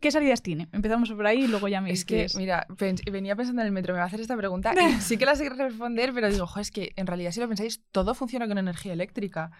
¿Qué 0.00 0.10
salidas 0.10 0.42
tiene? 0.42 0.68
Empezamos 0.72 1.10
por 1.12 1.26
ahí 1.26 1.44
y 1.44 1.46
luego 1.46 1.68
ya 1.68 1.80
me 1.80 1.90
Es 1.92 2.04
que, 2.04 2.26
mira, 2.36 2.66
pens- 2.70 3.02
venía 3.10 3.36
pensando 3.36 3.60
en 3.62 3.66
el 3.66 3.72
metro, 3.72 3.92
me 3.94 3.98
va 3.98 4.04
a 4.04 4.06
hacer 4.08 4.20
esta 4.20 4.36
pregunta. 4.36 4.72
y 4.74 4.92
sí 5.00 5.16
que 5.18 5.26
la 5.26 5.36
sé 5.36 5.48
responder, 5.50 6.12
pero 6.14 6.30
digo, 6.30 6.46
jo, 6.46 6.58
es 6.60 6.70
que 6.70 6.92
en 6.96 7.06
realidad, 7.06 7.32
si 7.32 7.40
lo 7.40 7.48
pensáis, 7.48 7.82
todo 7.92 8.14
funciona 8.14 8.48
con 8.48 8.56
energía 8.58 8.92
eléctrica. 8.94 9.50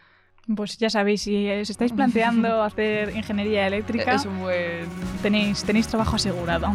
Pues 0.57 0.79
ya 0.79 0.89
sabéis, 0.89 1.23
si 1.23 1.49
os 1.51 1.69
estáis 1.69 1.93
planteando 1.93 2.63
hacer 2.65 3.15
ingeniería 3.15 3.67
eléctrica, 3.67 4.15
Es 4.15 4.25
un 4.25 4.41
buen. 4.41 4.87
tenéis, 5.23 5.63
tenéis 5.65 5.87
trabajo 5.89 6.17
asegurado. 6.17 6.73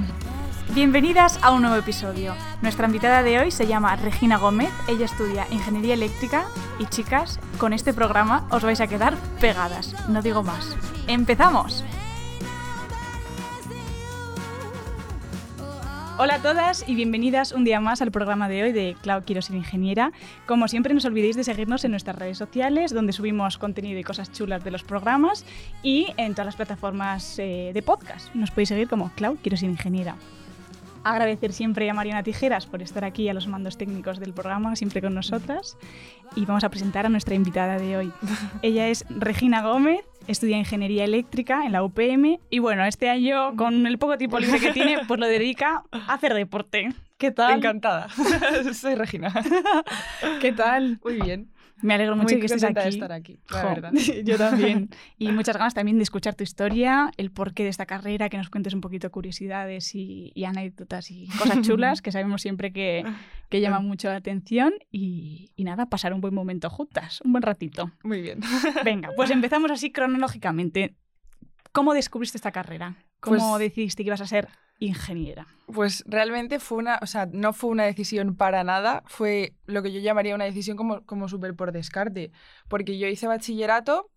Bienvenidas 0.74 1.40
a 1.42 1.52
un 1.52 1.62
nuevo 1.62 1.78
episodio. 1.78 2.36
Nuestra 2.62 2.86
invitada 2.88 3.24
de 3.24 3.40
hoy 3.40 3.52
se 3.52 3.66
llama 3.68 3.96
Regina 3.96 4.38
Gómez. 4.38 4.70
Ella 4.88 5.06
estudia 5.06 5.46
ingeniería 5.52 5.94
eléctrica 5.94 6.46
y 6.80 6.86
chicas, 6.86 7.40
con 7.58 7.74
este 7.74 7.94
programa 7.94 8.48
os 8.52 8.64
vais 8.64 8.82
a 8.82 8.88
quedar 8.88 9.16
pegadas. 9.40 9.96
No 10.10 10.22
digo 10.22 10.44
más. 10.44 10.76
¡Empezamos! 11.08 11.84
Hola 16.18 16.36
a 16.36 16.42
todas 16.42 16.88
y 16.88 16.96
bienvenidas 16.96 17.52
un 17.52 17.66
día 17.66 17.82
más 17.82 18.02
al 18.02 18.10
programa 18.10 18.48
de 18.48 18.64
hoy 18.64 18.72
de 18.72 18.96
Clau 19.02 19.24
Quiero 19.26 19.42
ser 19.42 19.58
ingeniera. 19.58 20.14
Como 20.46 20.70
siempre, 20.70 20.94
no 20.94 21.00
os 21.00 21.06
olvidéis 21.06 21.36
de 21.36 21.44
seguirnos 21.44 21.84
en 21.84 21.92
nuestras 21.92 22.16
redes 22.16 22.38
sociales, 22.38 22.94
donde 22.94 23.12
subimos 23.12 23.58
contenido 23.58 24.00
y 24.00 24.04
cosas 24.04 24.32
chulas 24.32 24.64
de 24.64 24.72
los 24.72 24.84
programas 24.84 25.44
y 25.84 26.08
en 26.16 26.32
todas 26.32 26.46
las 26.46 26.56
plataformas 26.56 27.38
eh, 27.38 27.72
de 27.74 27.82
podcast. 27.82 28.34
Nos 28.34 28.50
podéis 28.50 28.70
seguir 28.70 28.88
como 28.88 29.12
Clau 29.16 29.36
Quiero 29.42 29.58
ser 29.58 29.70
ingeniera. 29.70 30.16
Agradecer 31.06 31.54
siempre 31.54 31.88
a 31.88 31.94
Mariana 31.94 32.24
Tijeras 32.24 32.66
por 32.66 32.82
estar 32.82 33.06
aquí 33.06 33.30
a 33.30 33.34
los 33.36 33.46
mandos 33.48 33.78
técnicos 33.78 34.20
del 34.20 34.34
programa, 34.34 34.76
siempre 34.76 35.02
con 35.02 35.14
nosotras. 35.14 35.78
Y 36.36 36.46
vamos 36.46 36.64
a 36.64 36.70
presentar 36.70 37.06
a 37.06 37.10
nuestra 37.10 37.36
invitada 37.36 37.78
de 37.78 37.96
hoy. 37.96 38.12
Ella 38.64 38.88
es 38.88 39.06
Regina 39.10 39.62
Gómez, 39.62 40.04
estudia 40.26 40.58
ingeniería 40.58 41.04
eléctrica 41.04 41.64
en 41.64 41.74
la 41.74 41.84
UPM 41.84 42.40
y 42.50 42.58
bueno, 42.58 42.84
este 42.86 43.12
año 43.12 43.56
con 43.56 43.86
el 43.86 44.00
poco 44.00 44.18
tiempo 44.18 44.40
libre 44.40 44.60
que 44.60 44.72
tiene, 44.72 44.98
pues 45.08 45.20
lo 45.20 45.28
dedica 45.28 45.84
a 45.92 46.14
hacer 46.16 46.34
deporte. 46.34 46.90
¿Qué 47.20 47.30
tal? 47.30 47.58
Encantada. 47.58 48.08
Soy 48.74 48.96
Regina. 48.96 49.32
¿Qué 50.42 50.54
tal? 50.54 51.00
Muy 51.04 51.22
bien. 51.22 51.52
Me 51.86 51.94
alegro 51.94 52.16
mucho 52.16 52.34
Muy 52.36 52.40
que 52.40 52.46
estés 52.48 52.64
aquí. 52.64 52.74
de 52.74 52.90
estar 52.90 53.12
aquí, 53.12 53.38
la 53.50 53.62
Jo, 53.62 53.68
verdad. 53.70 53.92
Yo 54.24 54.38
también. 54.38 54.90
Y 55.18 55.32
muchas 55.32 55.56
ganas 55.58 55.74
también 55.74 55.98
de 55.98 56.04
escuchar 56.04 56.36
tu 56.36 56.44
historia, 56.44 57.12
el 57.18 57.32
porqué 57.32 57.64
de 57.64 57.70
esta 57.70 57.86
carrera, 57.86 58.28
que 58.30 58.38
nos 58.38 58.50
cuentes 58.50 58.74
un 58.74 58.82
poquito 58.82 59.10
curiosidades 59.12 59.94
y, 59.96 60.32
y 60.36 60.46
anécdotas 60.46 61.12
y 61.12 61.28
cosas 61.38 61.62
chulas 61.62 62.02
que 62.02 62.12
sabemos 62.12 62.42
siempre 62.42 62.72
que, 62.74 63.06
que 63.50 63.62
llaman 63.62 63.86
mucho 63.86 64.10
la 64.10 64.16
atención. 64.18 64.74
Y, 64.92 65.52
y 65.56 65.64
nada, 65.64 65.86
pasar 65.86 66.14
un 66.14 66.22
buen 66.22 66.34
momento 66.34 66.70
juntas, 66.70 67.22
un 67.22 67.32
buen 67.32 67.42
ratito. 67.44 67.92
Muy 68.04 68.22
bien. 68.22 68.40
Venga, 68.84 69.10
pues 69.16 69.30
empezamos 69.32 69.70
así 69.72 69.92
cronológicamente. 69.92 70.96
¿Cómo 71.72 71.94
descubriste 71.94 72.38
esta 72.38 72.52
carrera? 72.52 72.96
¿Cómo 73.20 73.38
Pues- 73.38 73.60
decidiste 73.60 74.04
que 74.04 74.08
ibas 74.08 74.22
a 74.22 74.28
ser 74.28 74.48
ingeniera? 74.80 75.48
Pues 75.68 76.04
realmente 76.08 76.60
fue 76.60 76.78
una, 76.78 77.00
o 77.02 77.06
sea, 77.06 77.28
no 77.32 77.54
fue 77.54 77.70
una 77.70 77.84
decisión 77.84 78.36
para 78.36 78.64
nada, 78.64 79.04
fue 79.08 79.54
lo 79.66 79.82
que 79.82 79.92
yo 79.92 80.00
llamaría 80.00 80.36
una 80.36 80.46
decisión 80.46 80.78
como, 80.78 81.06
como 81.06 81.28
súper 81.28 81.56
por 81.56 81.72
descarte, 81.72 82.32
porque 82.68 82.98
yo 82.98 83.08
hice 83.08 83.28
bachillerato 83.28 84.10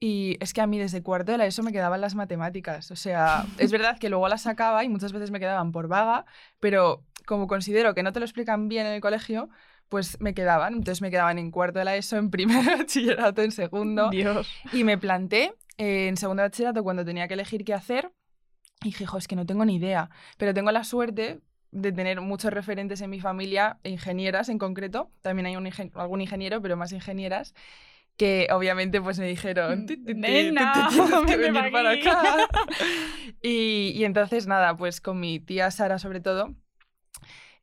y 0.00 0.36
es 0.40 0.52
que 0.52 0.60
a 0.60 0.66
mí 0.66 0.78
desde 0.78 1.02
cuarto 1.02 1.32
de 1.32 1.38
la 1.38 1.46
ESO 1.46 1.62
me 1.62 1.72
quedaban 1.72 2.00
las 2.00 2.14
matemáticas, 2.14 2.90
o 2.90 2.96
sea, 2.96 3.44
es 3.58 3.70
verdad 3.72 3.98
que 3.98 4.08
luego 4.08 4.28
las 4.28 4.42
sacaba 4.42 4.84
y 4.84 4.88
muchas 4.88 5.12
veces 5.12 5.30
me 5.30 5.40
quedaban 5.40 5.72
por 5.72 5.88
vaga, 5.88 6.26
pero 6.60 7.04
como 7.26 7.46
considero 7.46 7.94
que 7.94 8.02
no 8.02 8.12
te 8.12 8.20
lo 8.20 8.26
explican 8.26 8.68
bien 8.68 8.86
en 8.86 8.94
el 8.94 9.00
colegio, 9.00 9.48
pues 9.88 10.20
me 10.20 10.34
quedaban, 10.34 10.74
entonces 10.74 11.02
me 11.02 11.10
quedaban 11.10 11.38
en 11.38 11.50
cuarto 11.50 11.78
de 11.78 11.84
la 11.84 11.96
ESO, 11.96 12.16
en 12.16 12.30
primer 12.30 12.64
bachillerato, 12.78 13.42
en 13.42 13.52
segundo, 13.52 14.10
Dios. 14.10 14.48
y 14.72 14.84
me 14.84 14.98
planté 14.98 15.54
eh, 15.78 16.08
en 16.08 16.16
segundo 16.16 16.42
de 16.42 16.48
bachillerato 16.48 16.82
cuando 16.82 17.04
tenía 17.04 17.28
que 17.28 17.34
elegir 17.34 17.64
qué 17.64 17.74
hacer. 17.74 18.10
Y 18.84 18.88
dije, 18.88 19.06
"Jo, 19.06 19.18
es 19.18 19.26
que 19.26 19.34
no 19.34 19.46
tengo 19.46 19.64
ni 19.64 19.76
idea. 19.76 20.10
Pero 20.36 20.54
tengo 20.54 20.70
la 20.70 20.84
suerte 20.84 21.40
de 21.72 21.90
tener 21.90 22.20
muchos 22.20 22.52
referentes 22.52 23.00
en 23.00 23.10
mi 23.10 23.18
familia, 23.18 23.78
ingenieras 23.82 24.48
en 24.48 24.58
concreto. 24.58 25.10
También 25.22 25.46
hay 25.46 25.56
un 25.56 25.64
ingen- 25.66 25.90
algún 25.94 26.20
ingeniero, 26.20 26.62
pero 26.62 26.76
más 26.76 26.92
ingenieras. 26.92 27.54
Que 28.16 28.46
obviamente 28.52 29.00
pues 29.00 29.18
me 29.18 29.26
dijeron, 29.26 29.86
"Ti, 29.86 29.96
ti, 29.96 30.04
ti, 30.04 30.14
Nena, 30.14 30.72
tú 30.72 30.80
te 30.80 30.94
tienes 30.94 31.10
que 31.26 31.36
vente 31.36 31.36
venir 31.38 31.62
pa' 31.64 31.70
para 31.72 31.90
aquí". 31.90 32.06
acá. 32.08 32.36
y, 33.42 33.92
y 33.96 34.04
entonces 34.04 34.46
nada, 34.46 34.76
pues 34.76 35.00
con 35.00 35.18
mi 35.18 35.40
tía 35.40 35.70
Sara 35.72 35.98
sobre 35.98 36.20
todo, 36.20 36.54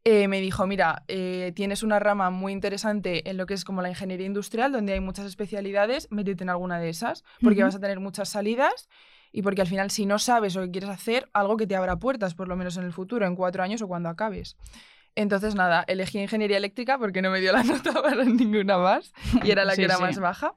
eh, 0.03 0.27
me 0.27 0.41
dijo, 0.41 0.65
mira, 0.65 1.03
eh, 1.07 1.51
tienes 1.55 1.83
una 1.83 1.99
rama 1.99 2.31
muy 2.31 2.51
interesante 2.53 3.29
en 3.29 3.37
lo 3.37 3.45
que 3.45 3.53
es 3.53 3.63
como 3.63 3.81
la 3.83 3.89
ingeniería 3.89 4.25
industrial, 4.25 4.71
donde 4.71 4.93
hay 4.93 4.99
muchas 4.99 5.27
especialidades, 5.27 6.07
métete 6.09 6.43
en 6.43 6.49
alguna 6.49 6.79
de 6.79 6.89
esas, 6.89 7.23
porque 7.41 7.59
Ujú. 7.61 7.67
vas 7.67 7.75
a 7.75 7.79
tener 7.79 7.99
muchas 7.99 8.27
salidas 8.29 8.89
y 9.31 9.41
porque 9.41 9.61
al 9.61 9.67
final 9.67 9.91
si 9.91 10.05
no 10.05 10.19
sabes 10.19 10.55
lo 10.55 10.63
que 10.63 10.71
quieres 10.71 10.89
hacer, 10.89 11.29
algo 11.33 11.57
que 11.57 11.67
te 11.67 11.75
abra 11.75 11.97
puertas, 11.97 12.33
por 12.35 12.47
lo 12.47 12.55
menos 12.55 12.77
en 12.77 12.83
el 12.83 12.93
futuro, 12.93 13.25
en 13.25 13.35
cuatro 13.35 13.63
años 13.63 13.81
o 13.81 13.87
cuando 13.87 14.09
acabes. 14.09 14.57
Entonces, 15.15 15.55
nada, 15.55 15.83
elegí 15.87 16.19
ingeniería 16.19 16.57
eléctrica 16.57 16.97
porque 16.97 17.21
no 17.21 17.31
me 17.31 17.41
dio 17.41 17.51
la 17.51 17.63
nota 17.63 17.93
para 18.01 18.23
ninguna 18.23 18.77
más 18.77 19.13
y 19.43 19.51
era 19.51 19.65
la 19.65 19.73
Sí, 19.73 19.81
que 19.81 19.85
era 19.85 19.97
sí. 19.97 20.03
más 20.03 20.19
baja. 20.19 20.53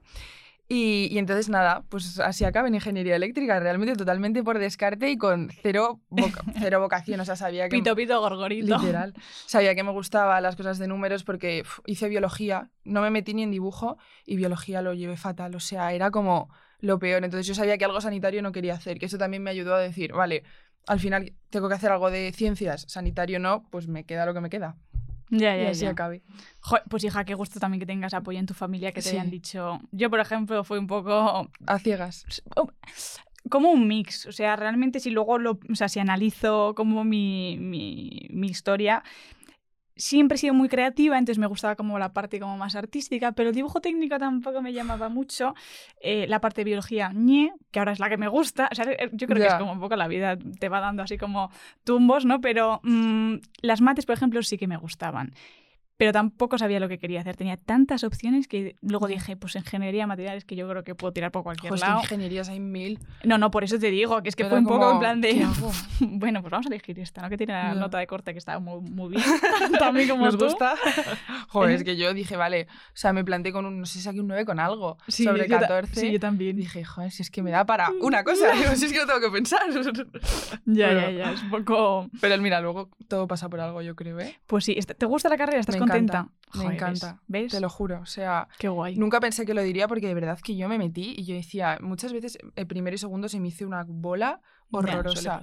Y, 0.67 1.09
y 1.11 1.19
entonces, 1.19 1.51
nada, 1.51 1.85
pues 1.91 2.19
así 2.21 2.45
acabé 2.47 2.69
en 2.69 2.77
ingeniería 2.77 3.17
eléctrica, 3.17 3.61
realmente 3.61 3.97
totalmente 3.97 4.43
por 4.43 4.59
descarte 4.59 5.11
y 5.11 5.19
con 5.19 5.51
cero, 5.63 6.01
voca- 6.09 6.43
cero 6.59 6.81
vocación. 6.81 7.21
O 7.21 7.25
sea, 7.27 7.37
sabía 7.37 7.69
que. 7.69 7.77
Pito, 7.77 7.95
pito, 7.95 8.19
gorgorito. 8.19 8.79
Literal. 8.79 9.13
Sabía 9.45 9.75
que 9.75 9.83
me 9.83 9.91
gustaban 9.91 10.43
las 10.43 10.57
cosas 10.57 10.79
de 10.79 10.89
números 10.89 11.23
porque 11.23 11.63
uf, 11.67 11.81
hice 11.85 12.09
biología, 12.09 12.71
no 12.85 13.03
me 13.03 13.11
metí 13.11 13.35
ni 13.35 13.43
en 13.43 13.51
dibujo 13.51 13.99
y 14.25 14.37
biología 14.37 14.81
lo 14.81 14.95
llevé 14.95 15.19
fatal. 15.19 15.55
O 15.55 15.61
sea, 15.61 15.93
era 15.93 16.11
como 16.11 16.49
lo 16.85 16.99
peor. 16.99 17.25
Entonces 17.25 17.47
yo 17.47 17.55
sabía 17.55 17.79
que 17.79 17.85
algo 17.85 18.01
sanitario 18.01 18.43
no 18.43 18.53
quería 18.53 18.75
hacer, 18.75 18.99
que 18.99 19.07
eso 19.07 19.19
también 19.19 19.43
me 19.43 19.51
ayudó 19.51 19.75
a 19.75 19.81
decir, 19.81 20.13
vale, 20.13 20.43
al 20.87 21.01
final 21.01 21.33
tengo 21.51 21.69
que 21.69 21.75
hacer 21.75 21.91
algo 21.91 22.11
de 22.11 22.31
ciencias, 22.33 22.85
sanitario 22.89 23.39
no, 23.39 23.67
pues 23.71 23.89
me 23.89 24.05
queda 24.05 24.27
lo 24.27 24.35
que 24.35 24.41
me 24.41 24.51
queda. 24.51 24.77
Ya, 25.31 25.57
y 25.57 25.63
ya, 25.65 25.71
así 25.71 25.81
ya. 25.83 25.91
acabé. 25.91 26.23
Jo, 26.61 26.77
pues 26.91 27.03
hija, 27.03 27.25
qué 27.25 27.35
gusto 27.35 27.59
también 27.59 27.81
que 27.81 27.87
tengas 27.87 28.13
apoyo 28.15 28.39
en 28.39 28.47
tu 28.47 28.53
familia, 28.55 28.93
que 28.93 29.01
te 29.01 29.09
Sí. 29.09 29.17
hayan 29.17 29.31
dicho... 29.31 29.81
Yo, 29.91 30.11
por 30.11 30.21
ejemplo, 30.21 30.63
fui 30.65 30.79
un 30.79 30.87
poco 30.87 31.49
A 31.67 31.79
ciegas. 31.79 32.27
como 33.51 33.71
un 33.71 33.89
mix. 33.89 34.27
O 34.27 34.33
sea, 34.33 34.55
realmente 34.57 35.01
si 35.01 35.11
luego 35.11 35.39
lo... 35.39 35.59
O 35.71 35.75
sea, 35.75 35.89
si 35.89 35.99
analizo 35.99 36.75
como 36.75 37.03
mi, 37.05 37.57
mi, 37.59 38.29
mi 38.31 38.49
historia... 38.49 39.03
Siempre 39.97 40.37
he 40.37 40.39
sido 40.39 40.55
muy 40.55 40.69
creativa, 40.69 41.19
entonces 41.19 41.39
me 41.39 41.47
gustaba 41.47 41.77
como 41.77 41.99
la 41.99 42.13
parte 42.13 42.41
como 42.41 42.57
más 42.57 42.75
artística, 42.75 43.33
pero 43.33 43.51
el 43.51 43.55
dibujo 43.55 43.81
técnico 43.81 44.19
tampoco 44.19 44.61
me 44.61 44.73
llamaba 44.73 45.09
mucho. 45.09 45.55
Eh, 46.01 46.27
la 46.29 46.41
parte 46.41 46.63
de 46.63 46.65
biología, 46.65 47.13
ñe, 47.15 47.53
que 47.71 47.79
ahora 47.79 47.93
es 47.93 48.01
la 48.01 48.09
que 48.09 48.17
me 48.17 48.29
gusta. 48.29 48.69
O 48.71 48.75
sea, 48.75 48.85
eh, 48.91 49.11
yo 49.13 49.27
creo 49.27 49.41
que 49.41 49.49
es 49.49 49.55
como 49.55 49.73
un 49.73 49.81
poco 49.81 49.97
la 49.97 50.09
vida 50.09 50.37
te 50.37 50.69
va 50.69 50.81
dando 50.81 51.03
así 51.03 51.19
como 51.19 51.51
tumbos, 51.85 52.25
¿no? 52.25 52.41
Pero 52.41 52.81
mm, 52.83 53.37
las 53.63 53.81
mates, 53.81 54.07
por 54.07 54.15
ejemplo, 54.15 54.43
sí 54.43 54.59
que 54.59 54.67
me 54.67 54.77
gustaban. 54.77 55.33
Pero 55.97 56.11
tampoco 56.13 56.59
sabía 56.59 56.81
lo 56.81 56.89
que 56.89 56.99
quería 56.99 57.21
hacer. 57.21 57.37
Tenía 57.37 57.57
tantas 57.57 58.03
opciones 58.03 58.49
que 58.49 58.75
luego 58.83 59.07
dije, 59.07 59.37
pues 59.37 59.55
ingeniería 59.55 60.03
de 60.03 60.07
materiales 60.09 60.45
que 60.45 60.57
yo 60.57 60.69
creo 60.69 60.83
que 60.83 60.97
puedo 60.97 61.13
tirar 61.13 61.31
por 61.31 61.45
cualquier 61.45 61.73
que 61.73 61.79
lado. 61.79 62.01
ingenierías 62.01 62.49
hay 62.49 62.59
mil. 62.59 62.99
No, 63.23 63.39
no, 63.39 63.53
por 63.53 63.63
eso 63.63 63.79
te 63.79 63.91
digo, 63.93 64.21
que 64.23 64.29
es 64.29 64.35
que 64.35 64.45
fue 64.47 64.59
un 64.59 64.67
poco 64.67 64.91
en 64.91 64.99
plan 64.99 65.21
de. 65.21 65.47
bueno, 66.01 66.41
pues 66.43 66.51
vamos 66.51 66.67
a 66.67 66.69
elegir 66.69 66.99
esta, 66.99 67.23
¿no? 67.23 67.29
Que 67.29 67.37
tiene 67.37 67.53
la 67.53 67.75
nota 67.75 67.99
de 67.99 68.09
corte 68.09 68.33
que 68.33 68.39
está 68.39 68.59
muy, 68.59 68.81
muy 68.81 69.11
bien. 69.11 69.23
También 69.79 70.09
como 70.09 70.25
¿Nos 70.25 70.37
tú. 70.37 70.47
gusta? 70.47 70.75
Joder, 71.49 71.77
es 71.77 71.85
que 71.85 71.97
yo 71.97 72.13
dije, 72.13 72.37
vale, 72.37 72.67
o 72.69 72.97
sea, 72.97 73.13
me 73.13 73.25
planteé 73.25 73.53
con 73.53 73.65
un, 73.65 73.79
no 73.79 73.87
sé 73.87 73.95
si 73.99 74.01
saqué 74.05 74.21
un 74.21 74.27
9 74.27 74.45
con 74.45 74.59
algo, 74.59 74.99
Sí, 75.07 75.23
sobre 75.23 75.49
yo 75.49 75.55
ta- 75.55 75.61
14. 75.61 76.01
Sí, 76.01 76.11
yo 76.13 76.19
también. 76.19 76.57
Dije, 76.57 76.85
joder, 76.85 77.13
si 77.13 77.23
es 77.23 77.31
que 77.31 77.41
me 77.43 77.53
da 77.53 77.65
para 77.67 77.91
una 78.01 78.25
cosa, 78.25 78.51
digo, 78.53 78.75
si 78.75 78.87
es 78.87 78.93
que 78.93 78.99
no 78.99 79.07
tengo 79.07 79.21
que 79.21 79.31
pensar. 79.31 79.61
ya, 79.73 80.87
Bueno. 80.87 81.01
ya, 81.01 81.11
ya. 81.11 81.33
Es 81.33 81.43
un 81.43 81.51
poco. 81.51 82.11
Pero 82.21 82.37
mira, 82.39 82.61
luego 82.61 82.91
todo 83.07 83.29
pasa 83.29 83.49
por 83.49 83.61
algo, 83.61 83.81
yo 83.83 83.95
creo, 83.95 84.19
¿eh? 84.19 84.37
Pues 84.49 84.65
sí, 84.65 84.75
¿te 84.75 85.07
gusta 85.07 85.29
la 85.29 85.37
carrera? 85.37 85.61
¿Estás 85.61 85.77
contenta? 85.85 86.19
encanta, 86.19 86.35
me 86.55 86.65
Joder, 86.65 86.75
encanta. 86.75 87.23
¿Ves? 87.27 87.51
Te 87.53 87.61
lo 87.61 87.69
juro, 87.69 88.01
o 88.01 88.07
sea, 88.07 88.49
Qué 88.59 88.69
guay. 88.69 88.97
nunca 88.97 89.21
pensé 89.21 89.45
que 89.47 89.55
lo 89.55 89.63
diría 89.63 89.89
porque 89.89 90.07
de 90.07 90.15
verdad 90.15 90.39
que 90.43 90.57
yo 90.57 90.69
me 90.69 90.79
metí 90.79 91.15
y 91.17 91.25
yo 91.25 91.35
decía, 91.35 91.79
muchas 91.81 92.13
veces 92.13 92.39
el 92.57 92.67
primero 92.67 92.95
y 92.95 92.99
segundo 92.99 93.29
se 93.29 93.41
me 93.41 93.49
hizo 93.49 93.67
una 93.67 93.85
bola 93.87 94.41
horrorosa. 94.71 95.41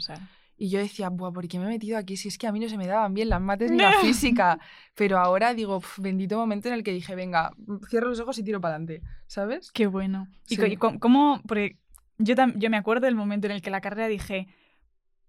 y 0.58 0.70
yo 0.70 0.78
decía, 0.80 1.10
Buah, 1.10 1.32
¿por 1.32 1.48
qué 1.48 1.58
me 1.58 1.66
he 1.66 1.70
metido 1.70 1.98
aquí? 1.98 2.18
Si 2.18 2.28
es 2.28 2.38
que 2.38 2.46
a 2.48 2.52
mí 2.52 2.60
no 2.60 2.70
se 2.70 2.78
me 2.78 2.86
daban 2.86 3.14
bien 3.16 3.30
las 3.30 3.42
mates 3.42 3.72
ni 3.72 3.78
la 3.78 3.92
física. 4.02 4.60
Pero 4.96 5.18
ahora 5.18 5.54
digo, 5.56 5.80
"Pf, 5.80 6.00
bendito 6.02 6.38
momento 6.38 6.68
en 6.68 6.76
el 6.76 6.84
que 6.84 6.94
dije, 6.94 7.16
venga, 7.16 7.52
cierro 7.90 8.10
los 8.10 8.20
ojos 8.20 8.38
y 8.38 8.44
tiro 8.44 8.62
para 8.62 8.76
adelante, 8.76 9.02
¿sabes? 9.28 9.72
Qué 9.72 9.88
bueno. 9.88 10.28
¿Y 10.48 10.56
Sí. 10.58 10.76
cómo? 10.78 11.42
Porque 11.48 11.78
yo, 12.20 12.36
yo 12.56 12.70
me 12.70 12.78
acuerdo 12.78 13.06
del 13.08 13.16
momento 13.16 13.48
en 13.48 13.54
el 13.54 13.62
que 13.64 13.72
la 13.72 13.82
carrera 13.82 14.08
dije, 14.08 14.48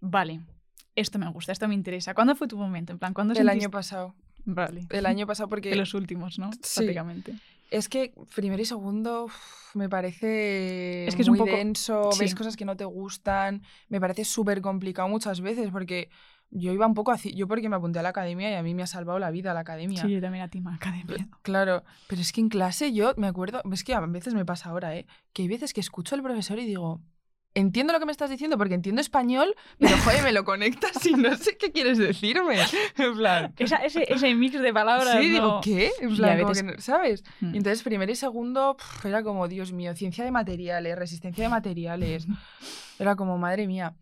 vale, 0.01 0.41
esto 0.97 1.19
me 1.19 1.31
gusta, 1.31 1.53
esto 1.53 1.67
me 1.69 1.75
interesa. 1.75 2.13
¿Cuándo 2.15 2.35
fue 2.35 2.47
tu 2.49 2.59
momento? 2.59 2.93
En 2.93 2.99
plan, 2.99 3.15
¿cuándo 3.15 3.33
El 3.33 3.49
año 3.49 3.71
pasado. 3.71 4.15
Vale. 4.45 4.87
El 4.91 5.07
año 5.07 5.27
pasado 5.27 5.49
porque... 5.49 5.71
De 5.71 5.77
los 5.77 5.95
últimos, 5.95 6.39
¿no? 6.39 6.51
Sí. 6.63 6.81
Prácticamente. 6.81 7.35
Es 7.71 7.89
que 7.89 8.13
primero 8.35 8.61
y 8.61 8.67
segundo 8.67 9.25
uf, 9.25 9.75
me 9.75 9.89
parece 9.89 11.07
Es 11.07 11.17
que 11.17 11.23
es 11.23 11.29
un 11.29 11.33
muy 11.37 11.39
poco- 11.39 11.57
denso, 11.57 12.11
ves 12.19 12.31
sí. 12.31 12.37
cosas 12.37 12.57
que 12.57 12.65
no 12.67 12.77
te 12.77 12.85
gustan, 12.85 13.63
me 13.89 14.01
parece 14.01 14.25
súper 14.25 14.61
complicado 14.61 15.09
muchas 15.09 15.41
veces 15.41 15.71
porque 15.71 16.11
yo 16.51 16.71
iba 16.73 16.87
un 16.87 16.93
poco 16.93 17.13
así, 17.13 17.33
yo 17.35 17.49
porque 17.49 17.71
me 17.71 17.77
apunté 17.77 17.99
a 17.99 18.03
la 18.03 18.11
academia 18.11 18.51
y 18.51 18.55
a 18.55 18.63
mí 18.63 18.75
me 18.75 18.83
ha 18.83 18.87
salvado 18.87 19.19
la 19.19 19.31
vida 19.31 19.55
la 19.55 19.61
academia. 19.61 20.03
Sí, 20.03 20.11
yo 20.11 20.21
también 20.21 20.45
a 20.45 20.49
ti, 20.49 20.63
academia. 20.71 21.27
Claro, 21.41 21.83
pero 22.09 22.21
es 22.21 22.31
que 22.33 22.43
en 22.43 22.51
clase 22.51 22.93
yo 22.93 23.15
me 23.17 23.27
acuerdo, 23.27 23.63
es 23.73 23.85
que 23.85 23.95
a 23.95 24.01
veces 24.01 24.35
me 24.35 24.45
pasa 24.45 24.69
ahora, 24.69 24.95
¿eh? 24.95 25.07
Que 25.33 25.43
hay 25.43 25.49
veces 25.49 25.73
que 25.73 25.81
escucho 25.81 26.15
al 26.15 26.23
profesor 26.23 26.59
y 26.59 26.67
digo, 26.67 27.01
entiendo 27.55 27.93
lo 27.93 27.99
que 28.01 28.07
me 28.07 28.13
estás 28.13 28.31
diciendo 28.31 28.57
porque 28.59 28.75
entiendo 28.75 29.01
español, 29.01 29.55
pero 29.79 29.97
joder, 29.99 30.23
me 30.23 30.33
lo 30.33 30.45
conectas 30.45 31.05
y 31.07 31.13
no 31.13 31.37
sé 31.37 31.57
qué 31.57 31.71
quieres 31.73 31.99
decirme. 31.99 32.57
En 32.97 33.17
plan. 33.17 33.55
Esa- 33.59 33.77
ese, 33.85 34.05
ese 34.13 34.35
mix 34.35 34.61
de 34.61 34.73
palabras. 34.73 35.19
Sí, 35.21 35.29
digo, 35.31 35.47
no- 35.47 35.61
¿qué? 35.63 35.91
En 36.01 36.17
plan, 36.17 36.37
como 36.39 36.49
veces- 36.51 36.63
que 36.65 36.73
no- 36.77 36.81
¿sabes? 36.81 37.25
Mm. 37.41 37.55
Y 37.55 37.57
entonces 37.59 37.83
primero 37.83 38.11
y 38.11 38.17
segundo 38.17 38.77
pf, 38.77 39.09
era 39.09 39.23
como, 39.23 39.49
Dios 39.49 39.73
mío, 39.73 39.95
ciencia 39.95 40.25
de 40.25 40.31
materiales, 40.31 40.97
resistencia 40.97 41.45
de 41.45 41.51
materiales. 41.51 42.27
Era 42.99 43.17
como, 43.17 43.37
madre 43.39 43.67
mía. 43.67 43.95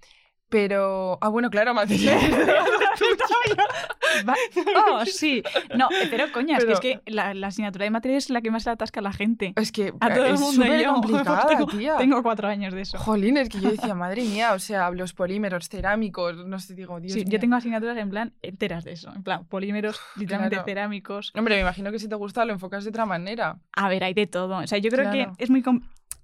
Pero, 0.50 1.17
ah, 1.20 1.29
bueno, 1.29 1.49
claro, 1.49 1.73
materiales. 1.75 2.29
Va- 4.28 4.34
Oh, 4.92 5.04
sí. 5.06 5.42
No, 5.76 5.88
pero 6.10 6.30
coña, 6.32 6.56
Pero- 6.58 6.72
es 6.72 6.80
que, 6.80 6.92
es 6.92 7.00
que 7.04 7.10
la, 7.10 7.34
la 7.34 7.48
asignatura 7.48 7.84
de 7.84 7.90
materias 7.90 8.24
es 8.24 8.30
la 8.30 8.40
que 8.40 8.50
más 8.50 8.64
le 8.66 8.72
atasca 8.72 9.00
a 9.00 9.02
la 9.02 9.12
gente. 9.12 9.52
es 9.56 9.72
que 9.72 9.92
A 10.00 10.12
todo 10.14 10.24
el 10.26 10.34
es 10.34 10.40
mundo. 10.40 10.62
súper 10.64 10.82
yo, 10.82 10.92
complicada, 10.94 11.46
tengo, 11.48 11.66
tía. 11.66 11.96
tengo 11.96 12.22
cuatro 12.22 12.48
años 12.48 12.74
de 12.74 12.82
eso. 12.82 12.98
Jolín, 12.98 13.36
es 13.36 13.48
que 13.48 13.60
yo 13.60 13.70
decía, 13.70 13.94
madre 13.94 14.22
mía, 14.22 14.52
o 14.54 14.58
sea, 14.58 14.90
los 14.90 15.12
polímeros, 15.12 15.68
cerámicos, 15.68 16.36
no 16.46 16.58
sé, 16.58 16.74
digo, 16.74 17.00
Dios 17.00 17.12
Sí, 17.12 17.24
yo 17.26 17.38
tengo 17.40 17.56
asignaturas 17.56 17.96
en 17.98 18.10
plan 18.10 18.32
enteras 18.42 18.84
de 18.84 18.92
eso. 18.92 19.12
En 19.14 19.22
plan, 19.22 19.44
polímeros, 19.46 20.00
literalmente 20.16 20.56
Claro. 20.56 20.66
cerámicos. 20.66 21.32
Hombre, 21.36 21.54
me 21.56 21.60
imagino 21.62 21.90
que 21.92 21.98
si 21.98 22.08
te 22.08 22.14
gusta 22.14 22.44
lo 22.44 22.52
enfocas 22.52 22.84
de 22.84 22.90
otra 22.90 23.06
manera. 23.06 23.58
A 23.72 23.88
ver, 23.88 24.04
hay 24.04 24.14
de 24.14 24.26
todo. 24.26 24.58
O 24.58 24.66
sea, 24.66 24.78
yo 24.78 24.90
creo 24.90 25.10
Claro. 25.10 25.34
que 25.36 25.44
es 25.44 25.50
muy... 25.50 25.62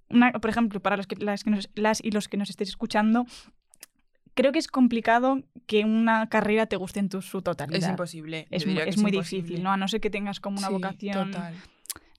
Una, 0.08 0.30
por 0.32 0.50
ejemplo, 0.50 0.78
para 0.80 0.96
los 0.96 1.06
que, 1.08 1.16
las, 1.16 1.42
que 1.42 1.50
nos- 1.50 1.68
las 1.74 2.02
y 2.04 2.12
los 2.12 2.28
que 2.28 2.36
nos 2.36 2.48
estéis 2.50 2.70
escuchando, 2.70 3.26
creo 4.36 4.52
que 4.52 4.60
es 4.60 4.68
complicado 4.68 5.42
que 5.66 5.84
una 5.84 6.28
carrera 6.28 6.66
te 6.66 6.76
guste 6.76 7.00
en 7.00 7.08
tu, 7.08 7.22
su 7.22 7.42
totalidad. 7.42 7.78
Es 7.78 7.88
imposible. 7.88 8.46
Es, 8.50 8.66
muy 8.66 8.78
imposible. 8.78 9.10
difícil, 9.10 9.62
¿no? 9.64 9.72
A 9.72 9.76
no 9.76 9.88
ser 9.88 10.00
que 10.00 10.10
tengas 10.10 10.38
como 10.38 10.58
una 10.58 10.68
Sí, 10.68 10.72
vocación... 10.72 11.32
Total. 11.32 11.54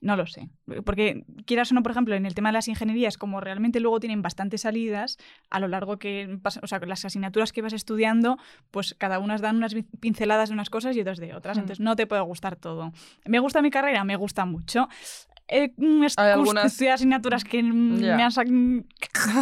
No 0.00 0.16
lo 0.16 0.26
sé. 0.26 0.48
Porque 0.84 1.24
quieras 1.44 1.72
o 1.72 1.74
no, 1.74 1.82
por 1.82 1.90
ejemplo, 1.90 2.14
en 2.14 2.24
el 2.24 2.34
tema 2.34 2.50
de 2.50 2.52
las 2.52 2.68
ingenierías, 2.68 3.18
como 3.18 3.40
realmente 3.40 3.80
luego 3.80 3.98
tienen 3.98 4.22
bastantes 4.22 4.60
salidas, 4.60 5.18
a 5.50 5.58
lo 5.58 5.66
largo 5.66 5.98
que 5.98 6.38
o 6.62 6.66
sea, 6.68 6.78
las 6.80 7.04
asignaturas 7.04 7.52
que 7.52 7.62
vas 7.62 7.72
estudiando, 7.72 8.38
pues 8.70 8.94
cada 8.96 9.18
una 9.18 9.38
dan 9.38 9.56
unas 9.56 9.74
pinceladas 9.98 10.50
de 10.50 10.54
unas 10.54 10.70
cosas 10.70 10.94
y 10.96 11.00
otras 11.00 11.18
de 11.18 11.34
otras. 11.34 11.56
Hmm. 11.56 11.62
Entonces 11.62 11.80
no 11.80 11.96
te 11.96 12.06
puede 12.06 12.22
gustar 12.22 12.54
todo. 12.54 12.92
¿Me 13.24 13.40
gusta 13.40 13.60
mi 13.60 13.70
carrera? 13.70 14.04
Me 14.04 14.14
gusta 14.14 14.44
mucho. 14.44 14.88
Eh, 15.48 15.72
mm, 15.76 16.04
algunas- 16.18 16.80
asignaturas 16.82 17.42
que 17.44 17.62
mm, 17.62 18.00
me 18.00 18.22
han 18.22 18.30
sac- 18.30 18.46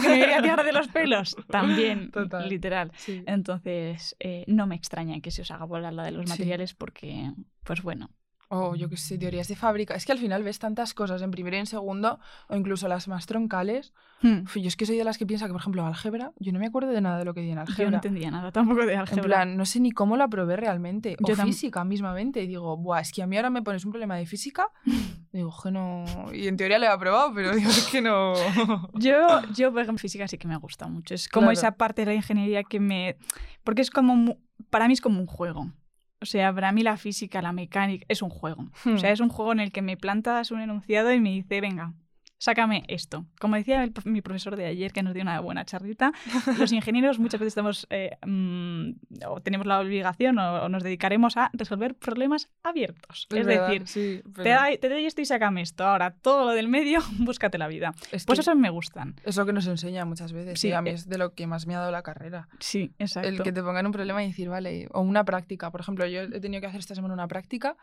que 0.03 0.08
me 0.08 0.25
voy 0.25 0.32
a 0.35 0.43
tirar 0.43 0.64
de 0.64 0.73
los 0.73 0.88
pelos. 0.88 1.37
También, 1.50 2.11
Total. 2.12 2.49
literal. 2.49 2.93
Sí. 2.97 3.23
Entonces, 3.26 4.14
eh, 4.20 4.44
no 4.47 4.67
me 4.67 4.76
extraña 4.76 5.20
que 5.20 5.31
se 5.31 5.43
os 5.43 5.50
haga 5.50 5.64
volar 5.64 5.93
la 5.93 6.05
de 6.05 6.12
los 6.12 6.25
Sí. 6.25 6.31
materiales 6.31 6.75
porque, 6.75 7.32
pues 7.64 7.82
bueno. 7.82 8.11
O 8.48 8.76
yo 8.76 8.88
qué 8.88 8.96
sé, 8.96 9.19
teorías 9.19 9.48
de 9.48 9.56
fábrica. 9.56 9.94
Es 9.96 10.06
que 10.06 10.12
al 10.12 10.19
final 10.19 10.44
ves 10.44 10.60
tantas 10.60 10.94
cosas 10.94 11.20
en 11.22 11.32
primero 11.32 11.56
y 11.56 11.58
en 11.60 11.66
segundo, 11.66 12.20
o 12.48 12.54
incluso 12.54 12.87
las 12.87 13.08
más 13.08 13.26
troncales. 13.26 13.93
Hmm. 14.22 14.43
Uf, 14.44 14.56
yo 14.58 14.69
es 14.69 14.76
que 14.76 14.87
soy 14.87 14.96
de 14.96 15.02
las 15.04 15.19
que 15.19 15.26
piensa 15.26 15.46
que, 15.46 15.52
por 15.52 15.60
ejemplo, 15.60 15.84
álgebra, 15.84 16.32
yo 16.38 16.52
no 16.52 16.60
me 16.60 16.66
acuerdo 16.66 16.90
de 16.93 17.00
nada 17.00 17.19
de 17.19 17.25
lo 17.25 17.34
que 17.34 17.40
di 17.40 17.48
en 17.50 17.54
Yo 17.56 17.62
no 17.64 17.69
álgebra. 17.69 17.94
entendía 17.96 18.31
nada 18.31 18.52
tampoco 18.52 18.87
de 18.87 18.93
en 18.94 19.00
álgebra. 19.00 19.22
plan, 19.25 19.56
no 19.56 19.66
sé 19.66 19.81
ni 19.81 19.90
cómo 19.90 20.16
lo 20.16 20.22
aprobé 20.25 20.56
realmente. 20.56 21.16
O 21.22 21.26
Yo 21.26 21.34
física 21.37 21.84
mismamente. 21.84 22.40
Y 22.43 22.46
digo, 22.46 22.76
Buah, 22.76 23.00
es 23.00 23.10
que 23.12 23.22
a 23.22 23.26
mí 23.26 23.37
ahora 23.37 23.50
me 23.50 23.62
pones 23.62 23.84
un 23.84 23.90
problema 23.90 24.14
de 24.16 24.26
física. 24.26 24.69
digo, 25.32 25.52
que 25.60 25.70
no. 25.72 26.04
Y 26.32 26.46
en 26.46 26.56
teoría 26.56 26.78
lo 26.78 26.84
he 26.87 26.88
aprobado, 26.88 27.32
pero 27.34 27.52
digo, 27.54 27.69
es 27.69 27.88
que 27.88 28.00
no. 28.00 28.34
Yo, 28.94 29.43
yo, 29.54 29.72
por 29.72 29.82
ejemplo, 29.82 30.00
física 30.00 30.28
sí 30.28 30.38
que 30.38 30.46
me 30.46 30.56
gusta 30.56 30.87
mucho. 30.87 31.14
Es 31.14 31.28
como 31.28 31.46
Claro. 31.48 31.52
esa 31.58 31.72
parte 31.72 32.02
de 32.02 32.06
la 32.06 32.14
ingeniería 32.14 32.62
que 32.62 32.78
me... 32.78 33.16
Porque 33.64 33.82
es 33.82 33.90
como... 33.90 34.37
Para 34.70 34.87
mí 34.87 34.94
es 34.94 35.00
como 35.00 35.19
un 35.20 35.26
juego. 35.26 35.72
O 36.21 36.27
sea, 36.27 36.53
para 36.55 36.73
mí 36.73 36.83
la 36.83 36.97
física, 36.97 37.43
la 37.43 37.53
mecánica, 37.53 38.07
es 38.09 38.23
un 38.23 38.31
juego. 38.31 38.71
O 38.87 38.99
sea, 38.99 39.13
es 39.13 39.21
un 39.21 39.29
juego 39.29 39.53
en 39.53 39.61
el 39.61 39.73
que 39.73 39.83
me 39.83 39.97
plantas 39.97 40.51
un 40.51 40.61
enunciado 40.61 41.13
y 41.13 41.21
me 41.21 41.31
dice, 41.31 41.61
venga, 41.61 41.95
sácame 42.38 42.85
esto. 42.88 43.27
Como 43.41 43.56
decía 43.56 43.83
el 43.83 43.93
mi 44.05 44.21
profesor 44.23 44.56
de 44.56 44.67
ayer, 44.67 44.93
que 44.93 45.03
nos 45.03 45.15
dio 45.15 45.23
una 45.23 45.41
buena 45.41 45.65
charlita, 45.65 46.12
los 46.59 46.73
ingenieros 46.73 47.19
muchas 47.19 47.41
veces 47.41 47.53
estamos, 47.53 47.87
eh, 47.91 48.17
mm, 48.27 48.91
o 49.29 49.41
tenemos 49.41 49.67
la 49.67 49.81
obligación 49.81 50.38
o, 50.38 50.65
o 50.65 50.69
nos 50.69 50.83
dedicaremos 50.83 51.37
a 51.37 51.50
resolver 51.55 51.94
problemas 51.94 52.49
abiertos. 52.62 53.27
Es, 53.31 53.47
verdad, 53.47 53.69
decir, 53.69 53.87
sí, 53.88 54.23
te, 54.25 54.43
pero 54.43 54.61
doy- 54.61 54.79
te 54.79 54.88
doy 54.88 55.06
esto 55.06 55.21
y 55.21 55.25
sácame 55.27 55.62
esto. 55.62 55.85
Ahora, 55.85 56.11
todo 56.11 56.44
lo 56.47 56.50
del 56.53 56.69
medio, 56.69 57.00
búscate 57.19 57.59
la 57.59 57.69
vida. 57.69 57.94
es 58.12 58.25
Pues 58.25 58.39
eso 58.39 58.55
me 58.55 58.71
gustan. 58.71 59.15
es 59.25 59.37
lo 59.37 59.47
que 59.47 59.53
nos 59.53 59.67
enseña 59.67 60.05
muchas 60.05 60.32
veces. 60.32 60.61
Sí, 60.61 60.73
a 60.73 60.82
mí 60.82 60.91
eh. 60.91 60.94
es 60.94 61.09
de 61.09 61.19
lo 61.19 61.35
que 61.35 61.47
más 61.47 61.67
me 61.67 61.75
ha 61.75 61.79
dado 61.79 61.91
la 61.93 62.03
carrera. 62.03 62.49
Sí, 62.61 62.93
exacto. 62.99 63.29
El 63.29 63.43
que 63.43 63.53
te 63.53 63.62
pongan 63.62 63.87
un 63.87 63.93
problema 63.93 64.23
y 64.23 64.29
decir, 64.29 64.49
vale, 64.49 64.89
o 64.93 65.00
una 65.00 65.25
práctica. 65.25 65.71
Por 65.71 65.81
ejemplo, 65.81 66.06
yo 66.06 66.23
he 66.23 66.41
tenido 66.41 66.61
que 66.61 66.67
hacer 66.67 66.81
esta 66.81 66.94
semana 66.94 67.15
una 67.15 67.29
práctica 67.29 67.77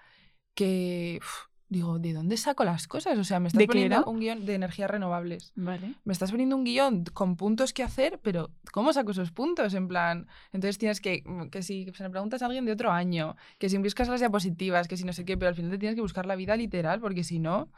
que 0.55 1.19
uf, 1.21 1.47
digo, 1.73 1.99
¿de 1.99 2.13
dónde 2.13 2.37
saco 2.37 2.63
las 2.63 2.87
cosas? 2.87 3.17
O 3.17 3.23
sea, 3.25 3.41
me 3.41 3.47
estás 3.47 3.59
¿De 3.59 3.65
qué 3.65 3.73
poniendo 3.73 4.05
un 4.05 4.19
guion 4.19 4.45
de 4.45 4.55
energías 4.55 4.89
renovables. 4.89 5.51
Vale. 5.55 5.95
Me 6.05 6.13
estás 6.13 6.31
poniendo 6.31 6.55
un 6.55 6.63
guion 6.63 7.03
con 7.05 7.35
puntos 7.35 7.73
que 7.73 7.83
hacer, 7.83 8.19
pero 8.23 8.51
¿cómo 8.71 8.93
saco 8.93 9.11
esos 9.11 9.31
puntos? 9.31 9.73
En 9.73 9.89
plan, 9.89 10.27
entonces 10.53 10.77
tienes 10.77 11.01
que, 11.01 11.23
mm, 11.25 11.49
que 11.49 11.61
si 11.61 11.91
se 11.93 12.03
le 12.03 12.09
preguntas 12.09 12.41
a 12.41 12.45
alguien 12.45 12.65
de 12.65 12.71
otro 12.71 12.91
año, 12.91 13.35
que 13.57 13.67
si 13.67 13.77
buscas 13.77 14.07
las 14.07 14.21
diapositivas, 14.21 14.87
que 14.87 14.95
si 14.95 15.03
no 15.03 15.11
sé 15.11 15.25
qué, 15.25 15.37
pero 15.37 15.49
al 15.49 15.55
final 15.55 15.71
te 15.71 15.77
tienes 15.77 15.95
que 15.95 16.01
buscar 16.01 16.25
la 16.25 16.35
vida 16.35 16.55
literal, 16.55 17.01
porque 17.01 17.23
si 17.25 17.39
no, 17.39 17.69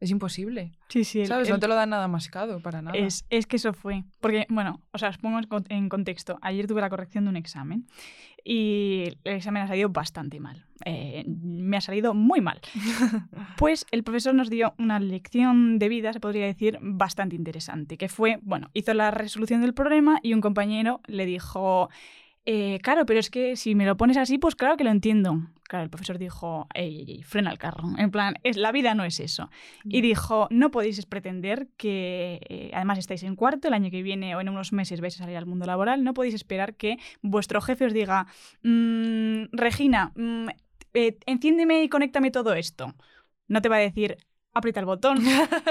es 0.00 0.10
imposible. 0.10 0.72
Sí, 0.88 1.04
sí. 1.04 1.20
el- 1.20 1.26
¿Sabes? 1.26 1.48
el- 1.48 1.54
No 1.54 1.60
te 1.60 1.68
lo 1.68 1.74
dan 1.74 1.90
nada 1.90 2.08
mascado, 2.08 2.60
para 2.60 2.82
nada. 2.82 2.96
Es, 2.96 3.24
es 3.30 3.46
que 3.46 3.56
eso 3.56 3.72
fue. 3.72 4.04
Porque, 4.20 4.46
bueno, 4.48 4.80
o 4.92 4.98
sea, 4.98 5.08
os 5.10 5.18
pongo 5.18 5.38
en 5.68 5.88
contexto. 5.88 6.38
Ayer 6.42 6.66
tuve 6.66 6.80
la 6.80 6.90
corrección 6.90 7.24
de 7.24 7.30
un 7.30 7.36
examen 7.36 7.86
y 8.44 9.04
el 9.24 9.36
examen 9.36 9.62
ha 9.62 9.66
salido 9.68 9.88
bastante 9.88 10.38
mal. 10.40 10.66
Eh, 10.84 11.24
me 11.26 11.76
ha 11.78 11.80
salido 11.80 12.12
muy 12.14 12.40
mal. 12.40 12.60
Pues 13.56 13.86
el 13.92 14.02
profesor 14.02 14.34
nos 14.34 14.50
dio 14.50 14.74
una 14.78 14.98
lección 15.00 15.78
de 15.78 15.88
vida, 15.88 16.12
se 16.12 16.20
podría 16.20 16.44
decir, 16.44 16.78
bastante 16.82 17.36
interesante, 17.36 17.96
que 17.96 18.08
fue, 18.08 18.38
bueno, 18.42 18.68
hizo 18.74 18.92
la 18.94 19.10
resolución 19.10 19.60
del 19.62 19.74
problema 19.74 20.18
y 20.22 20.34
un 20.34 20.40
compañero 20.40 21.00
le 21.06 21.24
dijo, 21.24 21.88
eh, 22.46 22.78
claro, 22.82 23.06
pero 23.06 23.20
es 23.20 23.30
que 23.30 23.56
si 23.56 23.74
me 23.74 23.86
lo 23.86 23.96
pones 23.96 24.16
así, 24.16 24.38
pues 24.38 24.54
claro 24.54 24.76
que 24.76 24.84
lo 24.84 24.90
entiendo. 24.90 25.40
Claro, 25.62 25.84
el 25.84 25.90
profesor 25.90 26.18
dijo, 26.18 26.66
ey, 26.74 26.98
ey, 27.00 27.10
ey, 27.16 27.22
frena 27.22 27.50
el 27.50 27.58
carro. 27.58 27.84
En 27.96 28.10
plan, 28.10 28.34
es, 28.42 28.56
la 28.58 28.70
vida 28.70 28.94
no 28.94 29.04
es 29.04 29.18
eso. 29.18 29.48
Y 29.84 30.02
dijo, 30.02 30.46
no 30.50 30.70
podéis 30.70 31.04
pretender 31.06 31.68
que, 31.78 32.40
eh, 32.48 32.70
además 32.74 32.98
estáis 32.98 33.22
en 33.22 33.34
cuarto, 33.34 33.68
el 33.68 33.74
año 33.74 33.90
que 33.90 34.02
viene 34.02 34.36
o 34.36 34.40
en 34.42 34.50
unos 34.50 34.72
meses 34.74 35.00
vais 35.00 35.14
a 35.14 35.24
salir 35.24 35.38
al 35.38 35.46
mundo 35.46 35.64
laboral, 35.64 36.04
no 36.04 36.12
podéis 36.12 36.34
esperar 36.34 36.74
que 36.76 36.98
vuestro 37.22 37.60
jefe 37.62 37.86
os 37.86 37.94
diga, 37.94 38.26
"Mm, 38.62 39.44
Regina, 39.52 40.12
mm, 40.14 40.48
eh, 40.92 41.16
enciéndeme 41.26 41.82
y 41.82 41.88
conéctame 41.88 42.30
todo 42.30 42.54
esto. 42.54 42.94
No 43.48 43.62
te 43.62 43.68
va 43.70 43.76
a 43.76 43.80
decir, 43.80 44.18
aprieta 44.54 44.80
el 44.80 44.86
botón, 44.86 45.18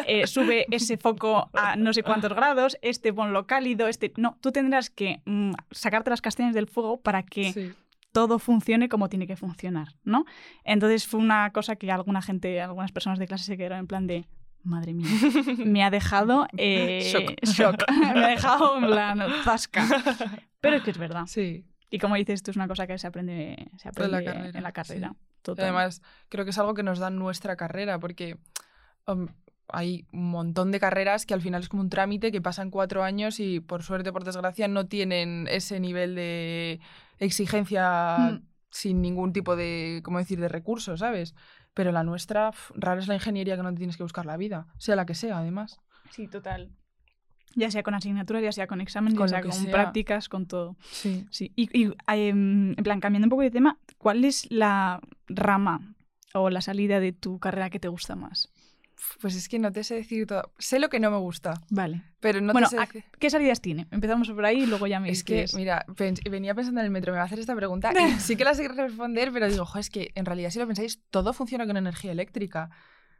eh, 0.07 0.27
sube 0.27 0.65
ese 0.71 0.97
foco 0.97 1.49
a 1.53 1.75
no 1.75 1.93
sé 1.93 2.03
cuántos 2.03 2.33
grados, 2.33 2.77
este 2.81 3.13
ponlo 3.13 3.47
cálido, 3.47 3.87
este... 3.87 4.11
No, 4.17 4.37
tú 4.41 4.51
tendrás 4.51 4.89
que 4.89 5.21
mm, 5.25 5.53
sacarte 5.71 6.09
las 6.09 6.21
castañas 6.21 6.53
del 6.53 6.67
fuego 6.67 6.99
para 7.01 7.23
que 7.23 7.53
Sí. 7.53 7.73
todo 8.11 8.39
funcione 8.39 8.89
como 8.89 9.09
tiene 9.09 9.25
que 9.27 9.35
funcionar, 9.35 9.87
¿no? 10.03 10.25
Entonces 10.63 11.07
fue 11.07 11.19
una 11.19 11.51
cosa 11.51 11.75
que 11.77 11.91
alguna 11.91 12.21
gente, 12.21 12.61
algunas 12.61 12.91
personas 12.91 13.19
de 13.19 13.27
clase 13.27 13.45
se 13.45 13.57
quedaron 13.57 13.79
en 13.79 13.87
plan 13.87 14.05
de, 14.07 14.25
madre 14.63 14.93
mía, 14.93 15.07
me 15.65 15.83
ha 15.83 15.89
dejado 15.89 16.47
eh, 16.57 17.01
Shock. 17.11 17.45
shock. 17.45 17.83
me 18.15 18.23
ha 18.25 18.27
dejado 18.29 18.77
en 18.77 18.85
plan 18.85 19.19
zasca. 19.43 19.85
Pero 20.61 20.77
es 20.77 20.83
que 20.83 20.91
es 20.91 20.97
verdad. 20.97 21.23
Sí. 21.27 21.65
Y 21.89 21.99
como 21.99 22.15
dices, 22.15 22.35
esto 22.35 22.51
es 22.51 22.57
una 22.57 22.67
cosa 22.67 22.87
que 22.87 22.97
se 22.97 23.05
aprende, 23.07 23.69
se 23.77 23.89
En 23.89 24.11
la 24.11 24.17
aprende 24.17 24.23
carrera, 24.25 24.57
en 24.57 24.63
la 24.63 24.71
carrera. 24.71 25.09
sí. 25.09 25.15
Y 25.15 25.41
Total. 25.43 25.65
además, 25.65 26.01
creo 26.29 26.45
que 26.45 26.51
es 26.51 26.57
algo 26.57 26.73
que 26.73 26.83
nos 26.83 26.99
da 26.99 27.09
nuestra 27.09 27.57
carrera, 27.57 27.99
porque 27.99 28.37
um, 29.07 29.27
hay 29.69 30.05
un 30.11 30.29
montón 30.29 30.71
de 30.71 30.79
carreras 30.79 31.25
que 31.25 31.33
al 31.33 31.41
final 31.41 31.61
es 31.61 31.69
como 31.69 31.81
un 31.81 31.89
trámite 31.89 32.31
que 32.31 32.41
pasan 32.41 32.69
cuatro 32.69 33.03
años 33.03 33.39
y 33.39 33.59
por 33.59 33.81
suerte, 33.83 34.11
por 34.11 34.23
desgracia, 34.23 34.67
no 34.67 34.85
tienen 34.87 35.47
ese 35.49 35.79
nivel 35.79 36.15
de 36.15 36.79
exigencia 37.19 38.17
Mm. 38.17 38.41
sin 38.69 39.01
ningún 39.01 39.33
tipo 39.33 39.55
de, 39.55 40.01
¿cómo 40.03 40.17
decir?, 40.19 40.39
de 40.39 40.47
recursos, 40.49 40.99
¿sabes? 40.99 41.35
Pero 41.73 41.91
la 41.91 42.03
nuestra, 42.03 42.51
rara 42.75 42.99
es 43.01 43.07
la 43.07 43.15
ingeniería 43.15 43.55
que 43.55 43.63
no 43.63 43.71
te 43.71 43.77
tienes 43.77 43.97
que 43.97 44.03
buscar 44.03 44.25
la 44.25 44.37
vida, 44.37 44.67
sea 44.77 44.95
la 44.95 45.05
que 45.05 45.15
sea, 45.15 45.37
además. 45.39 45.79
Sí, 46.11 46.27
total. 46.27 46.69
Ya 47.55 47.69
sea 47.71 47.83
con 47.83 47.93
asignaturas, 47.93 48.41
ya 48.43 48.51
sea 48.51 48.65
con 48.67 48.81
exámenes, 48.81 49.17
Con 49.17 49.27
ya 49.27 49.37
sea 49.37 49.41
con 49.43 49.51
sea. 49.53 49.71
prácticas, 49.71 50.27
con 50.27 50.47
todo. 50.47 50.75
Sí. 50.91 51.25
Sí, 51.29 51.51
y, 51.55 51.69
y, 51.77 51.93
em, 52.07 52.71
en 52.71 52.83
plan, 52.83 52.99
cambiando 52.99 53.27
un 53.27 53.29
poco 53.29 53.43
de 53.43 53.51
tema, 53.51 53.77
¿cuál 53.99 54.25
es 54.25 54.49
la 54.51 54.99
rama 55.27 55.95
o 56.33 56.49
la 56.49 56.61
salida 56.61 56.99
de 56.99 57.11
tu 57.13 57.39
carrera 57.39 57.69
que 57.69 57.79
te 57.79 57.87
gusta 57.89 58.15
más? 58.15 58.49
Pues 59.21 59.35
es 59.35 59.47
que 59.49 59.59
no 59.59 59.71
te 59.71 59.83
sé 59.83 59.95
decir 59.95 60.25
todo. 60.27 60.51
Sé 60.57 60.79
lo 60.79 60.89
que 60.89 60.99
no 60.99 61.11
me 61.11 61.17
gusta, 61.17 61.53
Vale. 61.69 62.03
pero 62.19 62.41
no 62.41 62.53
bueno, 62.53 62.67
te 62.69 62.75
sé 62.77 62.81
¿a- 62.81 62.85
decir... 62.85 63.03
¿qué 63.19 63.29
salidas 63.29 63.61
tiene? 63.61 63.87
Empezamos 63.91 64.29
por 64.31 64.45
ahí 64.45 64.63
y 64.63 64.65
luego 64.65 64.87
ya 64.87 64.99
me 64.99 65.09
Es 65.09 65.23
que, 65.23 65.45
mira, 65.55 65.85
pens- 65.89 66.27
venía 66.29 66.53
pensando 66.55 66.79
en 66.81 66.85
el 66.85 66.91
metro, 66.91 67.11
me 67.11 67.17
va 67.17 67.23
a 67.23 67.25
hacer 67.25 67.39
esta 67.39 67.55
pregunta 67.55 67.91
y 67.93 68.11
sí 68.19 68.35
que 68.35 68.43
la 68.43 68.53
sé 68.53 68.67
responder, 68.67 69.31
pero 69.31 69.47
digo, 69.49 69.65
jo, 69.65 69.79
es 69.79 69.89
que 69.89 70.11
en 70.15 70.25
realidad 70.25 70.49
si 70.49 70.59
lo 70.59 70.67
pensáis, 70.67 71.01
todo 71.09 71.33
funciona 71.33 71.65
con 71.67 71.77
energía 71.77 72.11
eléctrica. 72.11 72.69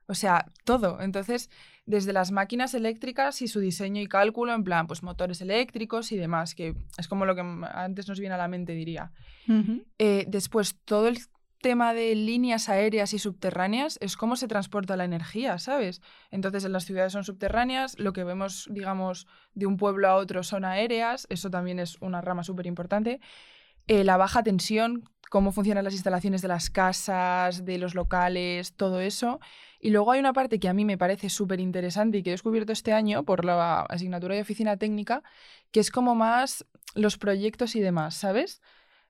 O 0.06 0.16
sea, 0.16 0.52
todo. 0.66 1.00
Entonces, 1.00 1.50
desde 1.86 2.12
las 2.12 2.32
máquinas 2.34 2.74
eléctricas 2.74 3.42
y 3.42 3.48
su 3.48 3.62
diseño 3.62 4.02
y 4.02 4.08
cálculo, 4.08 4.54
en 4.54 4.66
plan, 4.66 4.86
pues 4.86 5.02
motores 5.02 5.40
eléctricos 5.40 6.12
y 6.12 6.18
demás, 6.18 6.56
que 6.56 6.76
es 6.98 7.08
como 7.08 7.26
lo 7.26 7.36
que 7.36 7.42
antes 7.74 8.10
nos 8.10 8.20
viene 8.20 8.36
a 8.36 8.38
la 8.38 8.50
mente, 8.50 8.74
diría. 8.74 9.14
Eh, 10.00 10.26
después, 10.28 10.76
todo 10.84 11.08
el, 11.08 11.20
tema 11.64 11.96
de 11.96 12.14
líneas 12.14 12.70
aéreas 12.70 13.14
y 13.14 13.20
subterráneas 13.20 13.98
es 14.02 14.18
cómo 14.18 14.36
se 14.36 14.48
transporta 14.48 14.98
la 14.98 15.06
energía, 15.06 15.58
¿sabes? 15.58 16.02
Entonces, 16.30 16.66
en 16.66 16.74
las 16.74 16.86
ciudades 16.86 17.14
son 17.14 17.24
subterráneas, 17.24 17.98
lo 17.98 18.14
que 18.14 18.24
vemos, 18.24 18.68
digamos, 18.70 19.26
de 19.56 19.66
un 19.66 19.78
pueblo 19.78 20.08
a 20.10 20.16
otro 20.18 20.44
son 20.44 20.66
aéreas, 20.66 21.26
eso 21.30 21.50
también 21.50 21.80
es 21.80 21.98
una 22.02 22.22
rama 22.22 22.44
súper 22.44 22.68
importante. 22.68 23.22
Eh, 23.88 24.04
la 24.04 24.18
baja 24.18 24.44
tensión, 24.44 25.10
cómo 25.30 25.52
funcionan 25.52 25.84
las 25.84 25.94
instalaciones 25.94 26.42
de 26.42 26.50
las 26.50 26.70
casas, 26.70 27.66
de 27.66 27.78
los 27.78 27.96
locales, 27.96 28.76
todo 28.76 29.00
eso. 29.00 29.40
Y 29.80 29.90
luego 29.90 30.12
hay 30.12 30.20
una 30.20 30.34
parte 30.34 30.60
que 30.60 30.70
a 30.70 30.74
mí 30.74 30.86
me 30.86 30.98
parece 30.98 31.30
súper 31.30 31.60
interesante 31.60 32.18
y 32.18 32.24
que 32.24 32.30
he 32.30 32.34
descubierto 32.34 32.72
este 32.74 32.94
año 32.94 33.24
por 33.24 33.44
la 33.46 33.82
asignatura 33.82 34.36
de 34.36 34.42
oficina 34.42 34.78
técnica, 34.78 35.24
que 35.72 35.80
es 35.80 35.92
como 35.92 36.14
más 36.14 36.66
los 36.94 37.18
proyectos 37.18 37.76
y 37.76 37.80
demás, 37.80 38.16
¿sabes? 38.16 38.62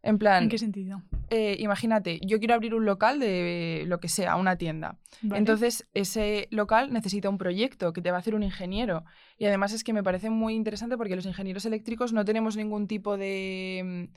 En 0.04 0.18
plan... 0.20 0.44
¿En 0.44 0.50
qué 0.50 0.58
sentido? 0.58 1.02
Eh, 1.30 1.56
imagínate, 1.60 2.20
yo 2.22 2.38
quiero 2.38 2.54
abrir 2.54 2.76
un 2.76 2.86
local 2.86 3.20
de 3.20 3.86
lo 3.88 4.00
que 4.00 4.10
sea, 4.10 4.36
una 4.36 4.58
tienda. 4.58 5.00
Entonces, 5.34 5.88
ese 5.94 6.48
local 6.52 6.94
necesita 6.94 7.30
un 7.30 7.38
proyecto 7.38 7.94
que 7.94 8.02
te 8.02 8.12
va 8.12 8.18
a 8.18 8.20
hacer 8.20 8.36
un 8.36 8.44
ingeniero. 8.44 9.06
Y 9.38 9.46
además 9.46 9.74
es 9.74 9.84
que 9.84 9.94
me 9.94 10.04
parece 10.04 10.30
muy 10.30 10.54
interesante 10.54 10.98
porque 10.98 11.16
los 11.16 11.26
ingenieros 11.26 11.66
eléctricos 11.66 12.14
no 12.14 12.26
tenemos 12.26 12.56
ningún 12.58 12.88
tipo 12.88 13.18
de... 13.18 14.10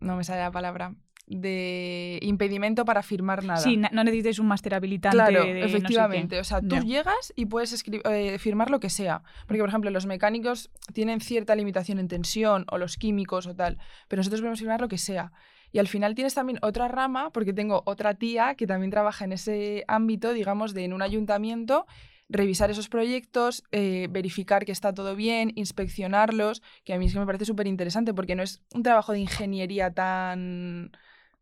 Mm, 0.00 0.04
no 0.06 0.16
me 0.16 0.24
sale 0.24 0.40
la 0.40 0.50
palabra 0.50 0.94
de 1.26 2.18
impedimento 2.22 2.84
para 2.84 3.02
firmar 3.02 3.44
nada. 3.44 3.60
Sí, 3.60 3.76
no 3.76 4.04
necesitas 4.04 4.38
un 4.38 4.46
máster 4.46 4.74
habilitante. 4.74 5.16
Claro, 5.16 5.42
efectivamente. 5.42 6.38
o 6.38 6.44
sea, 6.44 6.60
tú 6.60 6.76
llegas 6.76 7.32
y 7.34 7.46
puedes 7.46 7.84
eh, 7.86 8.38
firmar 8.38 8.70
lo 8.70 8.80
que 8.80 8.90
sea. 8.90 9.22
Porque, 9.46 9.60
por 9.60 9.68
ejemplo, 9.68 9.90
los 9.90 10.06
mecánicos 10.06 10.70
tienen 10.92 11.20
cierta 11.20 11.54
limitación 11.54 11.98
en 11.98 12.08
tensión 12.08 12.64
o 12.70 12.78
los 12.78 12.96
químicos 12.96 13.46
o 13.46 13.54
tal, 13.54 13.78
pero 14.08 14.20
nosotros 14.20 14.40
podemos 14.40 14.60
firmar 14.60 14.80
lo 14.80 14.88
que 14.88 14.98
sea. 14.98 15.32
Y 15.72 15.78
al 15.78 15.88
final 15.88 16.14
tienes 16.14 16.34
también 16.34 16.58
otra 16.62 16.88
rama, 16.88 17.30
porque 17.30 17.52
tengo 17.52 17.82
otra 17.86 18.14
tía 18.14 18.54
que 18.54 18.66
también 18.66 18.90
trabaja 18.90 19.24
en 19.24 19.32
ese 19.32 19.84
ámbito, 19.88 20.32
digamos, 20.32 20.74
de 20.74 20.84
en 20.84 20.92
un 20.92 21.02
ayuntamiento 21.02 21.86
revisar 22.28 22.70
esos 22.70 22.88
proyectos, 22.88 23.62
eh, 23.72 24.08
verificar 24.10 24.64
que 24.64 24.72
está 24.72 24.92
todo 24.92 25.14
bien, 25.14 25.52
inspeccionarlos, 25.54 26.62
que 26.84 26.92
a 26.92 26.98
mí 26.98 27.06
es 27.06 27.12
que 27.12 27.20
me 27.20 27.26
parece 27.26 27.44
súper 27.44 27.66
interesante 27.66 28.14
porque 28.14 28.34
no 28.34 28.42
es 28.42 28.62
un 28.74 28.82
trabajo 28.82 29.12
de 29.12 29.20
ingeniería 29.20 29.92
tan 29.92 30.90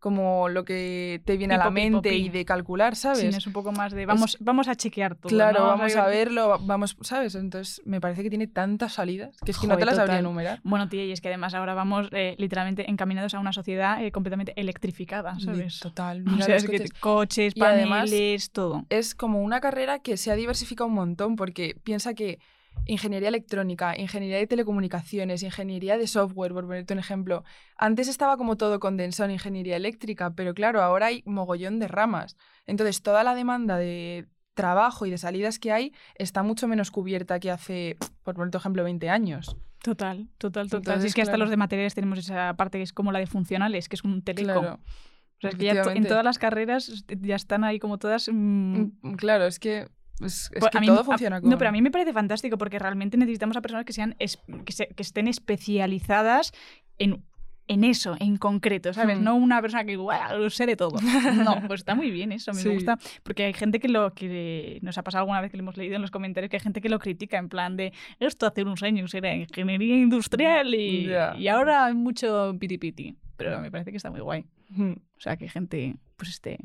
como 0.05 0.51
lo 0.51 0.67
que 0.67 1.23
te 1.25 1.39
viene 1.39 1.55
a 1.55 1.57
la 1.57 1.71
mente 1.71 2.15
y 2.15 2.29
de 2.29 2.45
calcular, 2.45 2.95
¿sabes? 2.95 3.21
Sí, 3.21 3.27
es 3.29 3.47
un 3.47 3.55
poco 3.55 3.73
más 3.73 3.91
de 3.95 4.05
vamos, 4.05 4.37
vamos 4.39 4.69
a 4.69 4.75
chequear 4.75 5.15
todo. 5.15 5.31
Claro, 5.31 5.65
vamos 5.65 5.97
a 5.97 6.07
verlo, 6.09 6.59
vamos, 6.61 6.95
¿sabes? 7.01 7.35
Entonces 7.37 7.81
me 7.87 8.03
parece 8.03 8.23
que 8.23 8.29
tiene 8.29 8.47
tantas 8.47 8.93
salidas 8.93 9.35
que 9.43 9.53
es 9.53 9.59
que 9.59 9.67
no 9.67 9.79
te 9.79 9.87
las 9.87 9.97
sabría 9.97 10.19
enumerar. 10.19 10.61
Bueno, 10.63 10.91
tía, 10.91 11.07
y 11.07 11.13
es 11.13 11.23
que 11.23 11.29
además 11.29 11.55
ahora 11.55 11.73
vamos 11.73 12.11
eh, 12.13 12.35
literalmente 12.37 12.91
encaminados 12.91 13.33
a 13.33 13.39
una 13.39 13.55
sociedad 13.55 14.05
eh, 14.05 14.13
completamente 14.13 14.53
electrificada, 14.61 15.41
¿sabes? 15.41 15.81
Total. 15.81 16.21
Mira 16.25 16.49
coches. 16.49 16.67
Que 16.67 17.01
coches, 17.01 17.55
paneles, 17.55 18.51
todo. 18.51 18.85
Es 18.91 19.15
como 19.15 19.41
una 19.41 19.63
carrera 19.63 20.01
que 20.01 20.19
se 20.19 20.31
ha 20.31 20.35
diversificado 20.35 20.87
un 20.87 20.97
montón 20.97 21.35
porque 21.35 21.79
piensa 21.83 22.13
que 22.13 22.41
ingeniería 22.87 23.28
electrónica, 23.28 23.97
ingeniería 23.99 24.38
de 24.38 24.47
telecomunicaciones, 24.47 25.43
ingeniería 25.43 25.97
de 25.97 26.07
software, 26.07 26.52
por 26.52 26.64
ponerte 26.64 26.93
un 26.93 27.00
ejemplo. 27.00 27.45
Antes 27.76 28.09
estaba 28.09 28.37
como 28.37 28.57
todo 28.57 28.81
condensado 28.81 29.26
en 29.26 29.33
ingeniería 29.33 29.76
eléctrica, 29.76 30.35
pero 30.35 30.54
claro, 30.54 30.83
ahora 30.83 31.07
hay 31.07 31.23
mogollón 31.26 31.78
de 31.78 31.88
ramas. 31.88 32.37
Entonces, 32.66 33.02
toda 33.02 33.25
la 33.25 33.35
demanda 33.35 33.76
de 33.76 34.26
trabajo 34.54 35.07
y 35.07 35.11
de 35.11 35.19
salidas 35.19 35.59
que 35.59 35.73
hay 35.73 35.93
está 36.14 36.43
mucho 36.43 36.69
menos 36.69 36.90
cubierta 36.90 37.40
que 37.40 37.50
hace, 37.50 37.97
por 38.23 38.35
ponerte 38.35 38.57
un 38.57 38.61
ejemplo, 38.61 38.85
20 38.85 39.11
años. 39.11 39.57
Total, 39.83 40.28
total, 40.38 40.71
total. 40.71 41.04
es 41.04 41.14
que 41.14 41.21
hasta 41.21 41.37
los 41.37 41.50
de 41.50 41.59
materiales 41.59 41.95
tenemos 41.95 42.19
esa 42.19 42.54
parte 42.57 42.78
que 42.78 42.85
es 42.85 42.93
como 42.93 43.12
la 43.12 43.19
de 43.19 43.26
funcionales, 43.26 43.88
que 43.88 43.97
es 43.97 44.04
un 44.04 44.23
telecom. 44.23 44.62
Claro. 44.62 44.81
O 45.37 45.40
sea, 45.40 45.50
es 45.50 45.57
que 45.57 45.64
ya 45.64 45.83
en 45.93 46.07
todas 46.07 46.25
las 46.25 46.38
carreras 46.38 47.04
ya 47.09 47.37
están 47.37 47.64
ahí 47.64 47.78
como 47.78 47.99
todas... 47.99 48.31
Mm, 48.33 48.93
mm, 49.02 49.14
claro, 49.16 49.45
es 49.45 49.59
que 49.59 49.88
es, 50.21 50.50
pues 50.59 50.71
que 50.71 50.87
todo 50.87 51.04
funciona 51.04 51.40
No, 51.40 51.59
pero 51.59 51.71
a 51.71 51.73
mí 51.73 51.83
me 51.83 51.90
parece 51.90 52.12
fantástico 52.12 52.56
porque 52.59 52.78
realmente 52.78 53.16
necesitamos 53.16 53.56
a 53.56 53.62
personas 53.62 53.85
que, 53.85 53.92
sean 53.92 54.14
que, 54.18 55.02
estén 55.02 55.28
especializadas 55.28 56.52
en 56.99 57.23
en 57.66 57.85
eso, 57.85 58.14
en 58.21 58.37
concreto, 58.37 58.92
¿sabes? 58.92 59.18
Hmm. 59.18 59.25
No 59.25 59.37
una 59.37 59.62
persona 59.62 59.85
que 59.85 59.92
igual 59.92 60.42
lo 60.42 60.50
sé 60.50 60.66
de 60.66 60.76
todo. 60.76 60.99
No, 61.44 61.62
pues 61.66 61.80
está 61.80 61.94
muy 61.94 62.11
bien 62.11 62.33
eso, 62.33 62.52
me 62.52 62.62
gusta. 62.62 62.99
Porque 63.23 63.44
hay 63.44 63.54
gente 63.54 63.80
que 63.80 63.88
lo 63.88 64.12
que 64.12 64.78
nos 64.83 64.99
ha 64.99 65.02
pasado 65.02 65.23
alguna 65.23 65.40
vez 65.40 65.50
que 65.50 65.56
lo 65.56 65.62
hemos 65.62 65.76
leído 65.76 65.97
en 65.97 66.02
los 66.02 66.11
comentarios, 66.11 66.50
que 66.50 66.56
hay 66.56 66.62
gente 66.62 66.83
que 66.83 66.90
lo 66.90 66.99
critica 66.99 67.38
en 67.38 67.49
plan 67.49 67.76
de 67.76 67.92
esto 68.21 68.47
hace 68.47 68.62
unos 68.62 68.83
años 68.83 69.14
era 69.14 69.35
ingeniería 69.35 69.97
industrial 69.97 70.75
y, 70.75 71.11
y 71.38 71.49
ahora 71.49 71.87
hay 71.87 71.94
mucho 71.94 72.54
piti 72.59 72.76
piti. 72.76 73.16
Pero 73.37 73.59
me 73.61 73.71
parece 73.71 73.90
que 73.90 73.97
está 73.97 74.11
muy 74.11 74.21
guay. 74.21 74.44
Hmm. 74.68 74.92
O 75.16 75.21
sea, 75.21 75.37
que 75.37 75.49
gente 75.49 75.97
pues 76.16 76.28
esté 76.28 76.59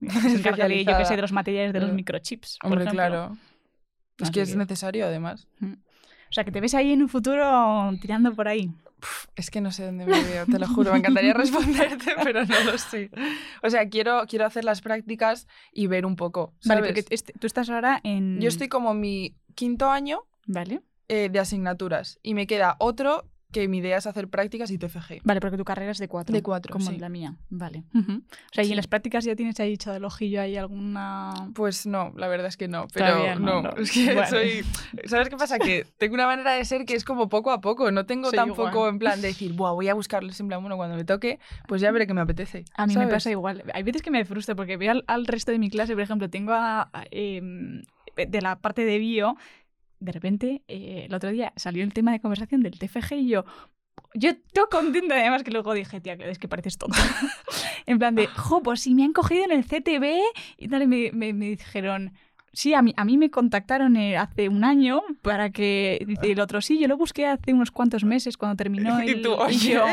se 0.22 0.42
yo 0.42 0.98
que 0.98 1.04
sé, 1.04 1.16
de 1.16 1.22
los 1.22 1.32
materiales 1.32 1.72
de 1.72 1.80
los 1.80 1.92
microchips. 1.92 2.58
Hombre, 2.62 2.86
claro. 2.86 3.36
Es 4.18 4.30
que 4.30 4.42
es 4.42 4.54
necesario, 4.56 5.06
además. 5.06 5.48
O 5.62 6.32
sea, 6.32 6.44
que 6.44 6.52
te 6.52 6.60
ves 6.60 6.74
ahí 6.74 6.92
en 6.92 7.02
un 7.02 7.08
futuro 7.08 7.90
tirando 8.00 8.34
por 8.34 8.48
ahí. 8.48 8.70
es 9.34 9.50
que 9.50 9.60
no 9.60 9.72
sé 9.72 9.86
dónde 9.86 10.06
me 10.06 10.22
veo, 10.22 10.46
te 10.46 10.58
lo 10.58 10.68
juro. 10.68 10.92
Me 10.92 10.98
encantaría 10.98 11.32
responderte, 11.34 12.12
pero 12.22 12.44
no 12.44 12.64
lo 12.64 12.78
sé. 12.78 13.10
O 13.62 13.70
sea, 13.70 13.88
quiero, 13.88 14.24
quiero 14.28 14.46
hacer 14.46 14.64
las 14.64 14.80
prácticas 14.80 15.48
y 15.72 15.86
ver 15.86 16.06
un 16.06 16.16
poco. 16.16 16.54
Vale, 16.64 16.82
porque 16.82 17.04
este, 17.10 17.32
tú 17.32 17.46
estás 17.46 17.68
ahora 17.70 18.00
en. 18.04 18.40
Yo 18.40 18.48
estoy 18.48 18.68
como 18.68 18.94
mi 18.94 19.34
quinto 19.54 19.90
año 19.90 20.24
vale. 20.46 20.82
Eh, 21.08 21.28
de 21.30 21.40
asignaturas 21.40 22.20
y 22.22 22.34
me 22.34 22.46
queda 22.46 22.76
otro 22.78 23.24
que 23.50 23.68
mi 23.68 23.78
idea 23.78 23.98
es 23.98 24.06
hacer 24.06 24.28
prácticas 24.28 24.70
y 24.70 24.78
TFG. 24.78 25.20
Vale, 25.24 25.40
porque 25.40 25.56
tu 25.56 25.64
carrera 25.64 25.92
es 25.92 25.98
de 25.98 26.08
cuatro. 26.08 26.32
De 26.32 26.42
cuatro, 26.42 26.72
Como 26.72 26.90
la 26.92 27.08
mía. 27.08 27.36
Vale. 27.48 27.84
O 27.94 28.22
sea, 28.52 28.64
¿y 28.64 28.70
en 28.70 28.76
las 28.76 28.86
prácticas 28.86 29.24
ya 29.24 29.34
tienes 29.36 29.58
ahí 29.60 29.72
echado 29.72 29.96
el 29.96 30.04
ojillo 30.04 30.40
ahí 30.40 30.56
alguna...? 30.56 31.50
Pues 31.54 31.86
no, 31.86 32.12
la 32.16 32.28
verdad 32.28 32.46
es 32.46 32.56
que 32.56 32.68
no. 32.68 32.86
Pero 32.92 33.38
no, 33.38 33.70
es 33.76 33.90
que 33.90 34.26
soy... 34.26 34.64
¿Sabes 35.06 35.28
qué 35.28 35.36
pasa? 35.36 35.58
Que 35.58 35.86
tengo 35.98 36.14
una 36.14 36.26
manera 36.26 36.52
de 36.52 36.64
ser 36.64 36.84
que 36.84 36.94
es 36.94 37.04
como 37.04 37.28
poco 37.28 37.50
a 37.50 37.60
poco. 37.60 37.90
No 37.90 38.06
tengo 38.06 38.30
tampoco 38.30 38.88
en 38.88 38.98
plan 38.98 39.20
de 39.20 39.28
decir, 39.28 39.52
Buah, 39.52 39.72
voy 39.72 39.88
a 39.88 39.94
buscarlo 39.94 40.30
en 40.38 40.48
plan, 40.48 40.60
bueno, 40.60 40.76
cuando 40.76 40.96
me 40.96 41.04
toque, 41.04 41.38
pues 41.66 41.80
ya 41.80 41.90
veré 41.90 42.06
que 42.06 42.14
me 42.14 42.20
apetece. 42.20 42.64
A 42.76 42.86
mí 42.86 42.96
me 42.96 43.06
pasa 43.08 43.30
igual. 43.30 43.64
Hay 43.74 43.82
veces 43.82 44.02
que 44.02 44.10
me 44.10 44.24
frustra 44.24 44.54
porque 44.54 44.76
veo 44.76 45.02
al, 45.06 45.26
resto 45.26 45.52
de 45.52 45.58
mi 45.58 45.70
clase, 45.70 45.94
por 45.94 46.02
ejemplo, 46.02 46.30
tengo 46.30 46.52
a... 46.52 46.90
Em, 47.10 47.82
de 48.16 48.42
la 48.42 48.56
parte 48.56 48.84
de 48.84 48.98
bio, 48.98 49.36
de 50.00 50.12
repente, 50.12 50.62
eh, 50.66 51.04
el 51.06 51.14
otro 51.14 51.30
día 51.30 51.52
salió 51.56 51.84
el 51.84 51.92
tema 51.92 52.12
de 52.12 52.20
conversación 52.20 52.62
del 52.62 52.78
TFG 52.78 53.14
y 53.14 53.28
yo, 53.28 53.44
yo 54.14 54.30
estoy 54.30 54.64
contenta, 54.70 55.14
además 55.14 55.42
que 55.42 55.50
luego 55.50 55.72
dije, 55.74 56.00
tía, 56.00 56.14
es 56.14 56.38
que 56.38 56.48
pareces 56.48 56.78
tonta. 56.78 56.98
en 57.86 57.98
plan 57.98 58.14
de, 58.14 58.26
jo, 58.26 58.62
pues 58.62 58.80
si 58.80 58.94
me 58.94 59.04
han 59.04 59.12
cogido 59.12 59.44
en 59.44 59.52
el 59.52 59.64
CTV 59.64 60.20
y 60.56 60.68
tal, 60.68 60.82
y 60.82 60.86
me, 60.86 61.32
me, 61.32 61.46
dijeron, 61.50 62.12
sí, 62.52 62.74
a 62.74 62.82
mí, 62.82 62.94
a 62.96 63.04
mí 63.04 63.18
me 63.18 63.30
contactaron 63.30 63.96
eh, 63.96 64.16
hace 64.16 64.48
un 64.48 64.64
año 64.64 65.02
para 65.22 65.50
que, 65.50 66.04
dice 66.06 66.32
el 66.32 66.40
otro, 66.40 66.60
sí, 66.60 66.78
yo 66.78 66.88
lo 66.88 66.96
busqué 66.96 67.26
hace 67.26 67.52
unos 67.52 67.70
cuantos 67.70 68.04
meses 68.04 68.36
cuando 68.36 68.56
terminó 68.56 68.98
el... 69.00 69.08
¿Y 69.08 69.22
tú, 69.22 69.34
oye? 69.34 69.74
yo, 69.74 69.84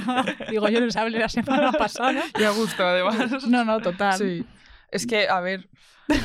digo, 0.50 0.68
yo 0.68 0.80
les 0.80 0.96
hablé 0.96 1.18
la 1.18 1.28
semana 1.28 1.72
pasada. 1.72 2.22
Y 2.38 2.44
a 2.44 2.50
gusto, 2.50 2.84
además. 2.84 3.46
No, 3.48 3.64
no, 3.64 3.80
total. 3.80 4.18
Sí. 4.18 4.44
Es 4.90 5.06
que, 5.06 5.28
a 5.28 5.40
ver, 5.40 5.68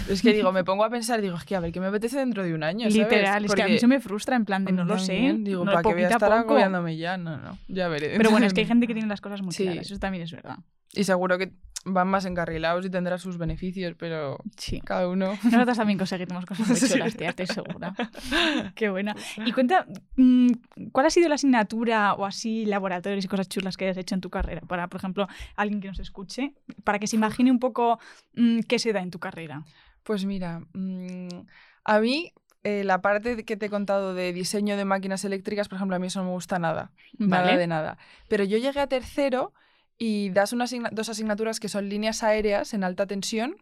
es 0.09 0.21
que 0.21 0.33
digo, 0.33 0.51
me 0.51 0.63
pongo 0.63 0.83
a 0.83 0.89
pensar, 0.89 1.21
digo, 1.21 1.35
es 1.37 1.43
que 1.43 1.55
a 1.55 1.59
ver, 1.59 1.71
¿qué 1.71 1.79
me 1.79 1.87
apetece 1.87 2.17
dentro 2.19 2.43
de 2.43 2.53
un 2.53 2.63
año? 2.63 2.87
Literal, 2.87 3.45
es 3.45 3.55
que 3.55 3.63
a 3.63 3.67
mí 3.67 3.79
se 3.79 3.87
me 3.87 3.99
frustra 3.99 4.35
en 4.35 4.45
plan 4.45 4.65
de 4.65 4.71
no 4.71 4.85
lo 4.85 4.99
sé. 4.99 5.35
Digo, 5.39 5.65
¿para 5.65 5.81
qué 5.81 5.93
voy 5.93 6.03
a 6.03 6.09
estar 6.09 6.31
agobiándome 6.31 6.97
ya? 6.97 7.17
No, 7.17 7.37
no, 7.37 7.57
ya 7.67 7.87
veré. 7.87 8.15
Pero 8.17 8.31
bueno, 8.31 8.45
es 8.45 8.53
que 8.53 8.61
hay 8.61 8.67
gente 8.67 8.87
que 8.87 8.93
tiene 8.93 9.09
las 9.09 9.21
cosas 9.21 9.41
muy 9.41 9.53
claras, 9.53 9.85
eso 9.85 9.99
también 9.99 10.23
es 10.23 10.31
verdad. 10.31 10.57
Y 10.93 11.03
seguro 11.05 11.37
que 11.37 11.53
van 11.85 12.07
más 12.07 12.25
encarrilados 12.25 12.85
y 12.85 12.89
tendrá 12.89 13.17
sus 13.17 13.37
beneficios, 13.37 13.95
pero 13.97 14.37
sí. 14.57 14.81
cada 14.81 15.07
uno. 15.07 15.37
Nosotros 15.43 15.77
también 15.77 15.97
conseguiremos 15.97 16.45
cosas 16.45 16.67
muy 16.81 16.89
chulas, 16.89 17.15
tía, 17.15 17.29
estoy 17.29 17.47
segura. 17.47 17.93
Qué 18.75 18.89
buena. 18.89 19.15
Y 19.45 19.51
cuenta, 19.51 19.85
mm, 20.15 20.51
¿cuál 20.91 21.05
ha 21.05 21.09
sido 21.09 21.29
la 21.29 21.35
asignatura 21.35 22.13
o 22.13 22.25
así 22.25 22.65
laboratorios 22.65 23.25
y 23.25 23.27
cosas 23.27 23.49
chulas 23.49 23.77
que 23.77 23.85
hayas 23.85 23.97
hecho 23.97 24.15
en 24.15 24.21
tu 24.21 24.29
carrera? 24.29 24.61
Para, 24.61 24.87
por 24.87 24.99
ejemplo, 24.99 25.27
alguien 25.55 25.81
que 25.81 25.87
nos 25.87 25.99
escuche, 25.99 26.53
para 26.83 26.99
que 26.99 27.07
se 27.07 27.15
imagine 27.15 27.51
un 27.51 27.59
poco 27.59 27.99
mm, 28.35 28.61
qué 28.61 28.79
se 28.79 28.93
da 28.93 29.01
en 29.01 29.11
tu 29.11 29.19
carrera. 29.19 29.63
Pues 30.03 30.25
mira, 30.25 30.61
mm, 30.73 31.45
a 31.83 31.99
mí 31.99 32.33
eh, 32.63 32.83
la 32.83 33.01
parte 33.01 33.43
que 33.43 33.57
te 33.57 33.65
he 33.67 33.69
contado 33.69 34.13
de 34.13 34.33
diseño 34.33 34.77
de 34.77 34.85
máquinas 34.85 35.25
eléctricas, 35.25 35.67
por 35.67 35.77
ejemplo, 35.77 35.95
a 35.95 35.99
mí 35.99 36.07
eso 36.07 36.19
no 36.19 36.25
me 36.25 36.31
gusta 36.31 36.59
nada. 36.59 36.91
Nada 37.17 37.57
de 37.57 37.67
nada. 37.67 37.97
Pero 38.27 38.43
yo 38.43 38.57
llegué 38.57 38.79
a 38.79 38.87
tercero 38.87 39.53
y 40.03 40.31
das 40.31 40.55
dos 40.93 41.09
asignaturas 41.09 41.59
que 41.59 41.69
son 41.69 41.87
líneas 41.87 42.23
aéreas 42.23 42.73
en 42.73 42.83
alta 42.83 43.05
tensión, 43.05 43.57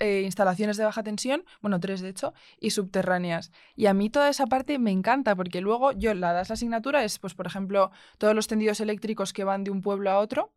eh, 0.00 0.20
instalaciones 0.22 0.76
de 0.76 0.84
baja 0.84 1.02
tensión, 1.02 1.46
bueno, 1.62 1.80
tres 1.80 2.02
de 2.02 2.10
hecho, 2.10 2.34
y 2.60 2.72
subterráneas. 2.72 3.50
Y 3.74 3.86
a 3.86 3.94
mí 3.94 4.10
toda 4.10 4.28
esa 4.28 4.46
parte 4.46 4.78
me 4.78 4.90
encanta 4.90 5.34
porque 5.34 5.62
luego 5.62 5.92
yo 5.92 6.12
la 6.12 6.34
das 6.34 6.50
la 6.50 6.52
asignatura, 6.52 7.04
es 7.04 7.18
pues 7.18 7.32
por 7.32 7.46
ejemplo 7.46 7.90
todos 8.18 8.34
los 8.34 8.48
tendidos 8.48 8.80
eléctricos 8.80 9.32
que 9.32 9.44
van 9.44 9.64
de 9.64 9.70
un 9.70 9.80
pueblo 9.80 10.10
a 10.10 10.18
otro. 10.18 10.52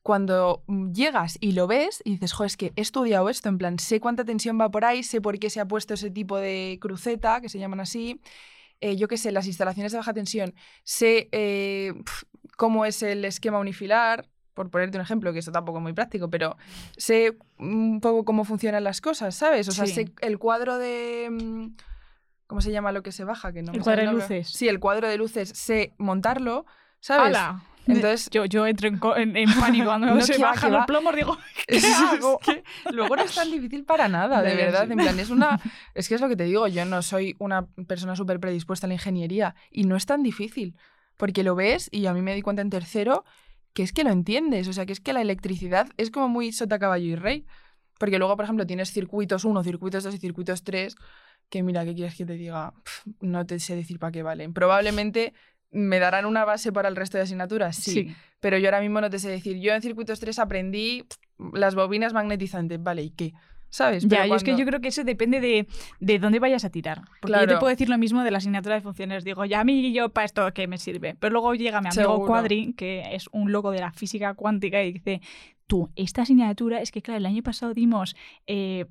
Cuando 0.00 0.62
llegas 0.94 1.36
y 1.38 1.52
lo 1.52 1.66
ves 1.66 2.00
y 2.02 2.12
dices, 2.12 2.32
jo, 2.32 2.44
es 2.44 2.56
que 2.56 2.72
he 2.76 2.80
estudiado 2.80 3.28
esto, 3.28 3.50
en 3.50 3.58
plan, 3.58 3.78
sé 3.78 4.00
cuánta 4.00 4.24
tensión 4.24 4.58
va 4.58 4.70
por 4.70 4.86
ahí, 4.86 5.02
sé 5.02 5.20
por 5.20 5.38
qué 5.38 5.50
se 5.50 5.60
ha 5.60 5.68
puesto 5.68 5.92
ese 5.92 6.10
tipo 6.10 6.38
de 6.38 6.78
cruceta, 6.80 7.42
que 7.42 7.50
se 7.50 7.58
llaman 7.58 7.80
así, 7.80 8.18
eh, 8.80 8.96
yo 8.96 9.08
qué 9.08 9.18
sé, 9.18 9.30
las 9.30 9.46
instalaciones 9.46 9.92
de 9.92 9.98
baja 9.98 10.14
tensión, 10.14 10.54
sé 10.84 11.28
eh, 11.32 11.92
cómo 12.56 12.84
es 12.84 13.02
el 13.02 13.24
esquema 13.24 13.58
unifilar, 13.58 14.28
por 14.54 14.70
ponerte 14.70 14.98
un 14.98 15.02
ejemplo, 15.02 15.32
que 15.32 15.38
eso 15.38 15.52
tampoco 15.52 15.78
es 15.78 15.82
muy 15.82 15.92
práctico, 15.92 16.28
pero 16.28 16.56
sé 16.96 17.36
un 17.58 18.00
poco 18.00 18.24
cómo 18.24 18.44
funcionan 18.44 18.84
las 18.84 19.00
cosas, 19.00 19.34
¿sabes? 19.34 19.68
O 19.68 19.72
sea, 19.72 19.86
Sí. 19.86 19.92
sé 19.94 20.12
el 20.20 20.38
cuadro 20.38 20.78
de... 20.78 21.28
mm, 21.30 21.76
¿Cómo 22.46 22.60
se 22.60 22.72
llama 22.72 22.90
lo 22.90 23.02
que 23.04 23.12
se 23.12 23.22
baja? 23.24 23.52
Que 23.52 23.62
no 23.62 23.72
El 23.72 23.80
cuadro 23.80 24.02
de 24.02 24.12
luces. 24.12 24.48
Sí, 24.48 24.68
el 24.68 24.80
cuadro 24.80 25.06
de 25.08 25.16
luces, 25.16 25.50
sé 25.50 25.92
montarlo, 25.98 26.66
¿sabes? 26.98 27.28
¡Hala! 27.36 27.62
Entonces- 27.86 28.28
yo, 28.30 28.44
yo 28.44 28.66
entro 28.66 28.88
en, 28.88 28.98
en- 29.16 29.36
en 29.36 29.48
pánico 29.60 29.86
cuando 29.86 30.08
No, 30.08 30.20
se 30.20 30.36
bajan 30.36 30.72
los 30.72 30.84
plomos, 30.84 31.14
digo, 31.14 31.38
¿qué 31.68 31.76
Es 31.76 31.84
hago? 31.84 32.38
que 32.40 32.62
luego 32.92 33.14
no 33.16 33.22
es 33.22 33.34
tan 33.34 33.50
difícil 33.50 33.84
para 33.84 34.08
nada, 34.08 34.42
de 34.42 34.50
ya, 34.50 34.56
verdad. 34.56 34.86
sí. 34.86 34.92
En 34.92 34.98
plan, 34.98 35.18
es 35.20 35.30
una. 35.30 35.60
Es 35.94 36.08
que 36.08 36.16
es 36.16 36.20
lo 36.20 36.28
que 36.28 36.36
te 36.36 36.44
digo, 36.44 36.66
yo 36.66 36.84
no 36.84 37.02
soy 37.02 37.36
una 37.38 37.66
persona 37.86 38.16
súper 38.16 38.40
predispuesta 38.40 38.86
a 38.86 38.88
la 38.88 38.94
ingeniería 38.94 39.54
y 39.70 39.84
no 39.84 39.94
es 39.96 40.04
tan 40.06 40.22
difícil. 40.24 40.76
Porque 41.20 41.42
lo 41.42 41.54
ves 41.54 41.90
y 41.92 42.06
a 42.06 42.14
mí 42.14 42.22
me 42.22 42.34
di 42.34 42.40
cuenta 42.40 42.62
en 42.62 42.70
tercero 42.70 43.24
que 43.74 43.82
es 43.82 43.92
que 43.92 44.04
lo 44.04 44.10
entiendes. 44.10 44.66
O 44.68 44.72
sea, 44.72 44.86
que 44.86 44.94
es 44.94 45.00
que 45.00 45.12
la 45.12 45.20
electricidad 45.20 45.86
es 45.98 46.10
como 46.10 46.28
muy 46.28 46.50
sota, 46.50 46.78
caballo 46.78 47.04
y 47.04 47.14
rey. 47.14 47.46
Porque 47.98 48.18
luego, 48.18 48.34
por 48.36 48.46
ejemplo, 48.46 48.66
tienes 48.66 48.90
circuitos 48.90 49.44
1, 49.44 49.62
circuitos 49.62 50.02
2 50.02 50.14
y 50.14 50.18
circuitos 50.18 50.64
3 50.64 50.96
que 51.50 51.62
mira, 51.62 51.84
¿qué 51.84 51.94
quieres 51.94 52.14
que 52.14 52.24
te 52.24 52.32
diga? 52.32 52.72
Pf, 52.72 53.10
no 53.20 53.44
te 53.44 53.58
sé 53.58 53.76
decir 53.76 53.98
para 53.98 54.12
qué 54.12 54.22
valen. 54.22 54.54
Probablemente 54.54 55.34
me 55.70 55.98
darán 55.98 56.24
una 56.24 56.46
base 56.46 56.72
para 56.72 56.88
el 56.88 56.96
resto 56.96 57.18
de 57.18 57.24
asignaturas, 57.24 57.76
sí. 57.76 58.16
Pero 58.40 58.56
yo 58.56 58.68
ahora 58.68 58.80
mismo 58.80 59.02
no 59.02 59.10
te 59.10 59.18
sé 59.18 59.28
decir. 59.28 59.58
Yo 59.58 59.74
en 59.74 59.82
circuitos 59.82 60.20
3 60.20 60.38
aprendí 60.38 61.04
las 61.52 61.74
bobinas 61.74 62.14
magnetizantes, 62.14 62.82
¿vale? 62.82 63.02
¿Y 63.02 63.10
qué? 63.10 63.34
¿Sabes? 63.70 64.02
Ya, 64.02 64.08
Pero 64.08 64.26
yo 64.26 64.34
es 64.34 64.44
que 64.44 64.56
yo 64.56 64.66
creo 64.66 64.80
que 64.80 64.88
eso 64.88 65.04
depende 65.04 65.40
de, 65.40 65.66
de 66.00 66.18
dónde 66.18 66.40
vayas 66.40 66.64
a 66.64 66.70
tirar. 66.70 67.02
Porque 67.20 67.38
yo 67.40 67.46
te 67.46 67.56
puedo 67.56 67.70
decir 67.70 67.88
lo 67.88 67.96
mismo 67.98 68.22
de 68.24 68.30
la 68.30 68.38
asignatura 68.38 68.74
de 68.74 68.80
funciones. 68.80 69.24
Digo, 69.24 69.44
ya 69.44 69.60
a 69.60 69.64
mí 69.64 69.92
yo 69.92 70.08
para 70.10 70.24
esto 70.24 70.52
que 70.52 70.66
me 70.66 70.76
sirve. 70.76 71.16
Pero 71.18 71.32
luego 71.32 71.54
llega 71.54 71.80
mi 71.80 71.88
amigo 71.88 72.02
Seguro. 72.02 72.26
Cuadri, 72.26 72.74
que 72.74 73.14
es 73.14 73.28
un 73.32 73.52
loco 73.52 73.70
de 73.70 73.78
la 73.80 73.92
física 73.92 74.34
cuántica, 74.34 74.82
y 74.82 74.92
dice, 74.92 75.20
tú, 75.66 75.88
esta 75.96 76.22
asignatura, 76.22 76.80
es 76.80 76.90
que 76.90 77.00
claro, 77.00 77.18
el 77.18 77.26
año 77.26 77.42
pasado 77.42 77.72
dimos... 77.72 78.16
eh, 78.46 78.86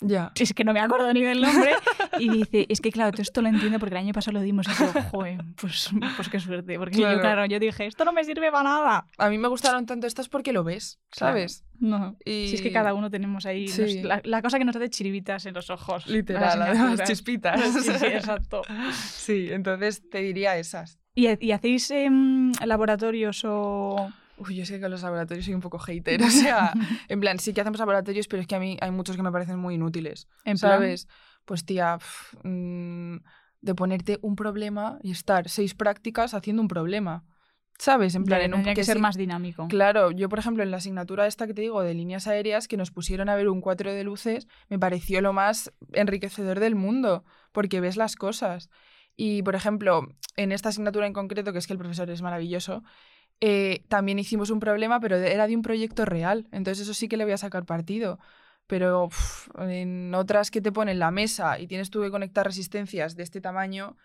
Ya. 0.00 0.30
es 0.34 0.54
que 0.54 0.62
no 0.64 0.72
me 0.72 0.80
acuerdo 0.80 1.12
ni 1.12 1.22
del 1.22 1.40
nombre. 1.40 1.72
Y 2.20 2.28
dice, 2.30 2.66
es 2.68 2.80
que 2.80 2.90
claro, 2.92 3.10
todo 3.12 3.22
esto 3.22 3.42
lo 3.42 3.48
entiendo 3.48 3.78
porque 3.78 3.94
el 3.94 3.98
año 4.04 4.12
pasado 4.12 4.38
lo 4.38 4.42
dimos. 4.42 4.66
Y 4.68 4.70
yo, 4.70 5.02
joder, 5.10 5.40
pues, 5.60 5.90
pues 6.16 6.28
qué 6.28 6.38
suerte. 6.40 6.78
Porque 6.78 6.96
Claro. 6.96 7.16
yo, 7.16 7.20
claro, 7.20 7.46
yo 7.46 7.58
dije, 7.58 7.86
esto 7.86 8.04
no 8.04 8.12
me 8.12 8.24
sirve 8.24 8.50
para 8.52 8.64
nada. 8.64 9.06
A 9.18 9.28
mí 9.28 9.38
me 9.38 9.48
gustaron 9.48 9.86
tanto 9.86 10.06
estas 10.06 10.28
porque 10.28 10.52
lo 10.52 10.64
ves, 10.64 10.98
¿sabes? 11.12 11.64
No. 11.80 12.16
Y... 12.24 12.48
Si 12.48 12.54
es 12.56 12.62
que 12.62 12.72
cada 12.72 12.94
uno 12.94 13.10
tenemos 13.10 13.44
ahí 13.46 13.68
Sí. 13.68 14.02
la, 14.02 14.20
la 14.24 14.42
cosa 14.42 14.58
que 14.58 14.64
nos 14.64 14.74
hace 14.76 14.88
chiribitas 14.90 15.46
en 15.46 15.54
los 15.54 15.70
ojos. 15.70 16.06
Literal, 16.06 16.58
las 16.96 17.08
chispitas. 17.08 17.60
Sí, 17.72 17.92
sí, 17.98 18.06
exacto. 18.06 18.62
Sí, 18.92 19.48
entonces 19.50 20.08
te 20.10 20.18
diría 20.18 20.56
esas. 20.56 20.98
¿Y, 21.14 21.28
y 21.44 21.52
hacéis 21.52 21.90
em, 21.90 22.52
laboratorios 22.64 23.42
o...? 23.44 24.12
Uy, 24.38 24.56
yo 24.56 24.64
sé 24.64 24.74
que 24.74 24.80
con 24.82 24.90
los 24.90 25.02
laboratorios 25.02 25.44
soy 25.44 25.54
un 25.54 25.60
poco 25.60 25.78
hater. 25.78 26.20
O 26.26 26.30
sea, 26.30 26.72
en 27.08 27.20
plan, 27.20 27.38
sí 27.38 27.52
que 27.52 27.60
hacemos 27.60 27.78
laboratorios, 27.78 28.28
pero 28.28 28.40
es 28.42 28.48
que 28.48 28.54
a 28.56 28.60
mí 28.60 28.76
hay 28.80 28.90
muchos 28.90 29.16
que 29.16 29.22
me 29.22 29.32
parecen 29.32 29.58
muy 29.58 29.74
inútiles. 29.74 30.28
En 30.44 30.56
plan, 30.58 30.72
¿Sabes? 30.74 31.08
Pues 31.44 31.64
tía, 31.64 31.98
pf, 31.98 32.36
mm, 32.44 33.16
de 33.60 33.74
ponerte 33.74 34.18
un 34.22 34.36
problema 34.36 34.98
y 35.02 35.10
estar 35.10 35.48
seis 35.48 35.74
prácticas 35.74 36.34
haciendo 36.34 36.62
un 36.62 36.68
problema. 36.68 37.24
¿Sabes? 37.78 38.14
En 38.16 38.24
plan, 38.24 38.40
en 38.40 38.54
un 38.54 38.58
tendría 38.58 38.74
que 38.74 38.84
ser 38.84 38.96
sí- 38.96 39.00
más 39.02 39.16
dinámico. 39.16 39.68
Claro, 39.68 40.10
yo 40.10 40.28
por 40.28 40.40
ejemplo 40.40 40.64
en 40.64 40.70
la 40.72 40.78
asignatura 40.78 41.26
esta 41.28 41.46
que 41.46 41.54
te 41.54 41.62
digo 41.62 41.80
de 41.82 41.94
líneas 41.94 42.26
aéreas 42.26 42.66
que 42.66 42.76
nos 42.76 42.90
pusieron 42.90 43.28
a 43.28 43.36
ver 43.36 43.48
un 43.48 43.60
cuadro 43.60 43.92
de 43.92 44.02
luces 44.02 44.48
me 44.68 44.80
pareció 44.80 45.20
lo 45.20 45.32
más 45.32 45.72
enriquecedor 45.92 46.58
del 46.58 46.74
mundo 46.74 47.24
porque 47.52 47.80
ves 47.80 47.96
las 47.96 48.16
cosas. 48.16 48.68
Y 49.16 49.42
por 49.44 49.54
ejemplo 49.54 50.08
en 50.36 50.50
esta 50.50 50.70
asignatura 50.70 51.06
en 51.06 51.12
concreto 51.12 51.52
que 51.52 51.58
es 51.60 51.68
que 51.68 51.72
el 51.72 51.78
profesor 51.78 52.10
es 52.10 52.20
maravilloso 52.20 52.82
eh, 53.40 53.84
también 53.88 54.18
hicimos 54.18 54.50
un 54.50 54.60
problema 54.60 55.00
pero 55.00 55.16
era 55.16 55.46
de 55.46 55.56
un 55.56 55.62
proyecto 55.62 56.04
real 56.04 56.48
entonces 56.52 56.82
eso 56.82 56.94
sí 56.94 57.08
que 57.08 57.16
le 57.16 57.24
voy 57.24 57.32
a 57.32 57.38
sacar 57.38 57.64
partido. 57.64 58.18
Pero 58.68 59.06
uf, 59.06 59.48
en 59.58 60.14
otras 60.14 60.50
que 60.50 60.60
te 60.60 60.70
ponen 60.70 60.98
la 60.98 61.10
mesa 61.10 61.58
y 61.58 61.66
tienes 61.66 61.88
tú 61.90 62.02
que 62.02 62.10
conectar 62.10 62.46
resistencias 62.46 63.16
de 63.16 63.22
este 63.22 63.40
tamaño, 63.40 63.96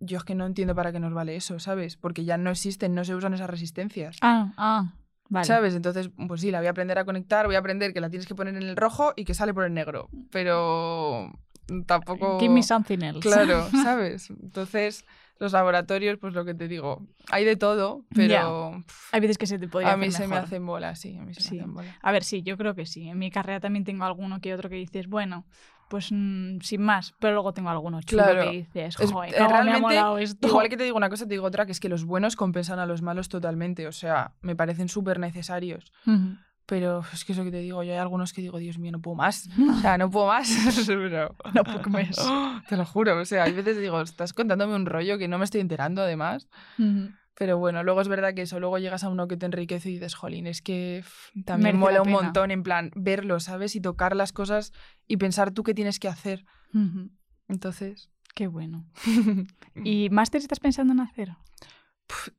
yo 0.00 0.16
es 0.16 0.24
que 0.24 0.34
no 0.34 0.46
entiendo 0.46 0.74
para 0.74 0.90
qué 0.90 0.98
nos 0.98 1.12
vale 1.12 1.36
eso, 1.36 1.58
¿sabes? 1.58 1.96
Porque 1.96 2.24
ya 2.24 2.38
no 2.38 2.50
existen, 2.50 2.94
no 2.94 3.04
se 3.04 3.14
usan 3.14 3.34
esas 3.34 3.50
resistencias. 3.50 4.16
Ah, 4.22 4.54
ah, 4.56 4.94
vale. 5.28 5.46
¿Sabes? 5.46 5.74
Entonces, 5.74 6.08
pues 6.28 6.40
sí, 6.40 6.50
la 6.50 6.60
voy 6.60 6.66
a 6.66 6.70
aprender 6.70 6.98
a 6.98 7.04
conectar, 7.04 7.44
voy 7.44 7.56
a 7.56 7.58
aprender 7.58 7.92
que 7.92 8.00
la 8.00 8.08
tienes 8.08 8.26
que 8.26 8.34
poner 8.34 8.56
en 8.56 8.62
el 8.62 8.76
rojo 8.76 9.12
y 9.16 9.26
que 9.26 9.34
sale 9.34 9.52
por 9.52 9.64
el 9.64 9.74
negro. 9.74 10.08
Pero 10.30 11.30
tampoco. 11.84 12.40
Give 12.40 12.54
me 12.54 12.62
something 12.62 13.02
else. 13.02 13.20
Claro, 13.20 13.68
¿sabes? 13.82 14.30
Entonces, 14.30 15.04
los 15.38 15.52
laboratorios, 15.52 16.18
pues 16.18 16.34
lo 16.34 16.44
que 16.44 16.54
te 16.54 16.66
digo, 16.68 17.06
hay 17.30 17.44
de 17.44 17.56
todo, 17.56 18.04
pero 18.14 18.82
Hay 19.12 19.20
veces 19.20 19.38
que 19.38 19.46
se 19.46 19.58
te 19.58 19.68
podría 19.68 19.92
a 19.92 19.96
mí 19.96 20.06
hacer 20.06 20.22
se 20.22 20.28
me 20.28 20.36
hacen 20.36 20.64
bola, 20.66 20.94
sí, 20.94 21.16
a 21.16 21.22
mí 21.22 21.34
se 21.34 21.40
Sí. 21.42 21.56
me 21.56 21.60
hacen 21.62 21.74
bola. 21.74 21.98
A 22.02 22.12
ver, 22.12 22.24
sí, 22.24 22.42
yo 22.42 22.56
creo 22.56 22.74
que 22.74 22.86
sí. 22.86 23.08
En 23.08 23.18
mi 23.18 23.30
carrera 23.30 23.60
también 23.60 23.84
tengo 23.84 24.04
alguno 24.04 24.40
que 24.40 24.54
otro 24.54 24.68
que 24.70 24.76
dices, 24.76 25.08
bueno, 25.08 25.44
pues 25.88 26.08
mm, 26.10 26.60
sin 26.62 26.82
más, 26.82 27.14
pero 27.20 27.34
luego 27.34 27.52
tengo 27.52 27.68
alguno 27.70 28.00
chulo 28.02 28.22
Claro. 28.24 28.42
que 28.50 28.50
dices, 28.56 28.96
Es- 28.98 29.12
joder, 29.12 29.34
eh, 29.34 29.36
cómo 29.38 29.50
me 29.50 29.54
ha 29.56 29.62
realmente, 29.62 29.80
molado 29.80 30.18
esto. 30.18 30.48
Igual 30.48 30.68
que 30.68 30.76
te 30.76 30.84
digo 30.84 30.96
una 30.96 31.08
cosa, 31.10 31.26
te 31.26 31.34
digo 31.34 31.46
otra, 31.46 31.64
que 31.66 31.72
es 31.72 31.80
que 31.80 31.88
los 31.88 32.04
buenos 32.04 32.34
compensan 32.34 32.78
a 32.78 32.86
los 32.86 33.02
malos 33.02 33.28
totalmente. 33.28 33.86
O 33.86 33.92
sea, 33.92 34.34
me 34.40 34.56
parecen 34.56 34.88
súper 34.88 35.20
necesarios. 35.20 35.92
Ujú. 36.06 36.36
Pero 36.66 37.04
es 37.12 37.24
que 37.24 37.32
eso 37.32 37.44
que 37.44 37.52
te 37.52 37.58
digo, 37.60 37.82
yo 37.84 37.92
hay 37.92 37.98
algunos 37.98 38.32
que 38.32 38.42
digo, 38.42 38.58
Dios 38.58 38.78
mío, 38.78 38.90
no 38.92 39.00
puedo 39.00 39.14
más. 39.14 39.48
O 39.70 39.80
sea, 39.80 39.96
no 39.98 40.10
puedo 40.10 40.26
más. 40.26 40.50
Pero- 40.86 41.34
No 41.54 41.64
puedo 41.64 41.88
más. 41.90 42.16
Te 42.68 42.76
lo 42.76 42.84
juro. 42.84 43.18
O 43.20 43.24
sea, 43.24 43.44
hay 43.44 43.52
veces 43.52 43.80
digo, 43.80 44.00
estás 44.00 44.32
contándome 44.32 44.74
un 44.74 44.86
rollo 44.86 45.16
que 45.18 45.28
no 45.28 45.38
me 45.38 45.44
estoy 45.44 45.60
enterando 45.60 46.02
además. 46.02 46.48
Ujú. 46.78 47.10
Pero 47.38 47.58
bueno, 47.58 47.82
luego 47.84 48.00
es 48.00 48.08
verdad 48.08 48.32
que 48.34 48.42
eso, 48.42 48.58
luego 48.60 48.78
llegas 48.78 49.04
a 49.04 49.10
uno 49.10 49.28
que 49.28 49.36
te 49.36 49.44
enriquece 49.44 49.90
y 49.90 49.92
dices, 49.94 50.14
jolín, 50.14 50.46
es 50.46 50.62
que 50.62 51.04
también 51.44 51.76
Merece 51.76 51.78
mola 51.78 51.94
la 51.96 52.02
un 52.02 52.10
montón, 52.10 52.50
en 52.50 52.62
plan, 52.62 52.90
verlo, 52.96 53.40
¿sabes? 53.40 53.76
Y 53.76 53.80
tocar 53.82 54.16
las 54.16 54.32
cosas 54.32 54.72
y 55.06 55.18
pensar 55.18 55.50
tú 55.50 55.62
qué 55.62 55.74
tienes 55.74 56.00
que 56.00 56.08
hacer. 56.08 56.44
Ujú. 56.74 57.10
Entonces, 57.48 58.10
Qué 58.34 58.48
bueno. 58.48 58.84
¿Y 59.84 60.10
máster 60.10 60.42
estás 60.42 60.60
pensando 60.60 60.92
en 60.92 61.00
hacer? 61.00 61.30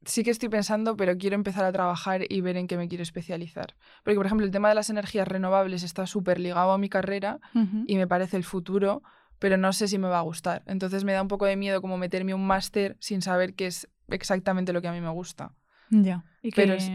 Sí 0.05 0.23
que 0.23 0.31
estoy 0.31 0.49
pensando, 0.49 0.95
pero 0.95 1.17
quiero 1.17 1.35
empezar 1.35 1.65
a 1.65 1.71
trabajar 1.71 2.21
y 2.29 2.41
ver 2.41 2.57
en 2.57 2.67
qué 2.67 2.77
me 2.77 2.87
quiero 2.87 3.01
especializar. 3.03 3.75
Porque, 4.03 4.17
por 4.17 4.25
ejemplo, 4.25 4.45
el 4.45 4.51
tema 4.51 4.69
de 4.69 4.75
las 4.75 4.89
energías 4.89 5.27
renovables 5.27 5.83
está 5.83 6.05
súper 6.07 6.39
ligado 6.39 6.71
a 6.71 6.77
mi 6.77 6.89
carrera 6.89 7.39
y 7.87 7.95
me 7.97 8.07
parece 8.07 8.37
el 8.37 8.43
futuro, 8.43 9.03
pero 9.39 9.57
no 9.57 9.73
sé 9.73 9.87
si 9.87 9.97
me 9.97 10.07
va 10.07 10.19
a 10.19 10.21
gustar. 10.23 10.63
Entonces 10.67 11.03
me 11.03 11.13
da 11.13 11.21
un 11.21 11.27
poco 11.27 11.45
de 11.45 11.55
miedo 11.55 11.81
como 11.81 11.97
meterme 11.97 12.33
un 12.33 12.45
máster 12.47 12.95
sin 12.99 13.21
saber 13.21 13.53
qué 13.55 13.67
es 13.67 13.87
exactamente 14.09 14.73
lo 14.73 14.81
que 14.81 14.87
a 14.87 14.91
mí 14.93 15.01
me 15.01 15.09
gusta. 15.09 15.53
Ya. 15.89 16.23
¿Y 16.41 16.51
que 16.51 16.61
Pero 16.61 16.73
es- 16.75 16.91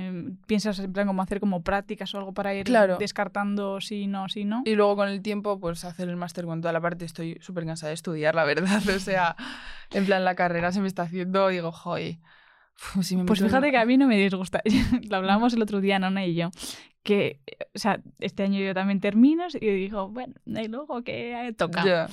piensas 0.46 0.78
en 0.78 0.92
plan 0.92 1.06
como 1.06 1.22
hacer 1.22 1.40
como 1.40 1.62
prácticas 1.62 2.14
o 2.14 2.18
algo 2.18 2.32
para 2.34 2.54
ir 2.54 2.64
Claro. 2.64 2.96
descartando 2.98 3.80
sí, 3.80 4.06
no, 4.06 4.28
sí, 4.28 4.44
no? 4.44 4.62
Y 4.64 4.74
luego 4.74 4.96
con 4.96 5.08
el 5.08 5.20
tiempo, 5.22 5.58
pues 5.60 5.84
hacer 5.84 6.08
el 6.08 6.16
máster 6.16 6.44
con 6.46 6.60
toda 6.60 6.72
la 6.72 6.80
parte. 6.80 7.04
Estoy 7.04 7.38
súper 7.40 7.64
cansada 7.66 7.88
de 7.88 7.94
estudiar, 7.94 8.34
la 8.34 8.44
verdad. 8.44 8.80
O 8.96 8.98
sea, 8.98 9.36
en 9.92 10.04
plan, 10.06 10.24
la 10.24 10.34
carrera 10.34 10.72
se 10.72 10.80
me 10.80 10.88
está 10.88 11.02
haciendo, 11.02 11.48
digo, 11.48 11.70
joy. 11.72 12.20
Si 13.02 13.16
me 13.16 13.24
Pues 13.24 13.40
meto 13.40 13.44
en- 13.46 13.50
fíjate 13.50 13.70
que 13.70 13.78
a 13.78 13.84
mí 13.86 13.96
no 13.96 14.06
me 14.06 14.16
disgusta. 14.18 14.62
Lo 15.10 15.16
hablábamos 15.16 15.54
el 15.54 15.62
otro 15.62 15.80
día, 15.80 15.98
Nona 15.98 16.26
y 16.26 16.34
yo, 16.34 16.50
que, 17.02 17.40
o 17.74 17.78
sea, 17.78 18.00
este 18.20 18.42
año 18.44 18.60
yo 18.60 18.74
también 18.74 19.00
termino 19.00 19.44
y 19.60 19.66
digo, 19.70 20.08
bueno, 20.08 20.34
y 20.46 20.68
luego 20.68 21.02
que 21.02 21.52
toca. 21.56 21.84
Ya. 21.84 22.06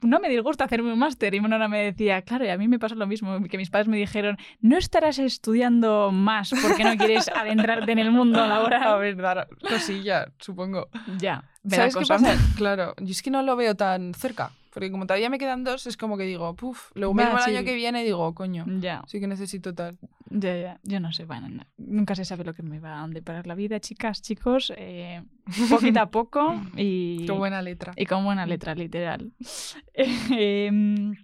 No 0.00 0.20
me 0.20 0.28
disgusta 0.28 0.62
hacerme 0.62 0.92
un 0.92 0.98
máster. 1.00 1.34
Y 1.34 1.40
Nona 1.40 1.66
me 1.66 1.82
decía, 1.82 2.22
claro, 2.22 2.44
y 2.44 2.50
a 2.50 2.56
mí 2.56 2.68
me 2.68 2.78
pasó 2.78 2.94
lo 2.94 3.08
mismo, 3.08 3.42
que 3.50 3.56
mis 3.58 3.68
padres 3.68 3.88
me 3.88 3.96
dijeron, 3.96 4.36
no 4.60 4.76
estarás 4.78 5.18
estudiando 5.18 6.12
más 6.12 6.52
porque 6.62 6.84
no 6.84 6.96
quieres 6.96 7.28
adentrarte 7.34 7.90
en 7.90 7.98
el 7.98 8.12
mundo 8.12 8.40
A 8.40 8.46
laboral. 8.46 9.00
ver, 9.00 9.16
dar 9.16 9.48
cosilla, 9.68 10.28
supongo. 10.38 10.88
Ya, 11.18 11.42
¿Sabes 11.68 11.94
qué 11.96 12.00
cosa. 12.00 12.14
pasa? 12.14 12.36
Claro, 12.56 12.94
yo 13.00 13.10
es 13.10 13.22
que 13.22 13.32
no 13.32 13.42
lo 13.42 13.56
veo 13.56 13.74
tan 13.74 14.14
cerca. 14.14 14.52
Porque 14.72 14.90
como 14.90 15.06
todavía 15.06 15.28
me 15.28 15.38
quedan 15.38 15.64
dos, 15.64 15.86
es 15.86 15.98
como 15.98 16.16
que 16.16 16.24
digo, 16.24 16.56
puf, 16.56 16.90
luego 16.94 17.14
Va, 17.14 17.24
mismo 17.24 17.38
el 17.38 17.56
año 17.56 17.64
que 17.64 17.74
viene 17.74 18.00
y 18.00 18.04
digo, 18.04 18.34
coño, 18.34 18.64
Ya, 18.80 19.02
sí 19.06 19.20
que 19.20 19.26
necesito 19.26 19.74
tal. 19.74 19.98
ya, 20.30 20.56
ya. 20.56 20.80
Yo 20.82 20.98
no 20.98 21.12
sé, 21.12 21.26
bueno, 21.26 21.48
no. 21.50 21.64
nunca 21.76 22.14
se 22.14 22.24
sabe 22.24 22.44
lo 22.44 22.54
que 22.54 22.62
me 22.62 22.80
va 22.80 23.02
a 23.02 23.08
deparar 23.08 23.46
la 23.46 23.54
vida, 23.54 23.80
chicas, 23.80 24.22
chicos. 24.22 24.72
eh, 24.76 25.22
poquito 25.68 26.00
a 26.00 26.10
poco 26.10 26.54
y... 26.74 27.24
Qué 27.26 27.32
buena 27.32 27.60
letra. 27.60 27.92
Y 27.96 28.06
con 28.06 28.24
buena 28.24 28.46
letra, 28.46 28.74
literal. 28.74 29.32
Em, 29.94 31.14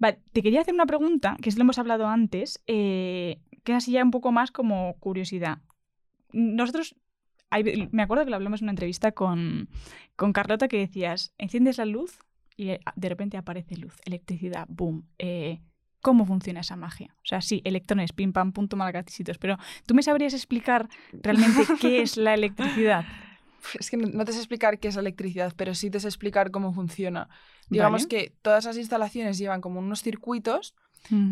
vale, 0.00 0.18
te 0.32 0.42
quería 0.42 0.62
hacer 0.62 0.74
una 0.74 0.86
pregunta, 0.86 1.36
que 1.40 1.50
es 1.50 1.56
lo 1.56 1.62
hemos 1.62 1.78
hablado 1.78 2.08
antes, 2.08 2.60
eh, 2.66 3.38
que 3.62 3.72
es 3.72 3.78
así 3.78 3.92
ya 3.92 4.02
un 4.02 4.10
poco 4.10 4.32
más 4.32 4.50
como 4.50 4.96
curiosidad. 4.98 5.58
Nosotros, 6.32 6.96
me 7.92 8.02
acuerdo 8.02 8.24
que 8.24 8.30
lo 8.30 8.36
hablamos 8.36 8.60
en 8.60 8.64
una 8.66 8.72
entrevista 8.72 9.12
con, 9.12 9.68
con 10.16 10.32
Carlota 10.32 10.66
que 10.66 10.78
decías, 10.78 11.32
enciendes 11.38 11.78
la 11.78 11.84
luz 11.84 12.18
y 12.60 12.72
eh, 12.72 12.80
de 12.94 13.08
repente 13.08 13.38
aparece 13.38 13.76
luz, 13.78 13.94
electricidad, 14.04 14.66
boom. 14.68 15.06
eh, 15.18 15.60
¿Cómo 16.02 16.24
funciona 16.26 16.60
esa 16.60 16.76
magia? 16.76 17.14
O 17.16 17.26
sea, 17.26 17.40
sí, 17.40 17.60
electrones, 17.64 18.12
pim, 18.12 18.32
pam, 18.32 18.52
punto, 18.52 18.76
malgatisitos, 18.76 19.38
pero 19.38 19.56
¿tú 19.86 19.94
me 19.94 20.02
sabrías 20.02 20.32
explicar 20.34 20.88
realmente 21.12 21.62
qué 21.80 22.02
es 22.02 22.16
la 22.16 22.34
electricidad? 22.34 23.04
Es 23.78 23.90
que 23.90 23.96
no 23.98 24.08
no 24.08 24.24
te 24.24 24.32
sé 24.32 24.38
explicar 24.38 24.78
qué 24.78 24.88
es 24.88 24.94
la 24.94 25.02
electricidad, 25.02 25.52
pero 25.56 25.74
sí 25.74 25.90
te 25.90 26.00
sé 26.00 26.08
explicar 26.08 26.50
cómo 26.50 26.72
funciona. 26.72 27.28
Digamos 27.68 28.02
Vale. 28.02 28.08
que 28.08 28.32
todas 28.42 28.64
las 28.64 28.76
instalaciones 28.78 29.38
llevan 29.38 29.60
como 29.60 29.80
unos 29.80 30.02
circuitos 30.02 30.74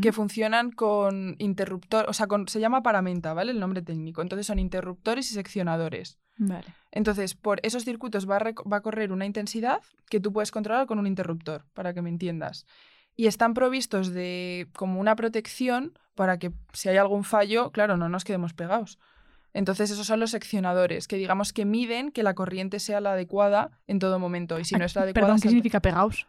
que 0.03 0.13
funcionan 0.13 0.73
con 0.73 1.37
interruptor, 1.39 2.07
o 2.09 2.13
sea, 2.13 2.27
con, 2.27 2.49
se 2.49 2.59
llama 2.59 2.83
paramenta, 2.83 3.35
¿vale? 3.35 3.53
El 3.53 3.61
nombre 3.61 3.83
técnico. 3.83 4.23
Entonces 4.23 4.47
son 4.47 4.59
interruptores 4.59 5.31
y 5.31 5.35
seccionadores. 5.35 6.19
Vale. 6.37 6.67
Entonces, 6.91 7.35
por 7.35 7.61
esos 7.63 7.85
circuitos 7.85 8.29
va 8.29 8.37
a, 8.37 8.53
va 8.71 8.79
a 8.79 8.81
correr 8.81 9.13
una 9.13 9.27
intensidad 9.27 9.81
que 10.09 10.21
tú 10.21 10.33
puedes 10.33 10.51
controlar 10.51 10.87
con 10.87 10.99
un 10.99 11.07
interruptor, 11.07 11.65
para 11.75 11.95
que 11.95 12.03
me 12.03 12.09
entiendas. 12.09 12.67
Y 13.15 13.27
están 13.27 13.55
provistos 13.55 14.09
de 14.13 14.69
como 14.75 15.01
una 15.01 15.17
protección 15.17 15.99
para 16.15 16.39
que 16.39 16.53
si 16.73 16.89
hay 16.89 16.97
algún 16.97 17.25
fallo, 17.25 17.71
claro, 17.71 17.97
no 17.97 18.09
nos 18.09 18.25
quedemos 18.25 18.55
pegados. 18.55 18.99
Entonces, 19.55 19.91
esos 19.91 20.07
son 20.07 20.21
los 20.21 20.31
seccionadores, 20.31 21.09
que 21.09 21.17
digamos 21.17 21.53
que 21.53 21.65
miden 21.65 22.13
que 22.13 22.23
la 22.23 22.35
corriente 22.35 22.81
sea 22.81 23.01
la 23.01 23.13
adecuada 23.13 23.71
en 23.87 23.99
todo 23.99 24.19
momento. 24.19 24.59
Y 24.59 24.65
si 24.65 24.77
no 24.77 24.85
es 24.85 24.95
la 24.95 25.03
adecuada, 25.03 25.27
Perdón, 25.27 25.41
¿qué 25.41 25.49
significa 25.49 25.81
pegaos? 25.81 26.27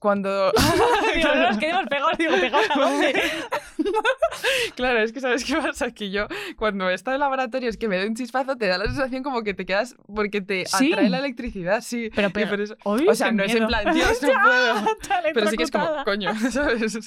Cuando... 0.00 0.50
digo, 1.14 1.28
no 1.28 1.48
nos 1.50 1.58
quedemos 1.58 1.86
pegados, 1.86 2.18
digo, 2.18 2.32
pegados 2.40 2.70
a 2.70 2.74
dónde. 2.80 3.22
Claro, 4.74 5.00
es 5.00 5.12
que 5.12 5.20
sabes 5.20 5.44
qué 5.44 5.56
pasa, 5.56 5.90
que 5.90 6.10
yo 6.10 6.26
cuando 6.56 6.88
estado 6.90 7.14
en 7.16 7.20
laboratorio 7.20 7.68
es 7.68 7.76
que 7.76 7.88
me 7.88 7.96
doy 7.98 8.06
un 8.08 8.14
chispazo, 8.14 8.56
te 8.56 8.66
da 8.66 8.78
la 8.78 8.84
sensación 8.86 9.22
como 9.22 9.42
que 9.42 9.54
te 9.54 9.66
quedas 9.66 9.96
porque 10.14 10.40
te 10.40 10.64
Sí. 10.66 10.92
atrae 10.92 11.10
la 11.10 11.18
electricidad, 11.18 11.80
sí. 11.82 12.10
Pero, 12.14 12.30
pero, 12.30 12.48
por 12.50 12.60
eso- 12.60 12.76
o 12.84 13.14
sea, 13.14 13.32
no 13.32 13.42
es 13.42 13.54
en 13.54 13.66
plan, 13.66 13.92
Dios, 13.94 14.18
no 14.22 14.28
puedo. 14.42 14.76
está 15.00 15.20
Pero 15.34 15.46
sí 15.48 15.56
que 15.56 15.62
es 15.64 15.70
como, 15.70 15.88
coño, 16.04 16.30
¿sabes? 16.50 16.98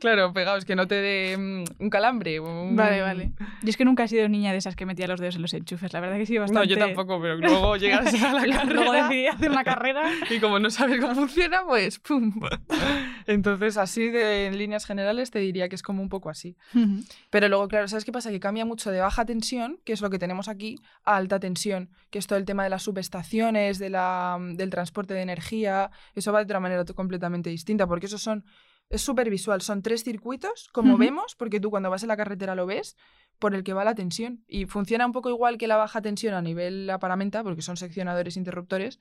Claro, 0.00 0.32
pegaos, 0.32 0.64
que 0.64 0.76
no 0.76 0.86
te 0.86 0.94
dé 0.96 1.36
mm, 1.36 1.64
un 1.82 1.90
calambre. 1.90 2.40
un- 2.40 2.76
Vale, 2.76 3.00
vale. 3.02 3.32
Yo 3.62 3.68
es 3.70 3.76
que 3.76 3.84
nunca 3.84 4.04
he 4.04 4.08
sido 4.08 4.28
niña 4.28 4.52
de 4.52 4.58
esas 4.58 4.76
que 4.76 4.86
metía 4.86 5.06
los 5.06 5.20
dedos 5.20 5.36
en 5.36 5.42
los 5.42 5.52
enchufes. 5.54 5.92
La 5.92 6.00
verdad 6.00 6.16
que 6.16 6.26
sí, 6.26 6.34
No, 6.34 6.42
bastante. 6.42 6.68
yo 6.68 6.78
tampoco, 6.78 7.20
pero 7.20 7.36
luego 7.36 7.76
llegas 7.76 8.12
a 8.22 8.32
la 8.32 8.44
Luego 8.64 8.92
carrera 8.92 9.08
decidí 9.08 9.26
hacer 9.26 9.50
una 9.50 9.64
carrera. 9.64 10.02
y 10.30 10.38
como 10.40 10.58
no 10.58 10.70
sabes 10.70 11.00
cómo 11.00 11.14
funciona, 11.14 11.60
pues 11.66 11.98
¡pum! 11.98 12.32
Entonces, 13.26 13.76
así 13.76 14.08
de, 14.08 14.46
en 14.46 14.58
líneas 14.58 14.86
generales 14.86 15.30
te 15.30 15.38
diría 15.38 15.68
que 15.68 15.74
es 15.76 15.82
como 15.82 16.02
un 16.02 16.08
poco 16.08 16.30
así. 16.30 16.56
Pero 17.30 17.48
luego, 17.48 17.68
claro, 17.68 17.88
¿sabes 17.88 18.04
qué 18.04 18.12
pasa? 18.12 18.30
Que 18.30 18.40
cambia 18.40 18.64
mucho 18.64 18.90
de 18.90 19.00
baja 19.00 19.24
tensión, 19.24 19.80
que 19.84 19.92
es 19.92 20.00
lo 20.00 20.10
que 20.10 20.18
tenemos 20.18 20.48
aquí, 20.48 20.78
a 21.04 21.16
alta 21.16 21.40
tensión, 21.40 21.90
que 22.10 22.18
es 22.18 22.26
todo 22.26 22.38
el 22.38 22.44
tema 22.44 22.64
de 22.64 22.70
las 22.70 22.82
subestaciones, 22.82 23.78
de 23.78 23.90
la, 23.90 24.38
del 24.40 24.70
transporte 24.70 25.14
de 25.14 25.22
energía. 25.22 25.90
Eso 26.14 26.32
va 26.32 26.40
de 26.40 26.44
otra 26.44 26.60
manera 26.60 26.84
completamente 26.84 27.50
distinta, 27.50 27.86
porque 27.86 28.06
eso 28.06 28.18
son. 28.18 28.44
Es 28.88 29.02
súper 29.02 29.30
visual. 29.30 29.60
Son 29.60 29.82
tres 29.82 30.02
circuitos, 30.02 30.68
como 30.72 30.98
vemos, 30.98 31.36
porque 31.36 31.60
tú 31.60 31.70
cuando 31.70 31.90
vas 31.90 32.02
en 32.02 32.08
la 32.08 32.16
carretera 32.16 32.56
lo 32.56 32.66
ves, 32.66 32.96
por 33.38 33.54
el 33.54 33.62
que 33.62 33.72
va 33.72 33.84
la 33.84 33.94
tensión. 33.94 34.44
Y 34.48 34.66
funciona 34.66 35.06
un 35.06 35.12
poco 35.12 35.30
igual 35.30 35.58
que 35.58 35.68
la 35.68 35.76
baja 35.76 36.02
tensión 36.02 36.34
a 36.34 36.42
nivel 36.42 36.88
la 36.88 36.98
paramenta, 36.98 37.44
porque 37.44 37.62
son 37.62 37.76
seccionadores 37.76 38.36
interruptores. 38.36 38.98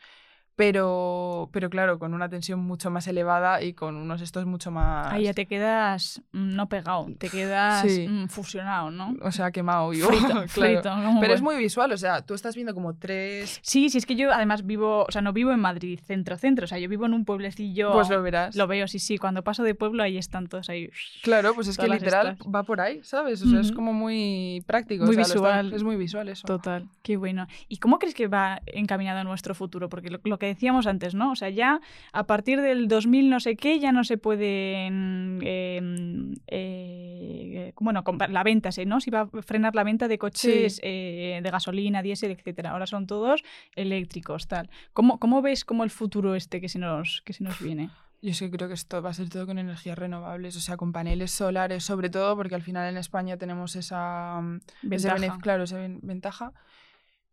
Pero, 0.60 1.50
pero 1.54 1.70
claro, 1.70 2.00
con 2.00 2.14
una 2.14 2.28
tensión 2.28 2.60
mucho 2.60 2.92
más 2.92 3.08
elevada 3.08 3.64
y 3.64 3.72
con 3.74 3.96
unos 3.96 4.22
estos 4.22 4.46
mucho 4.46 4.72
más. 4.72 5.08
Ahí 5.12 5.24
ya 5.24 5.34
te 5.34 5.46
quedas 5.46 6.22
mm, 6.34 6.56
no 6.56 6.68
pegado, 6.68 7.08
te 7.18 7.30
quedas 7.30 7.82
Sí. 7.90 8.06
mm, 8.10 8.28
fusionado, 8.28 8.92
¿no? 8.92 9.16
O 9.22 9.32
sea, 9.32 9.52
quemado 9.52 9.90
vivo. 9.90 10.10
Frito, 10.10 10.28
claro. 10.54 10.82
frito. 10.84 10.92
Pero 11.22 11.34
es 11.34 11.42
muy 11.42 11.56
visual, 11.56 11.92
o 11.94 11.98
sea, 11.98 12.22
tú 12.24 12.34
estás 12.34 12.56
viendo 12.56 12.74
como 12.74 12.94
tres. 12.94 13.58
Sí, 13.62 13.90
sí, 13.90 13.98
es 13.98 14.06
que 14.06 14.16
yo 14.18 14.34
además 14.34 14.66
vivo, 14.66 15.06
o 15.08 15.12
sea, 15.12 15.22
no 15.22 15.32
vivo 15.32 15.52
en 15.54 15.62
Madrid, 15.62 15.98
centro-centro, 16.06 16.66
o 16.66 16.68
sea, 16.68 16.78
yo 16.78 16.90
vivo 16.90 17.06
en 17.06 17.14
un 17.14 17.24
pueblecillo. 17.24 17.94
Pues 17.94 18.10
lo 18.10 18.22
verás. 18.22 18.56
Lo 18.58 18.68
veo, 18.68 18.86
sí, 18.90 19.00
sí. 19.00 19.18
Cuando 19.18 19.44
paso 19.46 19.64
de 19.64 19.76
pueblo, 19.76 20.04
ahí 20.04 20.18
están 20.18 20.48
todos 20.48 20.70
ahí. 20.70 20.90
Claro, 21.24 21.54
pues 21.56 21.68
es 21.70 21.78
que 21.78 21.88
literal 21.88 22.34
estas. 22.34 22.48
va 22.54 22.64
por 22.64 22.82
ahí, 22.82 23.00
¿sabes? 23.04 23.42
O 23.44 23.50
sea, 23.50 23.62
es 23.62 23.72
como 23.72 23.94
muy 23.94 24.62
práctico. 24.68 25.06
Muy 25.06 25.12
o 25.12 25.14
sea, 25.14 25.22
están- 25.24 25.36
visual. 25.42 25.74
es 25.74 25.84
muy 25.84 25.96
visual 25.96 26.28
eso. 26.28 26.46
Total, 26.46 26.86
qué 27.02 27.16
bueno. 27.16 27.48
¿Y 27.70 27.78
cómo 27.78 27.98
crees 27.98 28.14
que 28.14 28.28
va 28.28 28.62
encaminado 28.68 29.24
nuestro 29.24 29.56
futuro? 29.56 29.88
Porque 29.88 30.10
lo, 30.10 30.20
lo 30.26 30.38
que 30.38 30.49
decíamos 30.50 30.86
antes, 30.88 31.16
¿no? 31.16 31.32
O 31.32 31.36
sea, 31.36 31.50
ya 31.50 31.80
a 32.12 32.24
partir 32.26 32.62
del 32.62 32.88
2000 32.88 33.30
no 33.30 33.40
sé 33.40 33.56
qué, 33.56 33.80
ya 33.80 33.92
no 33.92 34.04
se 34.04 34.18
pueden... 34.18 35.40
eh, 35.44 35.82
eh, 36.48 37.74
bueno, 37.80 38.04
comprar- 38.04 38.30
la 38.32 38.44
venta. 38.44 38.70
¿no? 38.86 39.00
Se 39.00 39.12
va 39.12 39.22
a 39.22 39.42
frenar 39.42 39.76
la 39.76 39.84
venta 39.84 40.08
de 40.08 40.18
coches 40.18 40.76
Sí. 40.76 40.82
eh, 40.84 41.40
de 41.42 41.50
gasolina, 41.52 42.02
diésel, 42.02 42.32
etcétera. 42.32 42.72
Ahora 42.72 42.86
son 42.88 43.08
todos 43.08 43.44
eléctricos, 43.76 44.48
tal. 44.48 44.70
¿Cómo, 44.94 45.20
cómo 45.20 45.42
ves 45.42 45.66
como 45.66 45.84
el 45.84 45.90
futuro 45.90 46.36
este 46.36 46.62
que 46.62 46.70
se 46.70 46.80
nos, 46.80 47.22
que 47.26 47.34
se 47.34 47.44
nos 47.44 47.60
viene? 47.62 47.90
Yo 48.22 48.32
es 48.32 48.40
que 48.40 48.52
creo 48.52 48.68
que 48.68 48.74
esto 48.74 49.02
va 49.02 49.12
a 49.12 49.14
ser 49.14 49.30
todo 49.30 49.46
con 49.48 49.60
energías 49.60 49.98
renovables, 49.98 50.58
o 50.58 50.60
sea, 50.60 50.76
con 50.76 50.92
paneles 50.92 51.32
solares, 51.32 51.86
sobre 51.86 52.10
todo 52.10 52.36
porque 52.36 52.54
al 52.56 52.62
final 52.62 52.90
en 52.90 52.98
España 52.98 53.38
tenemos 53.38 53.78
esa, 53.78 54.42
mm, 54.42 54.60
ese 54.92 55.08
Ventaja. 55.10 55.38
claro, 55.42 55.64
esa 55.64 55.78
ven- 55.78 56.00
ventaja. 56.04 56.52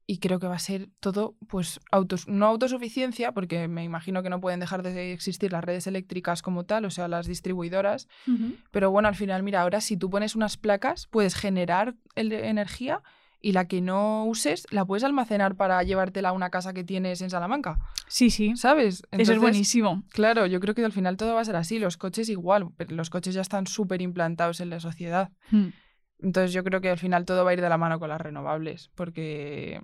Y 0.08 0.18
creo 0.18 0.38
que 0.38 0.46
va 0.46 0.54
a 0.54 0.60
ser 0.60 0.88
todo, 1.00 1.34
pues, 1.48 1.80
autos 1.90 2.28
no 2.28 2.46
autosuficiencia, 2.46 3.32
porque 3.32 3.66
me 3.66 3.82
imagino 3.82 4.22
que 4.22 4.30
no 4.30 4.40
pueden 4.40 4.60
dejar 4.60 4.82
de 4.84 5.12
existir 5.12 5.50
las 5.50 5.64
redes 5.64 5.86
eléctricas 5.88 6.42
como 6.42 6.64
tal, 6.64 6.84
o 6.84 6.90
sea, 6.90 7.08
las 7.08 7.26
distribuidoras, 7.26 8.06
Pero 8.70 8.90
bueno, 8.92 9.08
al 9.08 9.16
final, 9.16 9.42
mira, 9.42 9.62
ahora 9.62 9.80
si 9.80 9.96
tú 9.96 10.08
pones 10.08 10.36
unas 10.36 10.56
placas, 10.56 11.08
puedes 11.08 11.34
generar 11.34 11.94
el- 12.14 12.32
energía 12.32 13.02
y 13.40 13.52
la 13.52 13.66
que 13.66 13.80
no 13.80 14.24
uses 14.26 14.66
la 14.70 14.84
puedes 14.84 15.02
almacenar 15.04 15.56
para 15.56 15.82
llevártela 15.82 16.28
a 16.30 16.32
una 16.32 16.50
casa 16.50 16.72
que 16.72 16.84
tienes 16.84 17.20
en 17.20 17.30
Salamanca, 17.30 17.78
Sí, 18.08 18.30
sí. 18.30 18.56
¿sabes? 18.56 19.02
Eso 19.10 19.32
es 19.32 19.38
buenísimo. 19.40 20.04
Claro, 20.10 20.46
yo 20.46 20.60
creo 20.60 20.74
que 20.74 20.84
al 20.84 20.92
final 20.92 21.16
todo 21.16 21.34
va 21.34 21.40
a 21.40 21.44
ser 21.44 21.56
así. 21.56 21.78
Los 21.80 21.96
coches 21.96 22.28
igual, 22.28 22.68
pero 22.76 22.94
los 22.94 23.10
coches 23.10 23.34
ya 23.34 23.40
están 23.42 23.66
súper 23.66 24.00
implantados 24.02 24.60
en 24.60 24.70
la 24.70 24.78
sociedad. 24.80 25.30
Mm. 25.50 25.66
Entonces 26.20 26.52
yo 26.52 26.64
creo 26.64 26.80
que 26.80 26.90
al 26.90 26.98
final 26.98 27.24
todo 27.24 27.44
va 27.44 27.50
a 27.50 27.54
ir 27.54 27.60
de 27.60 27.68
la 27.68 27.76
mano 27.76 27.98
con 27.98 28.08
las 28.08 28.20
renovables, 28.20 28.90
porque 28.94 29.82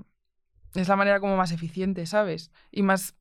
es 0.74 0.88
la 0.88 0.96
manera 0.96 1.20
como 1.20 1.36
más 1.36 1.52
eficiente, 1.52 2.06
¿sabes? 2.06 2.50
Y 2.70 2.82
más, 2.82 3.14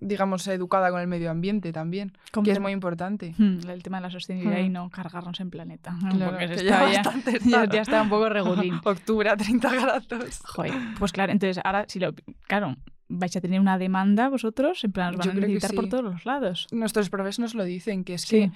digamos, 0.00 0.46
educada 0.48 0.90
con 0.90 1.00
el 1.00 1.06
medio 1.06 1.30
ambiente 1.30 1.72
también, 1.72 2.12
que 2.42 2.50
es 2.50 2.60
muy 2.60 2.72
importante. 2.72 3.34
Mm, 3.38 3.68
El 3.68 3.82
tema 3.82 3.98
de 3.98 4.02
la 4.02 4.10
sostenibilidad 4.10 4.60
y 4.60 4.68
Mm. 4.68 4.72
no 4.72 4.90
cargarnos 4.90 5.38
en 5.40 5.50
planeta. 5.50 5.92
¿no? 5.92 6.08
Claro, 6.16 6.32
Porque 6.32 6.48
que 6.48 6.64
ya 6.64 6.92
está 6.92 6.92
ya, 6.92 7.02
ya- 7.24 7.62
está. 7.62 7.64
ya 7.74 7.82
está 7.82 8.02
un 8.02 8.08
poco 8.08 8.28
regulín. 8.28 8.80
Octubre 8.84 9.28
a 9.30 9.36
30 9.36 9.70
grados. 9.72 10.06
Joder, 10.44 10.72
pues 10.98 11.12
claro, 11.12 11.32
entonces 11.32 11.62
ahora, 11.64 11.84
si 11.88 12.00
lo, 12.00 12.12
claro, 12.48 12.76
vais 13.08 13.36
a 13.36 13.40
tener 13.40 13.60
una 13.60 13.76
demanda 13.78 14.28
vosotros, 14.28 14.82
en 14.82 14.92
plan, 14.92 15.10
os 15.10 15.18
van 15.18 15.26
Yo 15.26 15.32
a 15.32 15.34
necesitar 15.46 15.74
por 15.74 15.88
todos 15.88 16.02
los 16.04 16.24
lados. 16.24 16.66
Nuestros 16.72 17.10
profes 17.10 17.38
nos 17.38 17.54
lo 17.54 17.64
dicen, 17.64 18.02
que 18.04 18.14
es 18.14 18.22
Sí. 18.22 18.50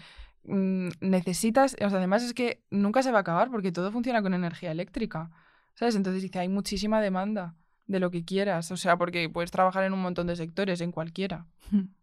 que 0.45 0.53
mm, 0.53 0.89
necesitas, 1.01 1.75
o 1.75 1.91
sea, 1.91 1.99
además 1.99 2.23
es 2.25 2.33
que 2.33 2.63
nunca 2.71 3.03
se 3.03 3.13
va 3.13 3.19
a 3.19 3.21
acabar 3.21 3.51
porque 3.51 3.71
todo 3.73 3.93
funciona 3.93 4.23
con 4.23 4.33
energía 4.35 4.73
eléctrica, 4.73 5.31
¿sabes? 5.75 5.95
Entonces 5.95 6.23
dice, 6.23 6.39
hay 6.39 6.49
muchísima 6.49 7.01
demanda 7.03 7.55
de 7.89 7.99
lo 7.99 8.11
que 8.11 8.25
quieras, 8.25 8.71
o 8.71 8.77
sea, 8.77 8.97
porque 8.97 9.29
puedes 9.29 9.51
trabajar 9.51 9.83
en 9.83 9.93
un 9.93 10.01
montón 10.01 10.29
de 10.29 10.37
sectores, 10.37 10.81
en 10.81 10.93
cualquiera. 10.93 11.47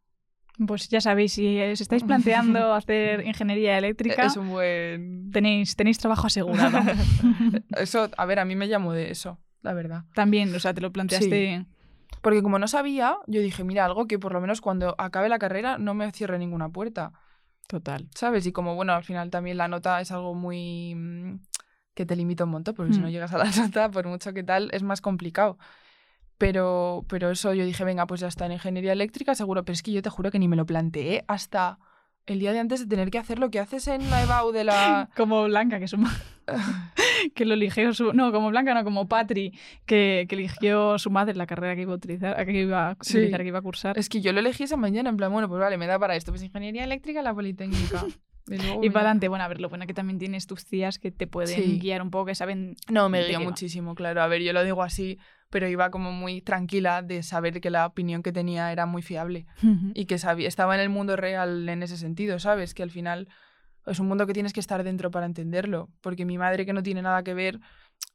Pues 0.67 0.87
ya 0.87 1.01
sabéis, 1.01 1.33
si 1.33 1.61
os 1.61 1.81
estáis 1.81 2.03
planteando 2.05 2.73
hacer 2.75 3.27
ingeniería 3.27 3.77
eléctrica, 3.77 4.25
Es 4.25 4.37
un 4.37 4.51
buen... 4.51 5.29
tenéis, 5.31 5.75
tenéis 5.75 5.97
trabajo 5.97 6.27
asegurado. 6.27 6.79
Eso, 7.77 8.09
a 8.15 8.25
ver, 8.25 8.39
a 8.39 8.45
mí 8.45 8.55
me 8.55 8.69
llamó 8.69 8.93
de 8.93 9.11
eso, 9.11 9.37
la 9.61 9.73
verdad. 9.73 10.05
También, 10.13 10.55
o 10.55 10.59
sea, 10.61 10.73
te 10.73 10.79
lo 10.79 10.93
planteaste. 10.93 11.65
Porque 12.21 12.41
como 12.41 12.57
no 12.57 12.69
sabía, 12.69 13.17
yo 13.27 13.41
dije, 13.41 13.65
mira, 13.65 13.83
algo 13.83 14.07
que 14.07 14.17
por 14.17 14.31
lo 14.31 14.39
menos 14.39 14.61
cuando 14.61 14.95
acabe 14.97 15.27
la 15.27 15.39
carrera 15.39 15.77
no 15.77 15.93
me 15.93 16.09
cierre 16.13 16.39
ninguna 16.39 16.69
puerta. 16.69 17.11
Total. 17.67 18.07
¿sabes? 18.15 18.45
Y 18.45 18.51
como, 18.51 18.75
bueno, 18.75 18.93
al 18.93 19.03
final 19.03 19.29
también 19.29 19.57
la 19.57 19.67
nota 19.67 19.99
es 19.99 20.11
algo 20.11 20.35
muy... 20.35 20.95
que 21.95 22.05
te 22.05 22.15
limita 22.15 22.43
un 22.43 22.51
montón, 22.51 22.75
porque 22.75 22.93
si 22.93 22.99
no 22.99 23.07
Mm. 23.07 23.11
llegas 23.11 23.33
a 23.33 23.39
la 23.39 23.45
nota, 23.73 23.89
por 23.89 24.05
mucho 24.07 24.33
que 24.33 24.43
tal, 24.43 24.69
es 24.73 24.83
más 24.83 25.01
complicado. 25.01 25.57
Pero, 26.37 27.05
pero 27.07 27.31
eso 27.31 27.53
yo 27.53 27.65
dije, 27.65 27.83
venga, 27.85 28.05
pues 28.07 28.19
ya 28.21 28.27
está, 28.27 28.45
en 28.45 28.51
ingeniería 28.51 28.91
eléctrica 28.91 29.33
seguro, 29.35 29.63
pero 29.63 29.73
es 29.73 29.81
que 29.81 29.91
yo 29.93 30.01
te 30.01 30.09
juro 30.09 30.31
que 30.31 30.39
ni 30.39 30.47
me 30.49 30.57
lo 30.57 30.65
planteé 30.65 31.23
hasta 31.27 31.79
el 32.25 32.39
día 32.39 32.51
de 32.51 32.59
antes 32.59 32.81
de 32.81 32.87
tener 32.87 33.09
que 33.11 33.19
hacer 33.19 33.39
lo 33.39 33.49
que 33.49 33.59
haces 33.59 33.87
en 33.87 34.09
la 34.09 34.21
EBAU 34.23 34.51
de 34.51 34.63
la... 34.65 35.09
Como 35.15 35.45
Blanca, 35.45 35.79
que 35.79 35.87
su 35.87 35.97
ma- 35.97 36.13
que 37.35 37.45
lo 37.45 37.53
eligió 37.53 37.93
su. 37.93 38.11
No, 38.13 38.31
como 38.31 38.49
Blanca, 38.49 38.73
no, 38.73 38.83
como 38.83 39.07
Patri, 39.07 39.57
que, 39.85 40.25
que 40.27 40.35
eligió 40.35 40.99
su 40.99 41.09
madre 41.09 41.35
la 41.35 41.45
carrera 41.47 41.75
que 41.75 41.83
iba 41.83 41.93
a 41.93 41.95
utilizar, 41.95 42.45
que 42.45 42.51
iba 42.51 42.89
a 42.89 42.97
Sí. 43.01 43.17
utilizar, 43.17 43.41
que 43.41 43.47
iba 43.47 43.59
a 43.59 43.61
cursar. 43.61 43.97
Es 43.97 44.09
que 44.09 44.21
yo 44.21 44.33
lo 44.33 44.39
elegí 44.41 44.63
esa 44.63 44.75
mañana, 44.77 45.09
en 45.09 45.17
plan, 45.17 45.31
bueno, 45.31 45.47
pues 45.47 45.59
vale, 45.61 45.77
me 45.77 45.87
da 45.87 45.97
para 45.97 46.15
esto, 46.15 46.31
pues 46.31 46.43
ingeniería 46.43 46.83
eléctrica, 46.83 47.21
la 47.21 47.33
Politécnica. 47.33 48.05
Y, 48.47 48.57
luego, 48.57 48.75
Y 48.77 48.79
mira. 48.81 48.93
para 48.93 49.01
adelante, 49.07 49.27
bueno, 49.27 49.43
a 49.43 49.47
ver, 49.47 49.59
lo 49.61 49.69
bueno 49.69 49.87
que 49.87 49.93
también 49.93 50.19
tienes 50.19 50.45
tus 50.47 50.65
tías 50.65 50.99
que 50.99 51.11
te 51.11 51.25
pueden 51.27 51.55
Sí. 51.55 51.79
guiar 51.79 52.01
un 52.01 52.11
poco, 52.11 52.25
que 52.27 52.35
saben. 52.35 52.75
No, 52.89 53.09
me 53.09 53.23
guió 53.27 53.39
muchísimo, 53.41 53.95
claro. 53.95 54.21
A 54.21 54.27
ver, 54.27 54.41
yo 54.43 54.53
lo 54.53 54.63
digo 54.63 54.83
así, 54.83 55.17
pero 55.49 55.67
iba 55.67 55.89
como 55.89 56.11
muy 56.11 56.41
tranquila 56.41 57.01
de 57.01 57.23
saber 57.23 57.59
que 57.61 57.69
la 57.69 57.85
opinión 57.85 58.21
que 58.21 58.31
tenía 58.31 58.71
era 58.71 58.85
muy 58.85 59.01
fiable 59.01 59.45
y 59.95 60.05
que 60.05 60.17
sabía, 60.17 60.47
estaba 60.47 60.75
en 60.75 60.81
el 60.81 60.89
mundo 60.89 61.15
real 61.15 61.67
en 61.69 61.81
ese 61.83 61.97
sentido, 61.97 62.37
¿sabes? 62.39 62.73
Que 62.73 62.83
al 62.83 62.91
final 62.91 63.27
es 63.87 63.99
un 63.99 64.07
mundo 64.07 64.25
que 64.27 64.33
tienes 64.33 64.51
que 64.53 64.59
estar 64.59 64.83
dentro 64.83 65.11
para 65.11 65.25
entenderlo, 65.27 65.89
porque 66.01 66.25
mi 66.25 66.37
madre 66.37 66.65
que 66.65 66.73
no 66.73 66.81
tiene 66.83 67.01
nada 67.01 67.23
que 67.23 67.33
ver 67.33 67.59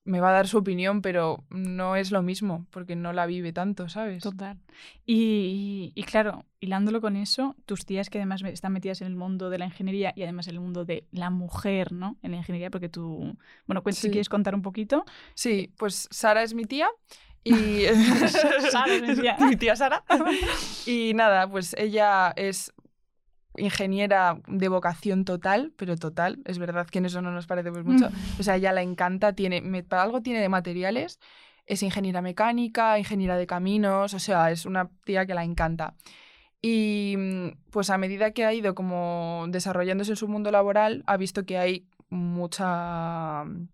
me 0.04 0.20
va 0.20 0.30
a 0.30 0.32
dar 0.32 0.48
su 0.48 0.58
opinión, 0.58 1.02
pero 1.02 1.44
no 1.50 1.94
es 1.94 2.10
lo 2.10 2.22
mismo, 2.22 2.66
porque 2.70 2.96
no 2.96 3.12
la 3.12 3.26
vive 3.26 3.52
tanto, 3.52 3.88
¿sabes? 3.88 4.22
Total. 4.22 4.58
Y, 5.06 5.92
y 5.94 6.02
claro, 6.04 6.46
hilándolo 6.58 7.00
con 7.00 7.16
eso, 7.16 7.54
tus 7.66 7.84
tías 7.84 8.08
que 8.10 8.18
además 8.18 8.42
están 8.42 8.72
metidas 8.72 9.00
en 9.02 9.08
el 9.08 9.16
mundo 9.16 9.50
de 9.50 9.58
la 9.58 9.66
ingeniería 9.66 10.12
y 10.16 10.22
además 10.22 10.48
en 10.48 10.54
el 10.54 10.60
mundo 10.60 10.84
de 10.84 11.04
la 11.12 11.30
mujer, 11.30 11.92
¿no? 11.92 12.16
En 12.22 12.30
la 12.32 12.38
ingeniería, 12.38 12.70
porque 12.70 12.88
tú. 12.88 13.36
Bueno, 13.66 13.82
cuen- 13.82 13.92
si 13.92 14.08
quieres 14.10 14.28
contar 14.28 14.54
un 14.54 14.62
poquito. 14.62 15.04
Sí, 15.34 15.72
pues 15.76 16.08
Sara 16.10 16.42
es 16.42 16.54
mi 16.54 16.64
tía 16.64 16.88
y... 17.44 17.84
Sara 18.70 18.94
es 18.94 19.02
mi 19.02 19.14
tía. 19.22 19.36
mi 19.48 19.56
tía 19.56 19.76
Sara. 19.76 20.02
y 20.86 21.12
nada, 21.14 21.48
pues 21.50 21.74
ella 21.78 22.32
es 22.36 22.72
ingeniera 23.60 24.38
de 24.48 24.68
vocación 24.68 25.24
total, 25.24 25.72
pero 25.76 25.96
total, 25.96 26.40
es 26.44 26.58
verdad 26.58 26.86
que 26.88 26.98
en 26.98 27.04
eso 27.06 27.22
no 27.22 27.30
nos 27.30 27.46
parecemos 27.46 27.84
mucho. 27.84 28.10
Mm. 28.10 28.40
O 28.40 28.42
sea, 28.42 28.56
ella 28.56 28.72
la 28.72 28.82
encanta, 28.82 29.32
tiene, 29.34 29.60
me- 29.60 29.82
para 29.84 30.02
algo 30.02 30.20
tiene 30.22 30.40
de 30.40 30.48
materiales, 30.48 31.20
es 31.66 31.82
ingeniera 31.84 32.20
mecánica, 32.22 32.98
ingeniera 32.98 33.36
de 33.36 33.46
caminos, 33.46 34.12
o 34.14 34.18
sea, 34.18 34.50
es 34.50 34.66
una 34.66 34.90
tía 35.04 35.24
que 35.26 35.34
la 35.34 35.44
encanta. 35.44 35.94
Y 36.62 37.14
mm, 37.16 37.46
pues 37.70 37.90
a 37.90 37.98
medida 37.98 38.32
que 38.32 38.44
ha 38.44 38.52
ido 38.52 38.74
como 38.74 39.46
desarrollándose 39.48 40.12
en 40.12 40.16
su 40.16 40.28
mundo 40.28 40.50
laboral, 40.50 41.04
ha 41.06 41.16
visto 41.16 41.44
que 41.46 41.58
hay 41.58 41.86
mucha 42.08 43.44
mm, 43.44 43.68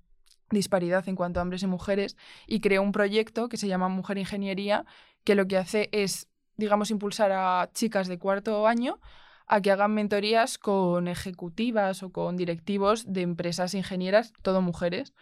disparidad 0.51 1.09
en 1.09 1.17
cuanto 1.17 1.41
a 1.41 1.43
hombres 1.43 1.63
y 1.63 1.67
mujeres 1.67 2.17
y 2.47 2.61
creó 2.61 2.83
un 2.83 2.93
proyecto 2.93 3.49
que 3.49 3.57
se 3.57 3.67
llama 3.69 3.89
Mujer 3.89 4.19
Ingeniería, 4.19 4.85
que 5.25 5.35
lo 5.35 5.47
que 5.49 5.57
hace 5.57 5.89
es, 5.93 6.29
digamos, 6.57 6.91
impulsar 6.91 7.33
a 7.33 7.71
chicas 7.73 8.07
de 8.09 8.19
cuarto 8.19 8.67
año 8.69 9.01
a 9.47 9.61
que 9.61 9.71
hagan 9.71 9.95
mentorías 9.95 10.59
con 10.59 11.09
ejecutivas 11.09 12.03
o 12.03 12.11
con 12.11 12.37
directivos 12.37 13.13
de 13.13 13.23
empresas 13.23 13.75
ingenieras, 13.75 14.33
todo 14.43 14.61
mujeres. 14.63 15.15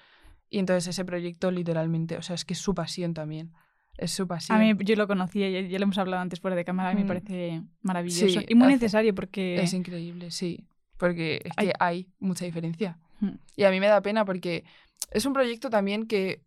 Y 0.50 0.58
entonces 0.58 0.86
ese 0.88 1.04
proyecto 1.04 1.50
literalmente, 1.50 2.16
o 2.16 2.22
sea, 2.22 2.34
es 2.34 2.44
que 2.44 2.54
es 2.54 2.58
su 2.60 2.74
pasión 2.74 3.12
también. 3.14 3.52
Es 3.96 4.12
su 4.12 4.26
pasión. 4.26 4.56
A 4.56 4.60
mí 4.60 4.72
yo 4.84 4.96
lo 4.96 5.06
conocía, 5.06 5.48
ya, 5.50 5.60
ya 5.60 5.78
lo 5.78 5.84
hemos 5.84 5.98
hablado 5.98 6.22
antes 6.22 6.40
fuera 6.40 6.56
de 6.56 6.64
cámara, 6.64 6.92
y 6.92 6.96
me 6.96 7.04
Mm. 7.04 7.06
parece 7.06 7.62
maravilloso. 7.82 8.40
Sí, 8.40 8.46
y 8.48 8.54
muy 8.54 8.66
hace- 8.66 8.74
necesario 8.76 9.14
porque... 9.14 9.56
Es 9.62 9.72
increíble, 9.74 10.30
sí. 10.30 10.66
Porque 10.96 11.40
es 11.44 11.52
Hay- 11.56 11.66
que 11.68 11.72
hay 11.78 12.08
mucha 12.18 12.44
diferencia. 12.44 12.98
Mm. 13.20 13.30
Y 13.56 13.64
a 13.64 13.70
mí 13.70 13.78
me 13.80 13.86
da 13.88 14.00
pena 14.00 14.24
porque 14.24 14.64
es 15.10 15.26
un 15.26 15.32
proyecto 15.32 15.70
también 15.70 16.06
que 16.06 16.40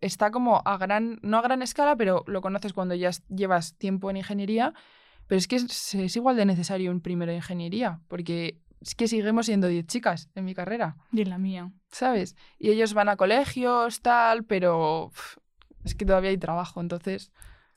está 0.00 0.30
como 0.30 0.62
a 0.64 0.78
gran, 0.78 1.18
no 1.22 1.38
a 1.38 1.42
gran 1.42 1.62
escala, 1.62 1.96
pero 1.96 2.24
lo 2.26 2.40
conoces 2.40 2.72
cuando 2.72 2.94
ya 2.94 3.10
llevas 3.28 3.74
tiempo 3.76 4.08
en 4.10 4.16
ingeniería. 4.18 4.72
Pero 5.28 5.38
es 5.38 5.46
que 5.46 5.56
es, 5.56 5.94
es 5.94 6.16
igual 6.16 6.36
de 6.36 6.44
necesario 6.46 6.90
un 6.90 7.00
primero 7.00 7.30
de 7.30 7.36
ingeniería, 7.36 8.00
porque 8.08 8.58
es 8.80 8.94
que 8.94 9.06
seguimos 9.08 9.46
siendo 9.46 9.68
10 9.68 9.86
chicas 9.86 10.30
en 10.34 10.44
mi 10.44 10.54
carrera, 10.54 10.96
Y 11.12 11.20
en 11.22 11.30
la 11.30 11.38
mía. 11.38 11.70
¿sabes? 11.90 12.34
Y 12.58 12.70
ellos 12.70 12.92
van 12.94 13.08
a 13.08 13.16
colegios, 13.16 14.00
tal, 14.02 14.44
pero 14.44 15.10
es 15.84 15.94
que 15.94 16.04
todavía 16.04 16.30
hay 16.30 16.38
trabajo, 16.38 16.80
entonces... 16.80 17.30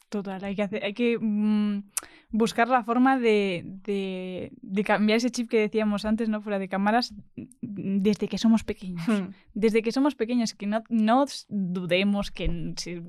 Total, 0.09 0.43
hay 0.43 0.55
que, 0.57 0.61
hacer, 0.63 0.83
hay 0.83 0.93
que 0.93 1.17
mm, 1.19 1.83
buscar 2.31 2.67
la 2.67 2.83
forma 2.83 3.17
de, 3.17 3.63
de, 3.65 4.51
de 4.61 4.83
cambiar 4.83 5.15
ese 5.15 5.29
chip 5.31 5.49
que 5.49 5.57
decíamos 5.59 6.03
antes, 6.03 6.27
¿no? 6.27 6.41
Fuera 6.41 6.59
de 6.59 6.67
cámaras, 6.67 7.13
mm, 7.37 7.99
desde 8.01 8.27
que 8.27 8.37
somos 8.37 8.65
pequeños. 8.65 9.07
hmm, 9.07 9.29
Desde 9.53 9.81
que 9.81 9.93
somos 9.93 10.15
pequeños, 10.15 10.53
que 10.53 10.67
no, 10.67 10.83
no 10.89 11.25
dudemos, 11.47 12.29
que 12.31 12.73
si- 12.75 13.01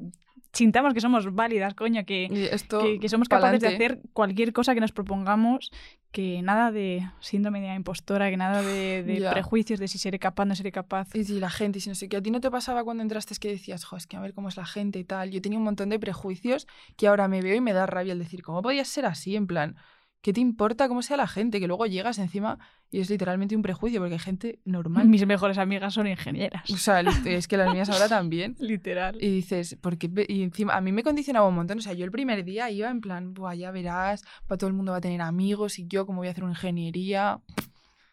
sintamos 0.52 0.94
que 0.94 1.00
somos 1.00 1.32
válidas, 1.34 1.74
coño, 1.74 2.04
que, 2.04 2.48
esto 2.52 2.80
que, 2.80 3.00
que 3.00 3.08
somos 3.08 3.28
capaces 3.28 3.60
de 3.60 3.68
hacer 3.68 4.00
cualquier 4.12 4.52
cosa 4.52 4.74
que 4.74 4.80
nos 4.80 4.92
propongamos, 4.92 5.72
que 6.12 6.42
nada 6.42 6.70
de 6.70 7.08
síndrome 7.20 7.60
de 7.60 7.74
impostora, 7.74 8.30
que 8.30 8.36
nada 8.36 8.62
de, 8.62 9.26
prejuicios 9.32 9.80
de 9.80 9.88
si 9.88 9.98
seré 9.98 10.18
capaz, 10.18 10.44
no 10.44 10.54
seré 10.54 10.70
capaz. 10.70 11.14
Y 11.14 11.24
si 11.24 11.40
la 11.40 11.50
gente, 11.50 11.80
si 11.80 11.88
no 11.88 11.94
sé 11.94 12.08
qué, 12.08 12.18
¿a 12.18 12.22
ti 12.22 12.30
no 12.30 12.40
te 12.40 12.50
pasaba 12.50 12.84
cuando 12.84 13.02
entraste 13.02 13.32
es 13.32 13.40
que 13.40 13.48
decías, 13.48 13.84
jo, 13.84 13.96
es 13.96 14.06
que 14.06 14.16
a 14.16 14.20
ver 14.20 14.34
cómo 14.34 14.48
es 14.48 14.56
la 14.56 14.66
gente 14.66 14.98
y 14.98 15.04
tal? 15.04 15.30
Yo 15.30 15.40
tenía 15.40 15.58
un 15.58 15.64
montón 15.64 15.88
de 15.88 15.98
prejuicios 15.98 16.68
que 16.96 17.08
ahora 17.08 17.28
me 17.28 17.40
veo 17.40 17.56
y 17.56 17.60
me 17.60 17.72
da 17.72 17.86
rabia 17.86 18.12
el 18.12 18.18
decir, 18.18 18.42
¿cómo 18.42 18.60
podías 18.60 18.88
ser 18.88 19.06
así? 19.06 19.36
En 19.36 19.46
plan, 19.46 19.76
¿qué 20.22 20.32
te 20.32 20.40
importa 20.40 20.88
cómo 20.88 21.02
sea 21.02 21.16
la 21.18 21.26
gente? 21.26 21.60
Que 21.60 21.66
luego 21.66 21.84
llegas 21.86 22.18
encima 22.18 22.58
y 22.90 23.00
es 23.00 23.10
literalmente 23.10 23.54
un 23.56 23.62
prejuicio 23.62 24.00
porque 24.00 24.14
hay 24.14 24.18
gente 24.20 24.58
normal. 24.64 25.08
Mis 25.08 25.26
mejores 25.26 25.58
amigas 25.58 25.92
son 25.94 26.06
ingenieras. 26.06 26.70
O 26.70 26.76
sea, 26.76 27.00
es 27.00 27.48
que 27.48 27.56
las 27.56 27.72
mías 27.74 27.90
ahora 27.90 28.08
también. 28.08 28.56
Literal. 28.58 29.16
Y 29.22 29.28
dices, 29.28 29.76
porque 29.80 30.10
y 30.28 30.42
encima 30.42 30.74
a 30.74 30.80
mí 30.80 30.92
me 30.92 31.02
condicionaba 31.02 31.46
un 31.48 31.54
montón. 31.56 31.78
O 31.78 31.80
sea, 31.82 31.92
yo 31.92 32.04
el 32.04 32.10
primer 32.10 32.44
día 32.44 32.70
iba 32.70 32.88
en 32.88 33.00
plan, 33.00 33.34
Buah, 33.34 33.54
ya 33.54 33.70
verás, 33.70 34.24
pa- 34.46 34.56
todo 34.56 34.68
el 34.68 34.74
mundo 34.74 34.92
va 34.92 34.98
a 34.98 35.00
tener 35.02 35.20
amigos 35.20 35.78
y 35.78 35.86
yo, 35.86 36.06
como 36.06 36.18
voy 36.18 36.28
a 36.28 36.30
hacer 36.30 36.44
una 36.44 36.52
ingeniería. 36.54 37.40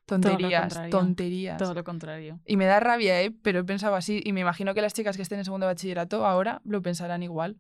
Tonterías, 0.06 0.62
contrario. 0.62 0.90
tonterías. 0.90 1.58
Todo 1.60 1.74
lo 1.76 1.84
contrario. 1.84 2.40
Y 2.46 2.58
me 2.58 2.66
da 2.66 2.80
rabia, 2.80 3.22
¿eh? 3.22 3.32
Pero 3.44 3.60
he 3.60 3.64
pensado 3.64 3.96
así. 3.96 4.22
Y 4.26 4.34
me 4.34 4.42
imagino 4.42 4.74
que 4.74 4.82
las 4.82 4.94
chicas 4.96 5.16
que 5.16 5.22
estén 5.22 5.38
en 5.38 5.46
segundo 5.46 5.68
de 5.68 5.74
bachillerato 5.74 6.26
ahora 6.26 6.62
lo 6.66 6.82
pensarán 6.82 7.22
igual. 7.22 7.58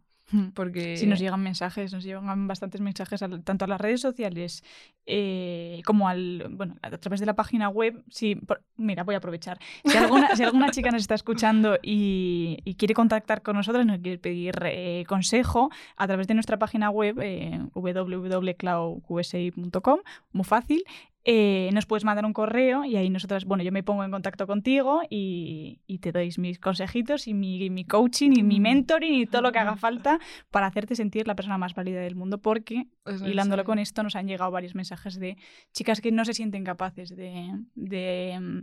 Porque. 0.53 0.97
Si 0.97 1.07
nos 1.07 1.19
llegan 1.19 1.41
mensajes, 1.41 1.91
nos 1.93 2.03
llegan 2.03 2.47
bastantes 2.47 2.81
mensajes 2.81 3.21
al- 3.23 3.43
tanto 3.43 3.65
a 3.65 3.67
las 3.67 3.81
redes 3.81 4.01
sociales 4.01 4.63
eh, 5.05 5.81
como 5.85 6.07
al, 6.07 6.47
bueno, 6.51 6.75
a 6.81 6.89
través 6.97 7.19
de 7.19 7.25
la 7.25 7.35
página 7.35 7.69
web. 7.69 8.03
Si, 8.09 8.35
por- 8.35 8.61
mira, 8.77 9.03
voy 9.03 9.15
a 9.15 9.19
aprovechar. 9.19 9.59
Si 9.85 9.97
alguna, 9.97 10.35
si 10.35 10.43
alguna 10.43 10.69
chica 10.71 10.91
nos 10.91 11.01
está 11.01 11.15
escuchando 11.15 11.77
y, 11.81 12.57
y 12.63 12.75
quiere 12.75 12.93
contactar 12.93 13.41
con 13.41 13.55
nosotros, 13.55 13.85
nos 13.85 13.99
quiere 13.99 14.17
pedir 14.19 14.55
eh, 14.65 15.03
consejo 15.07 15.69
a 15.97 16.07
través 16.07 16.27
de 16.27 16.33
nuestra 16.33 16.57
página 16.59 16.89
web 16.89 17.17
eh, 17.21 17.59
www.cloudqsi.com, 17.73 19.99
muy 20.33 20.43
fácil. 20.45 20.83
Eh, 21.25 21.69
nos 21.73 21.85
puedes 21.85 22.05
mandar 22.05 22.25
un 22.25 22.33
correo 22.33 22.85
y 22.85 22.95
ahí 22.95 23.09
nosotras, 23.09 23.45
bueno, 23.45 23.63
yo 23.63 23.71
me 23.71 23.83
pongo 23.83 24.03
en 24.03 24.11
contacto 24.11 24.47
contigo 24.47 25.01
y, 25.09 25.81
y 25.85 25.99
te 25.99 26.11
doy 26.11 26.31
mis 26.37 26.59
consejitos 26.59 27.27
y 27.27 27.33
mi, 27.33 27.69
mi 27.69 27.85
coaching 27.85 28.31
y 28.37 28.43
mi 28.43 28.59
Mm. 28.59 28.63
mentoring 28.63 29.13
y 29.13 29.25
todo 29.25 29.41
lo 29.41 29.51
que 29.51 29.59
haga 29.59 29.75
falta 29.77 30.19
para 30.49 30.67
hacerte 30.67 30.95
sentir 30.95 31.27
la 31.27 31.35
persona 31.35 31.57
más 31.57 31.75
válida 31.75 31.99
del 31.99 32.15
mundo, 32.15 32.37
porque 32.39 32.87
es 33.05 33.21
hilándolo 33.21 33.63
con 33.65 33.79
esto 33.79 34.01
nos 34.01 34.15
han 34.15 34.27
llegado 34.27 34.49
varios 34.51 34.75
mensajes 34.75 35.19
de 35.19 35.37
chicas 35.73 35.99
que 36.01 36.11
no 36.11 36.23
se 36.25 36.33
sienten 36.33 36.63
capaces 36.63 37.15
de, 37.15 37.51
de, 37.75 38.37
mm, 38.39 38.59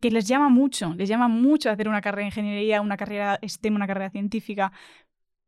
que 0.00 0.10
les 0.10 0.26
llama 0.28 0.48
mucho, 0.48 0.94
les 0.94 1.08
llama 1.08 1.28
mucho 1.28 1.70
hacer 1.70 1.88
una 1.88 2.00
carrera 2.00 2.22
de 2.22 2.26
ingeniería, 2.28 2.80
una 2.80 2.96
carrera 2.96 3.38
STEM, 3.42 3.74
una 3.74 3.86
carrera 3.86 4.10
científica, 4.10 4.72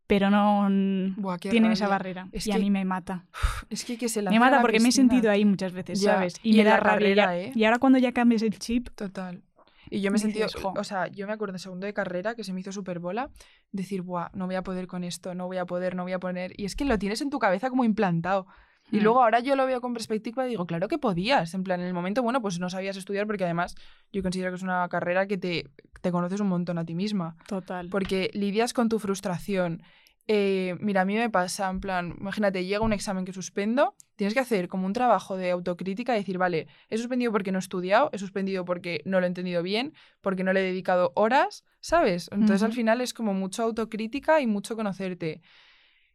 pero 0.09 0.31
no 0.31 0.69
Buah, 1.17 1.39
tienen 1.39 1.71
esa 1.71 1.87
barrera 1.87 2.29
Es 2.33 2.47
y 2.49 2.51
a 2.51 2.55
que 2.55 2.61
mí 2.63 2.71
me 2.71 2.85
mata. 2.85 3.27
Es 3.71 3.85
que, 3.85 3.97
que 3.97 4.09
se 4.09 4.21
Me 4.21 4.25
lancen 4.25 4.43
a 4.43 4.45
mata 4.47 4.57
la 4.57 4.63
porque 4.63 4.81
me 4.81 4.89
he 4.89 4.93
sentido 4.93 5.31
ahí 5.31 5.45
muchas 5.45 5.73
veces, 5.73 6.01
Ya, 6.01 6.15
¿sabes? 6.15 6.41
y 6.43 6.57
me 6.57 6.65
da 6.65 6.71
la 6.71 6.77
rabia. 6.81 7.15
carrera, 7.15 7.39
¿eh? 7.39 7.53
y 7.55 7.65
ahora 7.65 7.79
cuando 7.79 7.99
ya 8.01 8.11
cambies 8.13 8.43
el 8.43 8.59
chip, 8.59 8.89
Total. 8.97 9.43
Y 9.91 10.01
yo 10.03 10.11
me 10.11 10.19
he 10.19 10.21
sentido, 10.21 10.47
o 10.77 10.85
sea, 10.85 11.07
yo 11.07 11.27
me 11.27 11.33
acuerdo 11.33 11.55
en 11.55 11.59
segundo 11.61 11.87
de 11.87 11.95
carrera 11.95 12.35
que 12.35 12.45
se 12.45 12.53
me 12.53 12.61
hizo 12.61 12.73
súper 12.73 12.99
bola 12.99 13.31
decir, 13.73 14.03
buah, 14.03 14.29
no 14.35 14.45
voy 14.45 14.57
a 14.57 14.63
poder 14.63 14.87
con 14.87 15.03
esto, 15.03 15.35
no 15.35 15.47
voy 15.47 15.57
a 15.57 15.65
poder, 15.65 15.95
no 15.95 16.03
voy 16.03 16.13
a 16.13 16.19
poner. 16.19 16.53
Y 16.61 16.67
es 16.67 16.77
que 16.77 16.85
lo 16.85 16.99
tienes 16.99 17.23
en 17.23 17.31
tu 17.31 17.39
cabeza 17.39 17.71
como 17.71 17.85
implantado. 17.85 18.47
Y 18.91 18.99
Mm. 18.99 19.03
luego 19.03 19.23
ahora 19.23 19.41
yo 19.41 19.55
lo 19.57 19.67
veo 19.67 19.81
con 19.81 19.93
perspectiva 19.93 20.47
y 20.47 20.51
digo, 20.51 20.67
claro 20.67 20.89
que 20.89 20.99
podías. 20.99 21.53
En 21.55 21.63
plan, 21.63 21.81
en 21.81 21.87
el 21.87 21.95
momento, 21.95 22.23
bueno, 22.23 22.41
pues 22.41 22.59
no 22.59 22.71
sabías 22.71 22.97
estudiar 22.97 23.27
porque 23.27 23.45
además 23.45 23.75
yo 24.13 24.23
considero 24.23 24.51
que 24.51 24.57
es 24.57 24.63
una 24.63 24.89
carrera 24.89 25.27
que 25.27 25.37
te, 25.39 25.69
te 26.01 26.11
conoces 26.11 26.41
un 26.41 26.49
montón 26.49 26.79
a 26.79 26.85
ti 26.85 26.95
misma. 26.95 27.37
total. 27.47 27.89
Porque 27.91 28.31
lidias 28.33 28.73
con 28.73 28.89
tu 28.89 28.99
frustración. 28.99 29.83
Eh, 30.31 30.77
mira, 30.81 31.01
a 31.01 31.05
mí 31.07 31.15
me 31.17 31.31
pasa, 31.31 31.71
en 31.71 31.81
plan, 31.81 32.15
imagínate, 32.21 32.63
llega 32.67 32.83
un 32.83 32.93
examen 32.93 33.25
que 33.25 33.33
suspendo, 33.33 33.95
tienes 34.15 34.35
que 34.35 34.41
hacer 34.41 34.69
como 34.69 34.85
un 34.85 34.93
trabajo 34.93 35.39
de 35.39 35.51
autocrítica 35.51 36.15
y 36.15 36.19
decir, 36.19 36.37
vale, 36.37 36.67
he 36.91 36.99
suspendido 36.99 37.33
porque 37.33 37.51
no 37.51 37.57
he 37.59 37.61
estudiado, 37.61 38.11
he 38.13 38.19
suspendido 38.19 38.67
porque 38.67 39.01
no 39.07 39.21
lo 39.21 39.25
he 39.25 39.29
entendido 39.29 39.63
bien, 39.63 39.95
porque 40.21 40.45
no 40.45 40.53
le 40.53 40.61
he 40.61 40.65
dedicado 40.65 41.13
horas, 41.15 41.65
¿sabes? 41.81 42.29
Entonces 42.31 42.63
al 42.63 42.75
final 42.75 43.01
es 43.01 43.15
como 43.15 43.33
mucho 43.33 43.63
autocrítica 43.63 44.43
y 44.43 44.47
mucho 44.47 44.77
conocerte. 44.77 45.41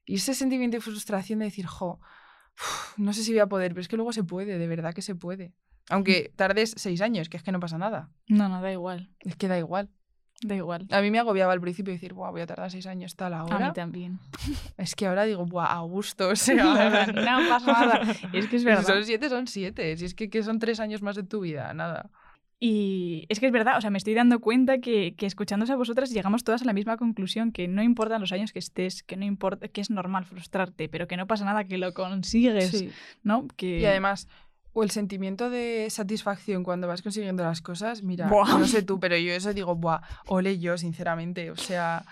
Y 0.06 0.16
ese 0.16 0.36
sentimiento 0.36 0.78
de 0.78 0.82
frustración 0.82 1.40
de 1.40 1.46
decir, 1.46 1.66
jo, 1.66 2.00
uf, 2.60 2.98
no 2.98 3.14
sé 3.14 3.24
si 3.24 3.32
voy 3.32 3.40
a 3.40 3.48
poder, 3.48 3.72
pero 3.72 3.82
es 3.82 3.88
que 3.88 3.96
luego 3.96 4.14
se 4.14 4.24
puede, 4.24 4.58
de 4.58 4.68
verdad 4.68 4.94
que 4.94 5.02
se 5.02 5.16
puede. 5.16 5.54
Aunque 5.90 6.32
tardes 6.36 6.74
seis 6.78 7.02
años, 7.02 7.28
que 7.30 7.38
es 7.38 7.44
que 7.44 7.52
no 7.52 7.60
pasa 7.60 7.78
nada. 7.78 8.10
No, 8.28 8.48
no, 8.50 8.62
da 8.62 8.72
igual. 8.72 9.10
Es 9.20 9.36
que 9.36 9.48
da 9.48 9.58
igual. 9.58 9.90
Da 10.42 10.56
igual. 10.56 10.88
A 10.92 11.02
mí 11.02 11.10
me 11.12 11.20
agobiaba 11.20 11.54
al 11.54 11.62
principio 11.62 11.94
decir, 11.94 12.14
Buah, 12.14 12.32
voy 12.32 12.42
a 12.42 12.46
tardar 12.48 12.70
seis 12.72 12.86
años 12.88 13.16
tal 13.16 13.34
A 13.34 13.40
ahora. 13.40 13.68
mí 13.68 13.74
también. 13.74 14.20
Es 14.78 14.96
que 14.96 15.08
ahora 15.08 15.24
digo, 15.24 15.46
Buah, 15.46 15.68
a 15.78 15.80
gusto, 15.82 16.26
o 16.28 16.30
no 16.32 16.36
sea. 16.36 17.08
pasa 17.50 17.72
nada. 17.72 18.02
Es 18.34 18.48
que 18.48 18.56
es 18.58 18.62
Si 18.62 18.66
verdad. 18.66 18.84
son 18.84 19.04
siete, 19.06 19.30
son 19.30 19.48
siete. 19.48 19.96
Si 19.98 20.06
es 20.06 20.14
que, 20.16 20.30
que 20.30 20.44
son 20.44 20.60
tres 20.60 20.80
años 20.80 21.02
más 21.02 21.16
de 21.16 21.24
tu 21.24 21.42
vida, 21.42 21.74
nada. 21.74 22.10
Y 22.66 23.26
es 23.28 23.42
que 23.42 23.48
es 23.48 23.52
verdad, 23.52 23.78
o 23.78 23.82
sea, 23.82 23.90
me 23.90 23.98
estoy 23.98 24.14
dando 24.14 24.40
cuenta 24.40 24.78
que, 24.78 25.16
que 25.18 25.26
escuchándose 25.26 25.74
a 25.74 25.76
vosotras 25.76 26.12
llegamos 26.12 26.46
todas 26.46 26.62
a 26.62 26.66
la 26.66 26.72
misma 26.72 26.96
conclusión, 26.96 27.52
que 27.52 27.68
no 27.68 27.84
importan 27.84 28.22
los 28.22 28.32
años 28.32 28.54
que 28.54 28.60
estés, 28.60 29.04
que 29.04 29.18
no 29.18 29.26
importa, 29.26 29.68
que 29.68 29.82
es 29.82 29.90
normal 29.90 30.24
frustrarte, 30.24 30.88
pero 30.88 31.06
que 31.06 31.18
no 31.18 31.28
pasa 31.28 31.44
nada, 31.44 31.66
que 31.66 31.78
lo 31.78 31.94
consigues, 31.94 32.70
Sí. 32.72 32.90
¿no? 33.22 33.50
Que... 33.58 33.80
Y 33.82 33.86
además, 33.86 34.30
o 34.72 34.82
el 34.82 34.92
sentimiento 34.92 35.50
de 35.50 35.88
satisfacción 35.90 36.64
cuando 36.64 36.88
vas 36.88 37.02
consiguiendo 37.02 37.44
las 37.44 37.62
cosas, 37.62 38.02
mira, 38.02 38.30
Buah. 38.30 38.58
no 38.58 38.66
sé 38.66 38.82
tú, 38.82 38.98
pero 38.98 39.18
yo 39.18 39.34
eso 39.34 39.54
digo, 39.54 39.76
Buah, 39.76 40.00
ole 40.28 40.58
yo, 40.58 40.78
sinceramente. 40.78 41.52
O 41.52 41.58
sea. 41.58 42.06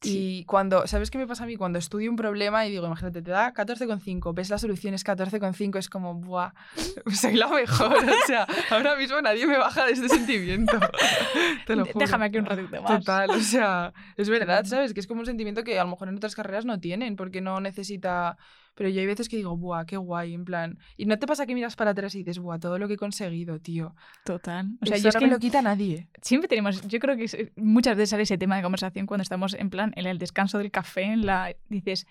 Sí. 0.00 0.38
Y 0.40 0.44
cuando, 0.44 0.86
¿sabes 0.86 1.10
qué 1.10 1.18
me 1.18 1.26
pasa 1.26 1.44
a 1.44 1.46
mí? 1.46 1.56
Cuando 1.56 1.78
estudio 1.78 2.10
un 2.10 2.16
problema 2.16 2.64
y 2.66 2.70
digo, 2.70 2.86
imagínate, 2.86 3.20
te 3.20 3.30
da 3.30 3.52
14,5, 3.52 4.32
ves 4.32 4.48
la 4.48 4.58
solución 4.58 4.94
es 4.94 5.04
14,5, 5.04 5.78
es 5.78 5.88
como, 5.88 6.14
buah, 6.14 6.52
soy 7.12 7.34
la 7.34 7.48
mejor. 7.48 7.96
O 7.96 8.26
sea, 8.26 8.46
ahora 8.70 8.96
mismo 8.96 9.20
nadie 9.20 9.46
me 9.46 9.58
baja 9.58 9.86
de 9.86 9.92
este 9.92 10.08
sentimiento. 10.08 10.78
Te 11.66 11.74
lo 11.74 11.84
juro. 11.84 11.98
Déjame 11.98 12.26
aquí 12.26 12.38
un 12.38 12.46
ratito 12.46 12.82
más. 12.82 12.98
Total, 13.00 13.30
o 13.30 13.40
sea, 13.40 13.92
es 14.16 14.28
verdad. 14.28 14.64
¿sabes? 14.64 14.94
Que 14.94 15.00
es 15.00 15.06
como 15.06 15.20
un 15.20 15.26
sentimiento 15.26 15.64
que 15.64 15.78
a 15.78 15.84
lo 15.84 15.90
mejor 15.90 16.08
en 16.08 16.16
otras 16.16 16.34
carreras 16.34 16.64
no 16.64 16.78
tienen, 16.78 17.16
porque 17.16 17.40
no 17.40 17.60
necesita... 17.60 18.36
Pero 18.78 18.90
yo 18.90 19.00
hay 19.00 19.06
veces 19.06 19.28
que 19.28 19.36
digo, 19.36 19.56
buah, 19.56 19.84
qué 19.86 19.96
guay, 19.96 20.34
en 20.34 20.44
plan... 20.44 20.78
Y 20.96 21.06
no 21.06 21.18
te 21.18 21.26
pasa 21.26 21.46
que 21.46 21.54
miras 21.56 21.74
para 21.74 21.90
atrás 21.90 22.14
y 22.14 22.18
dices, 22.18 22.38
buah, 22.38 22.60
todo 22.60 22.78
lo 22.78 22.86
que 22.86 22.94
he 22.94 22.96
conseguido, 22.96 23.58
tío. 23.58 23.96
Total. 24.24 24.68
O 24.80 24.86
sea, 24.86 24.98
yo 24.98 25.08
es 25.08 25.14
no 25.16 25.18
que 25.18 25.26
me 25.26 25.32
lo 25.32 25.38
quita 25.40 25.60
nadie. 25.62 26.08
siempre 26.22 26.46
tenemos, 26.46 26.86
yo 26.86 27.00
creo 27.00 27.16
que 27.16 27.24
es- 27.24 27.36
muchas 27.56 27.96
veces 27.96 28.10
sale 28.10 28.22
ese 28.22 28.38
tema 28.38 28.54
de 28.56 28.62
conversación 28.62 29.06
cuando 29.06 29.22
estamos 29.22 29.54
en 29.54 29.68
plan, 29.68 29.92
en 29.96 30.06
el 30.06 30.18
descanso 30.18 30.58
del 30.58 30.70
café, 30.70 31.02
en 31.02 31.26
la 31.26 31.56
dices, 31.68 32.06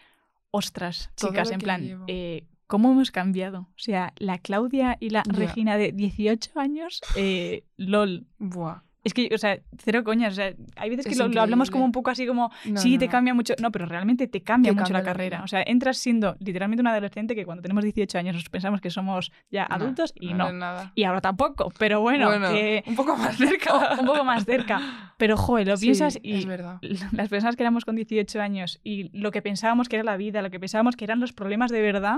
ostras, 0.51 1.09
chicas, 1.15 1.51
en 1.51 1.59
plan, 1.59 1.81
llevo". 1.83 2.03
eh, 2.07 2.43
¿Cómo 2.67 2.91
hemos 2.91 3.11
cambiado? 3.11 3.61
O 3.61 3.77
sea, 3.79 4.11
la 4.17 4.39
Claudia 4.39 4.97
y 4.99 5.11
la. 5.11 5.23
Regina 5.47 5.77
de 5.77 5.93
18 5.93 6.59
años, 6.59 6.99
eh, 7.15 7.63
LOL. 7.77 8.27
Buah. 8.39 8.81
Es 9.07 9.13
que, 9.13 9.29
o 9.33 9.37
sea, 9.37 9.57
cero 9.79 10.03
coñas. 10.03 10.33
O 10.33 10.35
sea, 10.35 10.53
hay 10.75 10.89
veces 10.89 11.07
que 11.07 11.15
lo, 11.15 11.27
lo 11.29 11.41
hablamos 11.41 11.71
como 11.71 11.85
un 11.85 11.91
poco 11.91 12.09
así 12.11 12.27
como, 12.27 12.51
No, 12.65 12.79
sí, 12.79 12.93
no, 12.93 12.99
te 12.99 13.07
cambia 13.07 13.33
mucho. 13.33 13.53
No, 13.61 13.71
pero 13.71 13.85
realmente 13.85 14.27
te 14.27 14.41
cambia 14.43 14.71
Te 14.71 14.75
mucho 14.75 14.83
cambia 14.85 14.93
la 14.93 14.99
la 14.99 15.05
carrera. 15.05 15.37
vida. 15.37 15.43
O 15.43 15.47
sea, 15.47 15.63
entras 15.65 15.97
siendo 15.97 16.35
literalmente 16.39 16.81
un 16.81 16.87
adolescente 16.87 17.35
que 17.35 17.45
cuando 17.45 17.61
tenemos 17.61 17.83
18 17.83 18.17
años 18.17 18.35
nos 18.35 18.49
pensamos 18.49 18.81
que 18.81 18.89
somos 18.89 19.31
ya 19.49 19.65
No, 19.69 19.75
adultos 19.75 20.13
y 20.19 20.33
no 20.33 20.51
nada. 20.51 20.91
Y 20.95 21.03
ahora 21.05 21.21
tampoco, 21.21 21.71
pero 21.79 22.01
bueno, 22.01 22.29
que 22.51 22.83
un 22.85 22.95
poco 22.95 23.15
más 23.17 23.37
cerca. 23.37 23.93
un 23.99 24.05
poco 24.05 24.23
más 24.23 24.45
cerca. 24.45 25.13
Pero, 25.17 25.37
joder, 25.37 25.67
lo 25.67 25.77
Sí, 25.77 25.85
piensas 25.87 26.19
y 26.21 26.33
Es 26.35 26.45
las 27.13 27.29
personas 27.29 27.55
que 27.55 27.63
éramos 27.63 27.85
con 27.85 27.95
18 27.95 28.41
años 28.41 28.79
y 28.83 29.09
lo 29.17 29.31
que 29.31 29.41
pensábamos 29.41 29.87
que 29.89 29.95
era 29.95 30.03
la 30.03 30.17
vida, 30.17 30.41
lo 30.41 30.49
que 30.51 30.59
pensábamos 30.59 30.95
que 30.95 31.05
eran 31.05 31.19
los 31.19 31.33
problemas 31.33 31.71
de 31.71 31.81
verdad, 31.81 32.17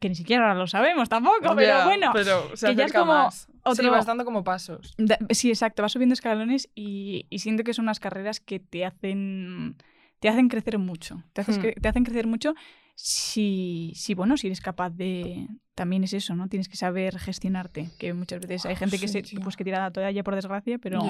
que 0.00 0.08
ni 0.08 0.14
siquiera 0.14 0.42
ahora 0.42 0.58
lo 0.58 0.66
sabemos 0.66 1.08
tampoco, 1.08 1.54
pero 1.56 1.84
bueno. 1.84 2.10
pero 2.12 2.56
se 2.56 2.68
que 2.68 2.74
ya 2.76 2.84
es 2.86 2.92
como 2.92 3.12
más. 3.14 3.48
otro- 3.62 3.84
Sí, 3.84 3.88
vas 3.90 4.06
dando 4.06 4.24
como 4.24 4.44
pasos. 4.44 4.94
Da- 4.98 5.18
Sí, 5.30 5.48
exacto, 5.50 5.82
vas 5.82 5.92
subiendo 5.92 6.12
escalones 6.12 6.68
y, 6.74 7.26
y 7.30 7.38
siento 7.38 7.64
que 7.64 7.72
son 7.74 7.84
unas 7.86 8.00
carreras 8.00 8.40
que 8.40 8.60
te 8.60 8.84
hacen, 8.84 9.76
te 10.20 10.28
hacen 10.28 10.48
crecer 10.48 10.78
mucho. 10.78 11.22
Te, 11.32 11.40
haces 11.40 11.58
Hmm. 11.58 11.80
te 11.80 11.88
hacen 11.88 12.04
crecer 12.04 12.26
mucho 12.26 12.54
si, 12.94 13.92
si, 13.94 14.14
bueno, 14.14 14.36
si 14.36 14.46
eres 14.48 14.60
capaz 14.60 14.90
de... 14.90 15.48
También 15.74 16.04
es 16.04 16.12
eso, 16.12 16.34
¿no? 16.36 16.48
Tienes 16.48 16.68
que 16.68 16.76
saber 16.76 17.18
gestionarte, 17.18 17.90
que 17.98 18.12
muchas 18.14 18.40
veces 18.40 18.64
hay 18.66 18.76
gente 18.76 18.98
que, 19.00 19.08
se, 19.08 19.22
tío. 19.22 19.40
pues, 19.40 19.56
que 19.56 19.64
tira 19.64 19.80
la 19.80 19.90
toalla 19.90 20.22
por 20.22 20.36
desgracia, 20.36 20.78
pero. 20.78 21.00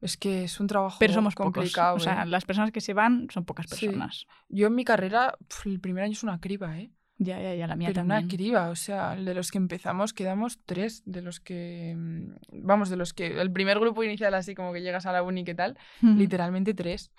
Es 0.00 0.16
que 0.16 0.44
es 0.44 0.58
un 0.60 0.66
trabajo 0.66 0.96
pero 0.98 1.12
somos 1.12 1.34
complicado. 1.34 1.94
pocos. 1.96 2.02
O 2.06 2.10
sea, 2.10 2.22
¿eh? 2.22 2.26
las 2.26 2.44
personas 2.46 2.72
que 2.72 2.80
se 2.80 2.94
van 2.94 3.28
son 3.32 3.44
pocas 3.44 3.66
Sí. 3.68 3.86
personas. 3.86 4.26
Yo 4.48 4.66
en 4.68 4.74
mi 4.74 4.84
carrera, 4.84 5.34
el 5.66 5.80
primer 5.80 6.04
año 6.04 6.12
es 6.12 6.22
una 6.22 6.40
criba, 6.40 6.78
¿eh? 6.78 6.90
Ya, 7.18 7.40
ya, 7.40 7.54
ya, 7.54 7.66
la 7.68 7.76
mía 7.76 7.88
Pero 7.88 8.00
también. 8.00 8.24
una 8.24 8.28
criba, 8.28 8.68
o 8.70 8.74
sea, 8.76 9.14
de 9.14 9.34
los 9.34 9.50
que 9.52 9.58
empezamos 9.58 10.12
quedamos 10.12 10.58
tres, 10.66 11.02
de 11.06 11.22
los 11.22 11.38
que, 11.40 11.94
mm, 11.96 12.64
vamos, 12.66 12.90
de 12.90 12.96
los 12.96 13.12
que, 13.14 13.40
el 13.40 13.52
primer 13.52 13.78
grupo 13.78 14.02
inicial 14.02 14.34
así 14.34 14.54
como 14.54 14.72
que 14.72 14.82
llegas 14.82 15.06
a 15.06 15.12
la 15.12 15.22
uni, 15.22 15.44
¿qué 15.44 15.54
tal? 15.54 15.78
Literalmente 16.02 16.74
tres. 16.74 17.12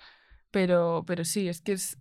Pero, 0.50 1.02
pero 1.06 1.24
sí, 1.24 1.48
es 1.48 1.60
que 1.62 1.72
es, 1.72 1.98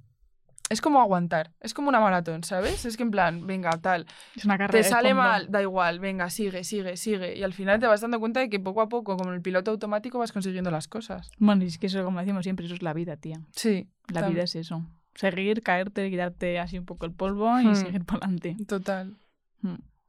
es 0.70 0.82
como 0.82 1.00
aguantar, 1.00 1.52
es 1.62 1.74
como 1.74 1.90
una 1.90 2.00
maratón, 2.00 2.44
¿sabes? 2.44 2.86
Es 2.86 2.98
que 2.98 3.04
en 3.04 3.12
plan, 3.12 3.48
venga, 3.48 3.70
tal, 3.82 4.06
Es 4.36 4.46
una 4.46 4.58
carrera 4.58 4.84
te 4.84 4.90
sale 4.90 5.14
mal, 5.14 5.50
da 5.50 5.62
igual, 5.62 6.00
venga, 6.00 6.30
sigue, 6.30 6.64
sigue, 6.64 6.98
sigue. 6.98 7.38
Y 7.38 7.44
al 7.44 7.54
final 7.54 7.80
te 7.80 7.88
vas 7.88 8.02
dando 8.02 8.20
cuenta 8.20 8.40
de 8.42 8.50
que 8.50 8.60
poco 8.60 8.82
a 8.82 8.90
poco, 8.90 9.16
como 9.18 9.32
el 9.32 9.42
piloto 9.42 9.72
automático, 9.72 10.20
vas 10.20 10.32
consiguiendo 10.32 10.70
las 10.72 10.88
cosas. 10.88 11.32
Bueno, 11.38 11.64
y 11.64 11.68
es 11.68 11.78
que 11.78 11.88
eso, 11.88 12.04
como 12.04 12.20
decimos 12.20 12.44
siempre, 12.44 12.66
eso 12.66 12.76
es 12.76 12.82
la 12.82 12.94
vida, 12.94 13.16
tía. 13.18 13.40
Sí, 13.56 13.88
La 14.08 14.22
tam- 14.22 14.32
vida 14.32 14.44
es 14.44 14.56
eso. 14.56 14.86
Seguir, 15.16 15.64
caerte, 15.64 16.10
quitarte 16.10 16.60
así 16.60 16.78
un 16.78 16.86
poco 16.86 17.06
el 17.06 17.14
polvo 17.14 17.60
y 17.60 17.66
Hmm. 17.68 17.76
seguir 17.76 18.06
para 18.06 18.20
adelante. 18.26 18.56
total. 18.68 19.16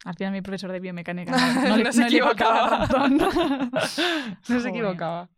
Al 0.04 0.14
final 0.14 0.32
mi 0.34 0.42
profesor 0.42 0.70
de 0.70 0.78
biomecánica 0.80 1.32
no, 1.84 1.92
se 1.92 2.00
no 2.00 2.06
equivocaba. 2.06 2.86
no 4.48 4.60
se 4.60 4.68
equivocaba. 4.68 5.30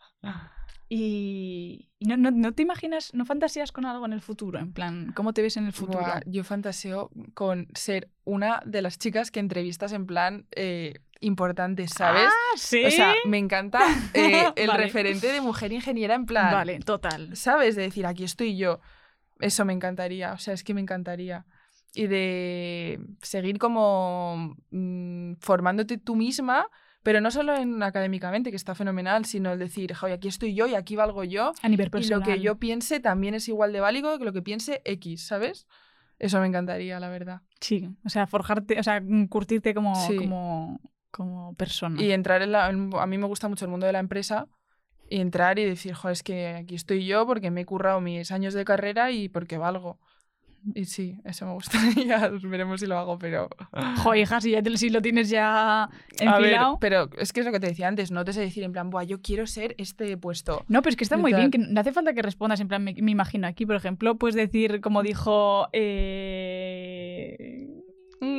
Y, 0.90 1.90
y 1.98 2.06
no, 2.06 2.16
no, 2.16 2.30
no 2.30 2.52
te 2.52 2.62
imaginas, 2.62 3.12
no 3.12 3.26
fantaseas 3.26 3.72
con 3.72 3.84
algo 3.84 4.06
en 4.06 4.14
el 4.14 4.22
futuro, 4.22 4.58
en 4.58 4.72
plan, 4.72 5.12
¿cómo 5.14 5.34
te 5.34 5.42
ves 5.42 5.58
en 5.58 5.66
el 5.66 5.72
futuro? 5.74 6.00
Buah, 6.00 6.20
yo 6.24 6.44
fantaseo 6.44 7.10
con 7.34 7.68
ser 7.74 8.08
una 8.24 8.62
de 8.64 8.80
las 8.80 8.98
chicas 8.98 9.30
que 9.30 9.38
entrevistas 9.40 9.92
en 9.92 10.06
plan 10.06 10.46
eh, 10.52 10.94
importante, 11.20 11.88
¿sabes? 11.88 12.28
Ah, 12.28 12.56
sí. 12.56 12.84
O 12.86 12.90
sea, 12.90 13.12
me 13.26 13.36
encanta 13.36 13.80
eh, 14.14 14.46
el 14.56 14.68
Vale. 14.68 14.84
referente 14.84 15.30
de 15.30 15.42
mujer 15.42 15.72
ingeniera 15.72 16.14
en 16.14 16.24
plan, 16.24 16.52
Vale, 16.54 16.78
total. 16.80 17.36
¿sabes? 17.36 17.76
De 17.76 17.82
decir, 17.82 18.06
aquí 18.06 18.24
estoy 18.24 18.56
yo. 18.56 18.80
Eso 19.40 19.64
me 19.64 19.72
encantaría, 19.72 20.32
o 20.32 20.38
sea, 20.38 20.54
es 20.54 20.64
que 20.64 20.74
me 20.74 20.80
encantaría. 20.80 21.46
Y 21.94 22.06
de 22.06 23.00
seguir 23.22 23.58
como 23.58 24.54
mm, 24.70 25.34
formándote 25.40 25.98
tú 25.98 26.16
misma, 26.16 26.66
pero 27.02 27.20
no 27.20 27.30
solo 27.30 27.54
en 27.56 27.82
académicamente, 27.82 28.50
que 28.50 28.56
está 28.56 28.74
fenomenal, 28.74 29.24
sino 29.24 29.52
el 29.52 29.58
decir, 29.58 29.94
joder, 29.94 30.16
aquí 30.16 30.28
estoy 30.28 30.54
yo 30.54 30.66
y 30.66 30.74
aquí 30.74 30.96
valgo 30.96 31.24
yo. 31.24 31.52
A 31.62 31.68
nivel 31.68 31.86
Y 31.86 31.90
personal. 31.90 32.20
lo 32.20 32.24
que 32.26 32.40
yo 32.40 32.58
piense 32.58 33.00
también 33.00 33.34
es 33.34 33.48
igual 33.48 33.72
de 33.72 33.80
válido 33.80 34.18
que 34.18 34.24
lo 34.24 34.32
que 34.32 34.42
piense 34.42 34.82
X, 34.84 35.26
¿sabes? 35.26 35.66
Eso 36.18 36.40
me 36.40 36.46
encantaría, 36.48 36.98
la 37.00 37.08
verdad. 37.08 37.42
Sí, 37.60 37.88
o 38.04 38.08
sea, 38.08 38.26
forjarte, 38.26 38.78
o 38.78 38.82
sea, 38.82 39.00
curtirte 39.30 39.72
como, 39.72 39.94
Sí. 40.08 40.16
como, 40.16 40.80
como 41.10 41.54
persona. 41.54 42.02
Y 42.02 42.10
entrar 42.12 42.42
en 42.42 42.52
la... 42.52 42.68
en- 42.70 42.90
a 42.98 43.06
mí 43.06 43.16
me 43.18 43.26
gusta 43.26 43.48
mucho 43.48 43.64
el 43.64 43.70
mundo 43.70 43.86
de 43.86 43.92
la 43.92 44.00
empresa 44.00 44.46
y 45.10 45.20
entrar 45.20 45.58
y 45.58 45.64
decir, 45.64 45.94
joder, 45.94 46.12
es 46.12 46.22
que 46.22 46.48
aquí 46.48 46.74
estoy 46.74 47.06
yo 47.06 47.26
porque 47.26 47.50
me 47.50 47.62
he 47.62 47.64
currado 47.66 48.00
mis 48.00 48.30
años 48.32 48.54
de 48.54 48.64
carrera 48.64 49.10
y 49.10 49.28
porque 49.28 49.58
valgo. 49.58 49.98
Y 50.74 50.86
sí, 50.86 51.18
eso 51.24 51.46
me 51.46 51.52
gustaría. 51.52 52.28
Veremos 52.42 52.80
si 52.80 52.86
lo 52.86 52.98
hago, 52.98 53.16
pero... 53.18 53.48
Jo, 54.02 54.14
hija, 54.16 54.40
si 54.40 54.50
ya 54.50 54.62
te- 54.62 54.76
si 54.76 54.90
lo 54.90 55.00
tienes 55.00 55.30
ya 55.30 55.84
A 55.84 55.88
ver, 56.18 56.28
enfilado. 56.28 56.78
pero 56.80 57.08
es 57.16 57.32
que 57.32 57.40
es 57.40 57.46
lo 57.46 57.52
que 57.52 57.60
te 57.60 57.68
decía 57.68 57.86
antes, 57.88 58.10
no 58.10 58.24
te 58.24 58.32
sé 58.32 58.40
decir 58.40 58.64
en 58.64 58.72
plan, 58.72 58.90
Buah, 58.90 59.04
yo 59.04 59.22
quiero 59.22 59.46
ser 59.46 59.76
este 59.78 60.16
puesto. 60.16 60.64
No, 60.68 60.82
pero 60.82 60.90
es 60.90 60.96
que 60.96 61.04
está 61.04 61.16
muy 61.16 61.32
bien, 61.32 61.50
que 61.52 61.58
no 61.58 61.80
hace 61.80 61.92
falta 61.92 62.12
que 62.12 62.22
respondas, 62.22 62.58
en 62.60 62.66
plan, 62.68 62.82
me, 62.82 62.92
me 63.00 63.12
imagino 63.12 63.46
aquí, 63.46 63.66
por 63.66 63.76
ejemplo, 63.76 64.16
puedes 64.18 64.34
decir, 64.34 64.80
como 64.80 65.02
dijo... 65.02 65.68
eh, 65.72 67.68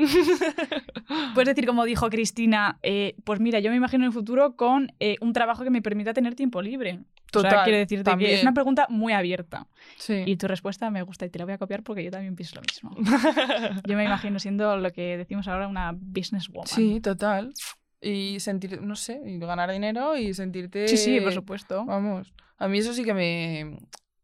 Puedes 1.33 1.47
decir, 1.47 1.65
como 1.65 1.85
dijo 1.85 2.09
Cristina, 2.09 2.79
eh, 2.83 3.15
pues 3.23 3.39
mira, 3.39 3.59
yo 3.59 3.69
me 3.71 3.77
imagino 3.77 4.05
el 4.05 4.11
futuro 4.11 4.55
con 4.55 4.93
eh, 4.99 5.15
un 5.21 5.33
trabajo 5.33 5.63
que 5.63 5.69
me 5.69 5.81
permita 5.81 6.13
tener 6.13 6.35
tiempo 6.35 6.61
libre. 6.61 6.93
o 6.93 7.41
sea, 7.41 7.49
Total, 7.49 7.63
quiero 7.63 7.77
decirte 7.79 8.03
que 8.03 8.11
también. 8.11 8.31
es 8.31 8.41
una 8.41 8.53
pregunta 8.53 8.87
muy 8.89 9.13
abierta. 9.13 9.67
Sí. 9.97 10.23
Y 10.25 10.35
tu 10.37 10.47
respuesta 10.47 10.89
me 10.89 11.01
gusta 11.03 11.25
y 11.25 11.29
te 11.29 11.39
la 11.39 11.45
voy 11.45 11.53
a 11.53 11.57
copiar 11.57 11.83
porque 11.83 12.03
yo 12.03 12.11
también 12.11 12.35
pienso 12.35 12.55
lo 12.55 12.61
mismo. 12.61 12.95
Yo 13.87 13.95
me 13.95 14.05
imagino 14.05 14.39
siendo 14.39 14.77
lo 14.77 14.91
que 14.91 15.17
decimos 15.17 15.47
ahora 15.47 15.67
una 15.67 15.93
businesswoman. 15.95 16.67
Sí, 16.67 16.99
total. 17.01 17.53
Y 18.01 18.39
sentir, 18.39 18.81
no 18.81 18.95
sé, 18.95 19.21
y 19.25 19.39
ganar 19.39 19.71
dinero 19.71 20.15
y 20.17 20.33
sentirte... 20.33 20.87
sí, 20.87 20.97
sí, 20.97 21.19
por 21.19 21.33
supuesto. 21.33 21.85
Vamos, 21.85 22.33
a 22.57 22.67
mí 22.67 22.77
eso 22.77 22.93
sí 22.93 23.03
que 23.03 23.13
me... 23.13 23.77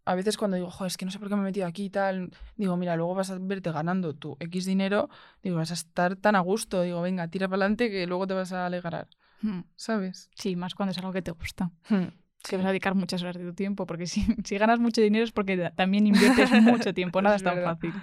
A 0.06 0.14
veces 0.16 0.38
cuando 0.38 0.56
digo, 0.56 0.70
joder, 0.70 0.88
es 0.92 0.98
que 0.98 1.06
no 1.06 1.12
sé 1.12 1.18
por 1.20 1.30
qué 1.30 1.36
me 1.36 1.42
he 1.42 1.46
metido 1.46 1.66
aquí 1.66 1.86
y 1.86 1.90
tal, 1.90 2.30
digo, 2.58 2.78
mira, 2.78 2.96
luego 2.96 3.16
vas 3.16 3.32
a 3.32 3.38
verte 3.40 3.72
ganando 3.72 4.14
tu 4.14 4.38
X 4.40 4.66
dinero, 4.66 5.10
digo, 5.42 5.58
vas 5.58 5.72
a 5.72 5.74
estar 5.74 6.16
tan 6.16 6.36
a 6.36 6.42
gusto, 6.42 6.84
digo, 6.84 7.02
venga, 7.02 7.28
tira 7.28 7.48
para 7.48 7.64
adelante 7.64 7.90
que 7.90 8.06
luego 8.06 8.28
te 8.28 8.34
vas 8.36 8.52
a 8.54 8.66
alegrar, 8.68 9.08
Hmm. 9.42 9.62
¿sabes? 9.76 10.30
Sí, 10.36 10.56
más 10.56 10.76
cuando 10.76 10.92
es 10.92 10.98
algo 11.00 11.12
que 11.12 11.22
te 11.22 11.32
gusta. 11.32 11.72
Hmm. 11.90 12.06
Que 12.48 12.58
vas 12.58 12.66
a 12.68 12.70
dedicar 12.70 12.94
muchas 12.96 13.22
horas 13.24 13.36
de 13.38 13.44
tu 13.44 13.54
tiempo, 13.54 13.86
porque 13.88 14.06
si, 14.06 14.24
si 14.46 14.58
ganas 14.60 14.80
mucho 14.80 15.02
dinero 15.02 15.24
es 15.26 15.32
porque 15.32 15.58
ta- 15.58 15.72
también 15.72 16.06
inviertes 16.08 16.52
mucho 16.62 16.94
tiempo, 16.94 17.22
nada 17.22 17.36
es 17.36 17.44
tan 17.44 17.56
verdad. 17.56 17.74
fácil. 17.74 17.94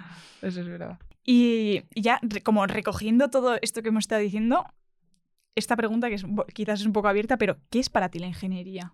Eso 0.41 0.59
es 0.61 0.67
verdad. 0.67 0.99
Y 1.25 1.83
ya, 1.95 2.19
como 2.43 2.67
recogiendo 2.67 3.29
todo 3.29 3.57
esto 3.61 3.81
que 3.81 3.87
hemos 3.89 4.03
estado 4.03 4.21
diciendo, 4.21 4.65
esta 5.55 5.75
pregunta 5.77 6.09
que 6.09 6.15
es, 6.15 6.25
quizás 6.53 6.81
es 6.81 6.85
un 6.85 6.91
poco 6.93 7.07
abierta, 7.07 7.37
pero 7.37 7.57
¿qué 7.69 7.79
es 7.79 7.89
para 7.89 8.09
ti 8.09 8.19
la 8.19 8.27
ingeniería? 8.27 8.93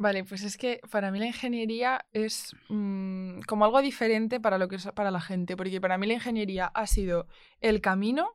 Vale, 0.00 0.24
pues 0.24 0.42
es 0.44 0.56
que 0.56 0.80
para 0.90 1.10
mí 1.10 1.18
la 1.18 1.26
ingeniería 1.26 2.06
es 2.12 2.56
mm, 2.70 3.40
como 3.46 3.66
algo 3.66 3.82
diferente 3.82 4.40
para 4.40 4.56
lo 4.56 4.66
que 4.66 4.76
es 4.76 4.86
para 4.94 5.10
la 5.10 5.20
gente, 5.20 5.56
porque 5.58 5.78
para 5.78 5.98
mí 5.98 6.06
la 6.06 6.14
ingeniería 6.14 6.66
ha 6.66 6.86
sido 6.86 7.26
el 7.60 7.82
camino 7.82 8.34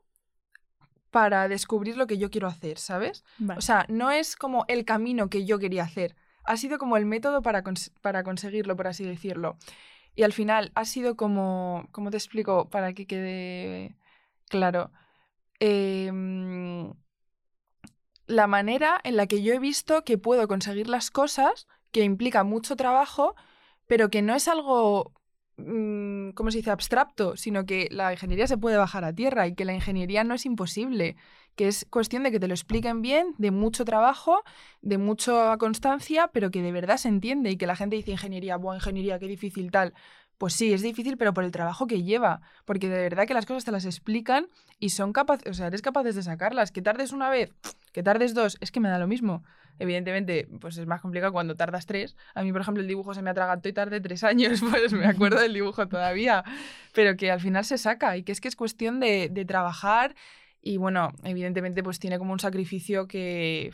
para 1.12 1.48
descubrir 1.48 1.98
lo 1.98 2.08
que 2.08 2.18
yo 2.18 2.30
quiero 2.30 2.48
hacer, 2.48 2.78
¿sabes? 2.78 3.24
Vale. 3.38 3.58
O 3.58 3.62
sea, 3.62 3.86
no 3.90 4.12
es 4.12 4.36
como 4.36 4.66
el 4.68 4.86
camino 4.86 5.30
que 5.30 5.46
yo 5.46 5.60
quería 5.60 5.84
hacer, 5.84 6.16
ha 6.44 6.58
sido 6.58 6.78
como 6.78 6.98
el 6.98 7.06
método 7.06 7.42
para, 7.42 7.64
cons- 7.64 7.92
para 8.02 8.24
conseguirlo, 8.24 8.76
por 8.76 8.88
así 8.88 9.06
decirlo. 9.06 9.58
Y 10.16 10.24
al 10.24 10.34
final 10.34 10.72
ha 10.76 10.86
sido 10.86 11.16
como, 11.16 11.88
¿cómo 11.92 12.12
te 12.12 12.18
explico? 12.18 12.70
Para 12.70 12.94
que 12.94 13.08
quede 13.08 13.96
claro. 14.50 14.92
Em, 15.60 16.94
la 18.28 18.48
manera 18.48 19.00
en 19.04 19.18
la 19.18 19.28
que 19.28 19.42
yo 19.42 19.54
he 19.54 19.60
visto 19.60 20.04
que 20.04 20.18
puedo 20.18 20.48
conseguir 20.48 20.88
las 20.88 21.12
cosas, 21.12 21.68
que 21.92 22.04
implica 22.04 22.44
mucho 22.44 22.76
trabajo, 22.76 23.36
pero 23.88 24.10
que 24.10 24.22
no 24.22 24.36
es 24.36 24.48
algo, 24.48 25.14
mm, 25.58 26.32
¿cómo 26.32 26.52
se 26.52 26.58
dice?, 26.60 26.72
abstracto, 26.72 27.38
sino 27.38 27.66
que 27.66 27.88
la 27.92 28.12
ingeniería 28.14 28.48
se 28.48 28.58
puede 28.58 28.78
bajar 28.78 29.04
a 29.06 29.14
tierra 29.14 29.48
y 29.48 29.56
que 29.56 29.66
la 29.66 29.74
ingeniería 29.74 30.24
no 30.24 30.34
es 30.34 30.46
imposible, 30.46 31.16
que 31.56 31.68
es 31.68 31.86
cuestión 31.90 32.24
de 32.24 32.32
que 32.32 32.40
te 32.40 32.48
lo 32.48 32.54
expliquen 32.54 33.02
bien, 33.02 33.34
de 33.38 33.52
mucho 33.52 33.86
trabajo, 33.86 34.44
de 34.82 34.98
mucha 34.98 35.58
constancia, 35.58 36.30
pero 36.34 36.52
que 36.52 36.62
de 36.62 36.72
verdad 36.72 36.98
se 36.98 37.08
entiende 37.08 37.52
y 37.52 37.58
que 37.58 37.68
la 37.68 37.76
gente 37.78 37.96
dice 37.96 38.12
ingeniería, 38.12 38.58
buah, 38.58 38.76
ingeniería, 38.76 39.20
qué 39.20 39.28
difícil 39.28 39.72
tal. 39.72 39.94
Pues 40.38 40.54
sí, 40.54 40.74
es 40.74 40.82
difícil, 40.82 41.18
pero 41.18 41.34
por 41.34 41.44
el 41.44 41.52
trabajo 41.52 41.88
que 41.88 42.04
lleva, 42.04 42.42
porque 42.66 42.90
de 42.90 42.98
verdad 42.98 43.26
que 43.26 43.34
las 43.34 43.46
cosas 43.46 43.64
te 43.64 43.72
las 43.72 43.86
explican 43.86 44.48
y 44.80 44.90
son 44.90 45.14
capaces, 45.14 45.48
o 45.50 45.54
sea, 45.54 45.68
eres 45.68 45.82
capaces 45.82 46.16
de 46.16 46.24
sacarlas. 46.24 46.72
Que 46.72 46.82
tardes 46.82 47.12
una 47.12 47.30
vez, 47.30 47.54
que 47.94 48.04
tardes 48.04 48.34
dos, 48.34 48.58
es 48.60 48.72
que 48.72 48.80
me 48.80 48.90
da 48.90 49.00
lo 49.00 49.08
mismo. 49.08 49.44
Evidentemente, 49.80 50.48
pues 50.62 50.78
es 50.78 50.88
más 50.88 51.02
complicado 51.02 51.34
cuando 51.34 51.56
tardas 51.56 51.86
tres. 51.86 52.16
A 52.34 52.44
mí, 52.44 52.52
por 52.52 52.62
ejemplo, 52.62 52.82
el 52.82 52.88
dibujo 52.88 53.14
se 53.14 53.22
me 53.22 53.30
atragantó 53.30 53.70
y 53.70 53.74
tardé 53.74 54.02
tres 54.02 54.24
años, 54.26 54.62
pues 54.70 54.94
me 54.94 55.06
acuerdo 55.06 55.40
del 55.40 55.54
dibujo 55.54 55.88
todavía. 55.90 56.44
Pero 56.94 57.16
que 57.16 57.32
al 57.32 57.40
final 57.40 57.66
se 57.66 57.78
saca 57.78 58.18
y 58.18 58.24
que 58.24 58.32
es 58.32 58.42
que 58.42 58.48
es 58.48 58.56
cuestión 58.56 59.00
de, 59.00 59.30
de 59.32 59.46
trabajar 59.46 60.16
y 60.66 60.78
bueno, 60.78 61.14
evidentemente 61.24 61.84
pues 61.84 62.00
tiene 62.00 62.18
como 62.18 62.34
un 62.34 62.40
sacrificio 62.40 63.08
que 63.08 63.72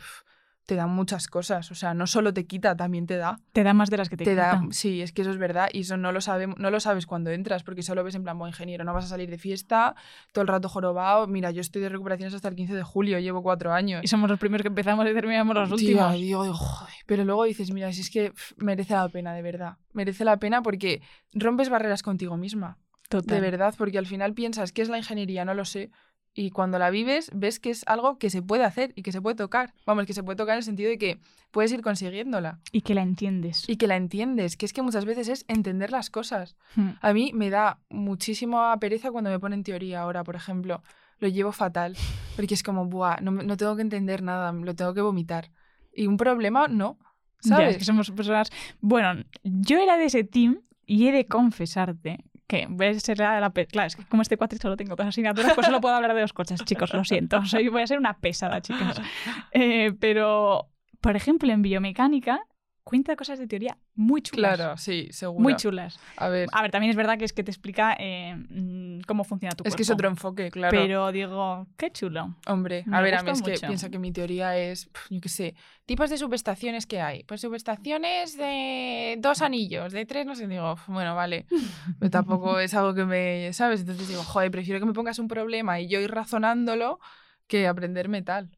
te 0.66 0.76
da 0.76 0.86
muchas 0.86 1.26
cosas. 1.26 1.70
O 1.70 1.74
sea, 1.74 1.92
no 1.94 2.06
solo 2.06 2.32
te 2.32 2.46
quita, 2.46 2.76
también 2.76 3.06
te 3.06 3.16
da. 3.16 3.38
Te 3.52 3.62
da 3.64 3.74
más 3.74 3.90
de 3.90 3.96
las 3.96 4.08
que 4.08 4.16
te, 4.16 4.24
Te 4.24 4.34
da, 4.34 4.60
quita. 4.60 4.72
sí, 4.72 5.02
es 5.02 5.12
que 5.12 5.22
eso 5.22 5.30
es 5.30 5.38
verdad 5.38 5.68
y 5.72 5.80
eso 5.80 5.96
no 5.96 6.12
lo, 6.12 6.20
sabemos, 6.20 6.56
no 6.58 6.70
lo 6.70 6.78
sabes 6.80 7.06
cuando 7.06 7.30
entras 7.30 7.62
porque 7.64 7.82
solo 7.82 8.04
ves 8.04 8.14
en 8.14 8.22
plan, 8.22 8.38
buen 8.38 8.50
ingeniero, 8.50 8.84
no 8.84 8.94
vas 8.94 9.06
a 9.06 9.08
salir 9.08 9.28
de 9.28 9.38
fiesta, 9.38 9.94
todo 10.32 10.42
el 10.42 10.48
rato 10.48 10.68
jorobado. 10.68 11.26
Mira, 11.26 11.50
yo 11.50 11.60
estoy 11.60 11.82
de 11.82 11.88
recuperaciones 11.88 12.32
hasta 12.34 12.48
el 12.48 12.54
15 12.54 12.74
de 12.74 12.82
julio, 12.82 13.18
llevo 13.18 13.42
cuatro 13.42 13.72
años. 13.72 14.02
Y 14.04 14.06
somos 14.06 14.30
los 14.30 14.38
primeros 14.38 14.62
que 14.62 14.68
empezamos 14.68 15.04
y 15.08 15.12
terminamos 15.12 15.54
los 15.54 15.68
Tía, 15.68 15.74
últimos. 15.74 16.12
digo, 16.14 16.42
digo, 16.44 16.54
joder. 16.54 16.94
Pero 17.06 17.24
luego 17.24 17.44
dices, 17.44 17.70
mira, 17.72 17.92
si 17.92 18.00
es 18.02 18.10
que 18.10 18.32
merece 18.56 18.94
la 18.94 19.08
pena, 19.08 19.34
de 19.34 19.42
verdad. 19.42 19.76
Merece 19.92 20.24
la 20.24 20.36
pena 20.38 20.62
porque 20.62 21.02
rompes 21.32 21.68
barreras 21.70 22.02
contigo 22.02 22.36
misma. 22.36 22.78
Total. 23.08 23.34
De 23.36 23.40
verdad, 23.42 23.74
porque 23.76 23.98
al 23.98 24.06
final 24.06 24.32
piensas, 24.32 24.72
¿qué 24.72 24.80
es 24.80 24.88
la 24.88 24.96
ingeniería? 24.96 25.44
No 25.44 25.52
lo 25.54 25.64
sé. 25.66 25.90
Y 26.34 26.50
cuando 26.50 26.78
la 26.78 26.88
vives, 26.90 27.30
ves 27.34 27.60
que 27.60 27.68
es 27.70 27.84
algo 27.86 28.18
que 28.18 28.30
se 28.30 28.40
puede 28.40 28.64
hacer 28.64 28.92
y 28.96 29.02
que 29.02 29.12
se 29.12 29.20
puede 29.20 29.36
tocar. 29.36 29.74
Vamos, 29.84 30.06
que 30.06 30.14
se 30.14 30.22
puede 30.22 30.36
tocar 30.36 30.54
en 30.54 30.58
el 30.58 30.64
sentido 30.64 30.88
de 30.88 30.96
que 30.96 31.20
puedes 31.50 31.70
ir 31.72 31.82
consiguiéndola 31.82 32.58
Y 32.72 32.80
que 32.80 32.94
la 32.94 33.02
entiendes. 33.02 33.68
y 33.68 33.76
que 33.76 33.86
la 33.86 33.96
entiendes. 33.96 34.56
Que 34.56 34.64
es 34.64 34.72
que 34.72 34.80
muchas 34.80 35.04
veces 35.04 35.28
es 35.28 35.44
entender 35.48 35.90
las 35.90 36.08
cosas. 36.08 36.56
Hmm. 36.74 36.90
A 37.02 37.12
mí 37.12 37.32
me 37.34 37.50
da 37.50 37.80
muchísima 37.90 38.74
pereza 38.78 39.10
cuando 39.10 39.28
me 39.28 39.38
ponen 39.38 39.62
teoría 39.62 40.00
ahora, 40.00 40.24
por 40.24 40.34
ejemplo. 40.36 40.82
Lo 41.18 41.28
llevo 41.28 41.52
fatal. 41.52 41.96
Porque 42.34 42.54
es 42.54 42.62
como, 42.62 42.86
buah, 42.86 43.20
no, 43.20 43.30
no 43.30 43.56
tengo 43.58 43.76
que 43.76 43.82
entender 43.82 44.22
nada, 44.22 44.52
lo 44.52 44.74
tengo 44.74 44.94
que 44.94 45.02
vomitar. 45.02 45.50
Y 45.94 46.06
un 46.06 46.16
problema, 46.16 46.66
no. 46.66 46.98
Ya, 47.42 47.56
¿Sabes? 47.56 47.70
es 47.72 47.76
que 47.78 47.84
somos 47.84 48.10
personas. 48.10 48.48
Bueno, 48.80 49.22
yo 49.42 49.78
era 49.78 49.98
de 49.98 50.06
ese 50.06 50.24
team 50.24 50.62
y 50.86 51.08
he 51.08 51.12
de 51.12 51.26
confesarte 51.26 52.24
que 52.52 52.66
voy 52.68 52.88
a 52.88 53.00
ser 53.00 53.18
la, 53.18 53.50
Claro, 53.50 53.86
es 53.86 53.96
que 53.96 54.04
como 54.04 54.20
este 54.20 54.36
cuatri 54.36 54.58
solo 54.58 54.76
tengo 54.76 54.94
dos 54.94 55.06
asignaturas, 55.06 55.54
pues 55.54 55.64
solo 55.64 55.80
puedo 55.80 55.94
hablar 55.94 56.14
de 56.14 56.20
los 56.20 56.34
coches, 56.34 56.62
chicos, 56.66 56.92
lo 56.92 57.02
siento. 57.02 57.42
Soy, 57.46 57.68
voy 57.68 57.80
a 57.80 57.86
ser 57.86 57.98
una 57.98 58.18
pesada, 58.18 58.60
chicas. 58.60 59.00
Eh, 59.52 59.92
pero, 60.00 60.68
por 61.00 61.16
ejemplo, 61.16 61.52
en 61.52 61.62
biomecánica 61.62 62.42
cuenta 62.84 63.14
cosas 63.16 63.38
de 63.38 63.46
teoría 63.46 63.76
muy 63.94 64.22
chulas. 64.22 64.56
Claro, 64.56 64.76
sí, 64.76 65.08
seguro. 65.12 65.42
Muy 65.42 65.56
chulas. 65.56 65.98
A 66.16 66.28
ver, 66.28 66.48
A 66.52 66.62
ver, 66.62 66.70
también 66.70 66.90
es 66.90 66.96
verdad 66.96 67.16
que 67.18 67.24
es 67.24 67.32
que 67.32 67.44
te 67.44 67.50
explica 67.50 67.96
eh, 67.98 68.34
mm, 68.36 69.00
cómo 69.06 69.24
funciona 69.24 69.54
tu 69.54 69.64
es 69.64 69.74
que 69.76 69.82
es 69.82 69.88
cuerpo. 69.88 70.00
otro 70.00 70.08
enfoque, 70.08 70.50
claro. 70.50 70.70
Pero 70.76 71.12
digo, 71.12 71.66
qué 71.76 71.90
chulo. 71.92 72.34
Hombre, 72.46 72.82
Me 72.86 72.96
a 72.96 73.00
ver, 73.00 73.14
a 73.14 73.22
mí 73.22 73.30
es 73.30 73.42
que 73.42 73.52
mucho. 73.52 73.66
pienso 73.66 73.90
que 73.90 73.98
mi 73.98 74.12
teoría 74.12 74.56
es, 74.58 74.90
yo 75.10 75.20
qué 75.20 75.28
sé, 75.28 75.54
tipos 75.86 76.10
de 76.10 76.18
subestaciones 76.18 76.86
que 76.86 77.00
hay. 77.00 77.22
Pues 77.24 77.40
subestaciones 77.40 78.36
de 78.36 79.16
dos 79.20 79.42
anillos, 79.42 79.92
de 79.92 80.04
tres, 80.06 80.26
no 80.26 80.34
sé, 80.34 80.46
digo, 80.48 80.72
"Uf, 80.72 80.88
bueno, 80.88 81.14
vale, 81.14 81.46
pero 82.00 82.10
tampoco 82.10 82.58
es 82.58 82.74
algo 82.74 82.94
que 82.94 83.04
me, 83.04 83.52
¿sabes? 83.52 83.80
Entonces 83.80 84.08
digo, 84.08 84.22
joder, 84.24 84.50
prefiero 84.50 84.80
que 84.80 84.86
me 84.86 84.92
pongas 84.92 85.18
un 85.18 85.28
problema 85.28 85.80
y 85.80 85.88
yo 85.88 86.00
ir 86.00 86.10
razonándolo 86.10 86.98
que 87.46 87.66
aprenderme 87.68 88.22
tal. 88.22 88.50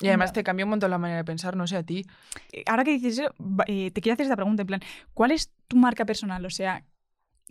Y 0.00 0.08
además 0.08 0.32
te 0.32 0.42
cambia 0.42 0.64
un 0.64 0.70
montón 0.70 0.90
la 0.90 0.98
manera 0.98 1.18
de 1.18 1.24
pensar, 1.24 1.56
no 1.56 1.66
sé 1.66 1.76
a 1.76 1.82
ti. 1.82 2.04
Eh, 2.52 2.64
Ahora 2.66 2.84
que 2.84 2.90
dices 2.92 3.18
eso, 3.18 3.34
eh, 3.66 3.90
te 3.90 4.00
quiero 4.00 4.14
hacer 4.14 4.24
esta 4.24 4.36
pregunta, 4.36 4.62
en 4.62 4.66
plan, 4.66 4.80
¿cuál 5.14 5.30
es 5.30 5.52
tu 5.68 5.76
marca 5.76 6.04
personal? 6.04 6.44
O 6.44 6.50
sea, 6.50 6.84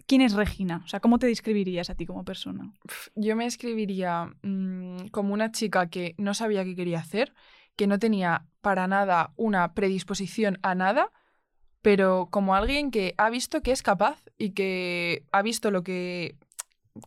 ¿quién 0.07 0.21
es 0.21 0.33
Regina? 0.33 0.81
O 0.83 0.87
sea, 0.87 0.99
¿cómo 0.99 1.19
te 1.19 1.27
describirías 1.27 1.89
a 1.89 1.95
ti 1.95 2.05
como 2.05 2.25
persona? 2.25 2.73
Yo 3.15 3.35
me 3.35 3.45
escribiría 3.45 4.29
mm, 4.41 5.07
como 5.11 5.33
una 5.33 5.51
chica 5.51 5.89
que 5.89 6.15
no 6.17 6.33
sabía 6.33 6.65
qué 6.65 6.75
quería 6.75 6.99
hacer, 6.99 7.33
que 7.75 7.87
no 7.87 7.97
tenía 7.99 8.45
para 8.61 8.87
nada 8.87 9.33
una 9.35 9.73
predisposición 9.73 10.59
a 10.63 10.75
nada, 10.75 11.11
pero 11.81 12.27
como 12.29 12.55
alguien 12.55 12.91
que 12.91 13.13
ha 13.17 13.29
visto 13.29 13.61
que 13.61 13.71
es 13.71 13.83
capaz 13.83 14.21
y 14.37 14.51
que 14.51 15.25
ha 15.31 15.41
visto 15.41 15.71
lo 15.71 15.83
que 15.83 16.37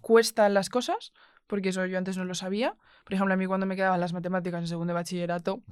cuestan 0.01 0.55
las 0.55 0.69
cosas, 0.69 1.13
porque 1.47 1.71
eso 1.71 1.87
yo 1.87 1.99
antes 1.99 2.17
no 2.17 2.25
lo 2.25 2.35
sabía. 2.35 2.77
Por 3.07 3.15
ejemplo, 3.15 3.35
a 3.35 3.37
mí 3.37 3.47
cuando 3.47 3.67
me 3.67 3.77
quedaban 3.77 4.01
las 4.01 4.13
matemáticas 4.13 4.61
en 4.61 4.67
segundo 4.67 4.91
de 4.91 4.95
bachillerato, 4.95 5.63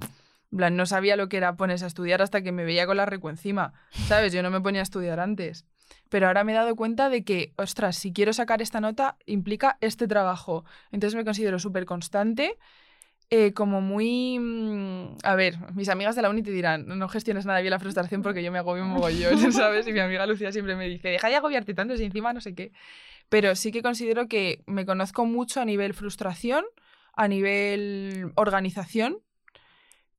plan, 0.55 0.77
no 0.77 0.85
sabía 0.85 1.17
lo 1.17 1.27
que 1.27 1.35
era 1.35 1.57
ponerse 1.57 1.83
a 1.83 1.89
estudiar 1.89 2.21
hasta 2.21 2.41
que 2.41 2.53
me 2.53 2.63
veía 2.63 2.85
con 2.87 2.95
la 2.95 3.05
recu 3.05 3.27
encima, 3.27 3.73
¿sabes? 4.07 4.31
Yo 4.31 4.41
no 4.41 4.51
me 4.51 4.61
ponía 4.61 4.79
a 4.79 4.83
estudiar 4.83 5.19
antes. 5.19 5.65
Pero 6.07 6.27
ahora 6.27 6.45
me 6.45 6.53
he 6.53 6.55
dado 6.55 6.77
cuenta 6.77 7.09
de 7.09 7.25
que, 7.25 7.51
ostras, 7.57 7.97
si 7.97 8.13
quiero 8.13 8.31
sacar 8.31 8.61
esta 8.61 8.79
nota, 8.79 9.17
implica 9.25 9.77
este 9.81 10.07
trabajo. 10.07 10.63
Entonces 10.93 11.17
me 11.17 11.25
considero 11.25 11.59
súper 11.59 11.85
constante, 11.85 12.57
eh, 13.29 13.51
como 13.51 13.81
muy... 13.81 14.39
mm, 14.39 15.17
A 15.23 15.35
ver, 15.35 15.57
mis 15.73 15.89
amigas 15.89 16.15
de 16.15 16.21
la 16.21 16.29
uni 16.29 16.41
te 16.41 16.51
dirán, 16.51 16.85
no 16.87 17.09
gestiones 17.09 17.45
nada 17.45 17.59
bien 17.59 17.71
la 17.71 17.79
frustración 17.79 18.21
porque 18.21 18.41
yo 18.41 18.51
me 18.53 18.59
agobio 18.59 18.83
un 18.83 18.91
mogollón, 18.91 19.51
¿sabes? 19.51 19.85
Y 19.87 19.91
mi 19.91 19.99
amiga 19.99 20.25
Lucía 20.25 20.53
siempre 20.53 20.77
me 20.77 20.87
dice, 20.87 21.09
deja 21.09 21.27
de 21.27 21.35
agobiarte 21.35 21.73
tanto 21.73 21.97
si 21.97 22.05
encima 22.05 22.31
no 22.31 22.39
sé 22.39 22.55
qué. 22.55 22.71
Pero 23.27 23.55
sí 23.55 23.73
que 23.73 23.81
considero 23.81 24.27
que 24.29 24.63
me 24.67 24.85
conozco 24.85 25.25
mucho 25.25 25.59
a 25.59 25.65
nivel 25.65 25.93
frustración, 25.93 26.63
a 27.15 27.27
nivel 27.27 28.31
organización. 28.35 29.19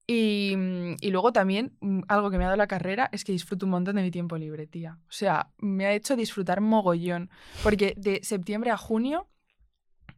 Y, 0.09 0.55
mm, 0.57 0.97
y 1.01 1.11
luego 1.11 1.33
también 1.33 1.77
mm, 1.81 2.03
algo 2.09 2.31
que 2.31 2.39
me 2.39 2.45
ha 2.45 2.49
dado 2.49 2.57
la 2.57 2.69
carrera 2.69 3.09
es 3.13 3.25
que 3.25 3.33
disfruto 3.33 3.67
un 3.67 3.71
montón 3.71 3.97
de 3.97 4.03
mi 4.03 4.11
tiempo 4.11 4.37
libre, 4.37 4.67
tía. 4.67 4.99
O 5.09 5.13
sea, 5.13 5.51
me 5.59 5.87
ha 5.87 5.93
hecho 5.93 6.17
disfrutar 6.17 6.61
mogollón. 6.61 7.31
Porque 7.63 7.95
de 7.97 8.21
septiembre 8.23 8.71
a 8.71 8.77
junio 8.77 9.29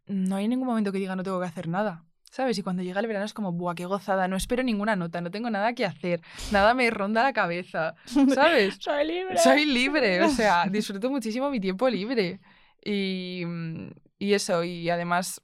no 0.06 0.36
hay 0.36 0.48
ningún 0.48 0.66
momento 0.66 0.92
que 0.92 0.98
diga 0.98 1.16
no 1.16 1.22
tengo 1.22 1.40
que 1.40 1.46
hacer 1.46 1.68
nada. 1.68 2.04
¿Sabes? 2.30 2.58
Y 2.58 2.62
cuando 2.62 2.82
llega 2.82 3.00
el 3.00 3.06
verano 3.06 3.24
es 3.24 3.32
como, 3.32 3.52
¡buah, 3.52 3.74
qué 3.74 3.86
gozada! 3.86 4.28
No 4.28 4.36
espero 4.36 4.62
ninguna 4.62 4.96
nota, 4.96 5.22
no 5.22 5.30
tengo 5.30 5.48
nada 5.48 5.72
que 5.72 5.86
hacer, 5.86 6.20
nada 6.52 6.74
me 6.74 6.90
ronda 6.90 7.22
la 7.22 7.32
cabeza, 7.32 7.94
¿sabes? 8.34 8.76
Soy 8.80 9.06
libre. 9.06 9.38
Soy 9.38 9.64
libre, 9.64 10.22
o 10.22 10.28
sea, 10.28 10.66
disfruto 10.70 11.10
muchísimo 11.10 11.50
mi 11.50 11.58
tiempo 11.58 11.88
libre. 11.88 12.40
Y, 12.84 13.44
mm, 13.46 13.90
y 14.18 14.34
eso, 14.34 14.62
y 14.62 14.90
además 14.90 15.40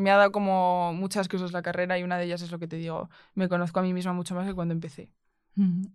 me 0.00 0.10
ha 0.10 0.16
dado 0.16 0.32
como 0.32 0.92
muchas 0.94 1.28
cosas 1.28 1.52
la 1.52 1.62
carrera 1.62 1.98
y 1.98 2.02
una 2.02 2.18
de 2.18 2.24
ellas 2.24 2.42
es 2.42 2.50
lo 2.50 2.58
que 2.58 2.66
te 2.68 2.76
digo, 2.76 3.10
me 3.34 3.48
conozco 3.48 3.80
a 3.80 3.82
mí 3.82 3.92
misma 3.94 4.12
mucho 4.12 4.34
más 4.34 4.46
que 4.46 4.54
cuando 4.54 4.72
empecé. 4.74 5.10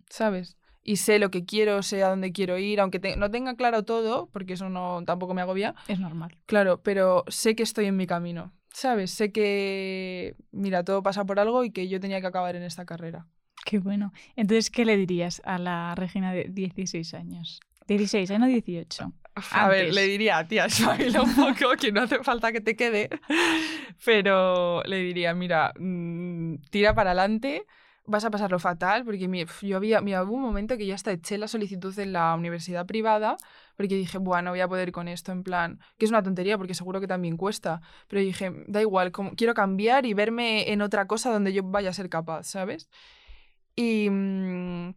¿sabes? 0.08 0.56
Y 0.82 0.96
sé 0.96 1.18
lo 1.18 1.30
que 1.30 1.44
quiero, 1.44 1.82
sé 1.82 2.04
a 2.04 2.08
dónde 2.10 2.30
quiero 2.32 2.58
ir, 2.58 2.80
aunque 2.80 3.00
te- 3.00 3.16
no 3.16 3.30
tenga 3.30 3.56
claro 3.56 3.82
todo, 3.84 4.28
porque 4.32 4.52
eso 4.52 4.68
no 4.68 5.02
tampoco 5.04 5.34
me 5.34 5.42
agobia, 5.42 5.74
Es 5.88 5.98
normal. 5.98 6.36
claro, 6.46 6.80
pero 6.82 7.24
sé 7.28 7.56
que 7.56 7.64
estoy 7.64 7.86
en 7.86 7.96
mi 7.96 8.06
camino, 8.06 8.52
¿sabes? 8.72 9.10
Sé 9.10 9.32
que, 9.32 10.36
mira, 10.52 10.84
todo 10.84 11.02
pasa 11.02 11.24
por 11.24 11.40
algo 11.40 11.64
y 11.64 11.70
que 11.72 11.88
yo 11.88 11.98
tenía 11.98 12.20
que 12.20 12.28
acabar 12.28 12.54
en 12.54 12.62
esta 12.62 12.84
carrera. 12.84 13.26
Qué 13.64 13.80
bueno. 13.80 14.12
Entonces, 14.36 14.70
¿qué 14.70 14.84
le 14.84 14.96
dirías 14.96 15.42
a 15.44 15.58
la 15.58 15.92
Regina 15.96 16.32
de 16.32 16.44
16 16.44 17.14
años? 17.14 17.58
16, 17.88 18.30
¿eh? 18.30 18.38
No 18.38 18.46
18. 18.46 19.12
A 19.52 19.68
ver, 19.68 19.92
le 19.94 20.02
diría, 20.06 20.46
tía, 20.48 20.64
espabila 20.66 21.22
un 21.22 21.34
poco, 21.34 21.72
que 21.80 21.92
no 21.92 22.02
hace 22.02 22.22
falta 22.24 22.52
que 22.52 22.60
te 22.60 22.74
quede. 22.76 23.08
Pero 24.04 24.82
le 24.84 24.96
diría, 24.98 25.34
mira, 25.34 25.72
mm, 25.78 26.56
tira 26.70 26.94
para 26.94 27.10
adelante, 27.10 27.64
vas 28.04 28.24
a 28.24 28.30
pasarlo 28.30 28.58
fatal, 28.58 29.04
porque 29.04 29.28
mi- 29.28 29.44
yo 29.62 29.76
había, 29.76 30.00
mira, 30.00 30.22
hubo 30.22 30.34
un 30.34 30.42
momento 30.42 30.76
que 30.76 30.86
ya 30.86 30.94
hasta 30.94 31.12
eché 31.12 31.38
la 31.38 31.48
solicitud 31.48 31.96
en 31.98 32.12
la 32.12 32.34
universidad 32.34 32.86
privada, 32.86 33.36
porque 33.76 33.94
dije, 33.96 34.18
bueno, 34.18 34.42
no 34.42 34.50
voy 34.52 34.60
a 34.60 34.68
poder 34.68 34.92
con 34.92 35.08
esto, 35.08 35.32
en 35.32 35.42
plan, 35.42 35.80
que 35.98 36.04
es 36.06 36.10
una 36.10 36.22
tontería, 36.22 36.56
porque 36.56 36.74
seguro 36.74 37.00
que 37.00 37.06
también 37.08 37.36
cuesta. 37.36 37.80
Pero 38.08 38.22
dije, 38.22 38.52
da 38.66 38.80
igual, 38.80 39.12
como, 39.12 39.34
quiero 39.34 39.54
cambiar 39.54 40.06
y 40.06 40.14
verme 40.14 40.70
en 40.72 40.80
otra 40.82 41.06
cosa 41.06 41.30
donde 41.32 41.52
yo 41.52 41.62
vaya 41.62 41.90
a 41.90 41.92
ser 41.92 42.08
capaz, 42.08 42.44
¿sabes? 42.44 42.88
Y. 43.74 44.08
mm, 44.10 44.94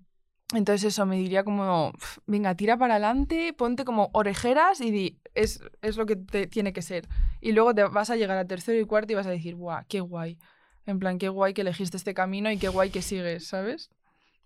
entonces 0.53 0.93
eso, 0.93 1.05
me 1.05 1.17
diría 1.17 1.43
como, 1.43 1.91
"Pf, 1.93 2.21
venga, 2.25 2.55
tira 2.55 2.77
para 2.77 2.95
adelante, 2.95 3.53
ponte 3.53 3.85
como 3.85 4.09
orejeras 4.13 4.81
y 4.81 4.91
di, 4.91 5.19
es, 5.35 5.61
es 5.81 5.97
lo 5.97 6.05
que 6.05 6.15
te 6.15 6.47
tiene 6.47 6.73
que 6.73 6.81
ser. 6.81 7.07
Y 7.41 7.51
luego 7.51 7.73
te 7.75 7.83
vas 7.83 8.09
a 8.09 8.15
llegar 8.15 8.37
a 8.37 8.45
tercero 8.45 8.79
y 8.79 8.85
cuarto 8.85 9.13
y 9.13 9.15
vas 9.15 9.27
a 9.27 9.31
decir, 9.31 9.55
guau, 9.55 9.83
qué 9.87 9.99
guay. 9.99 10.37
En 10.85 10.99
plan, 10.99 11.19
qué 11.19 11.29
guay 11.29 11.53
que 11.53 11.61
elegiste 11.61 11.97
este 11.97 12.13
camino 12.13 12.51
y 12.51 12.57
qué 12.57 12.67
guay 12.67 12.89
que 12.89 13.01
sigues, 13.01 13.47
¿sabes? 13.47 13.91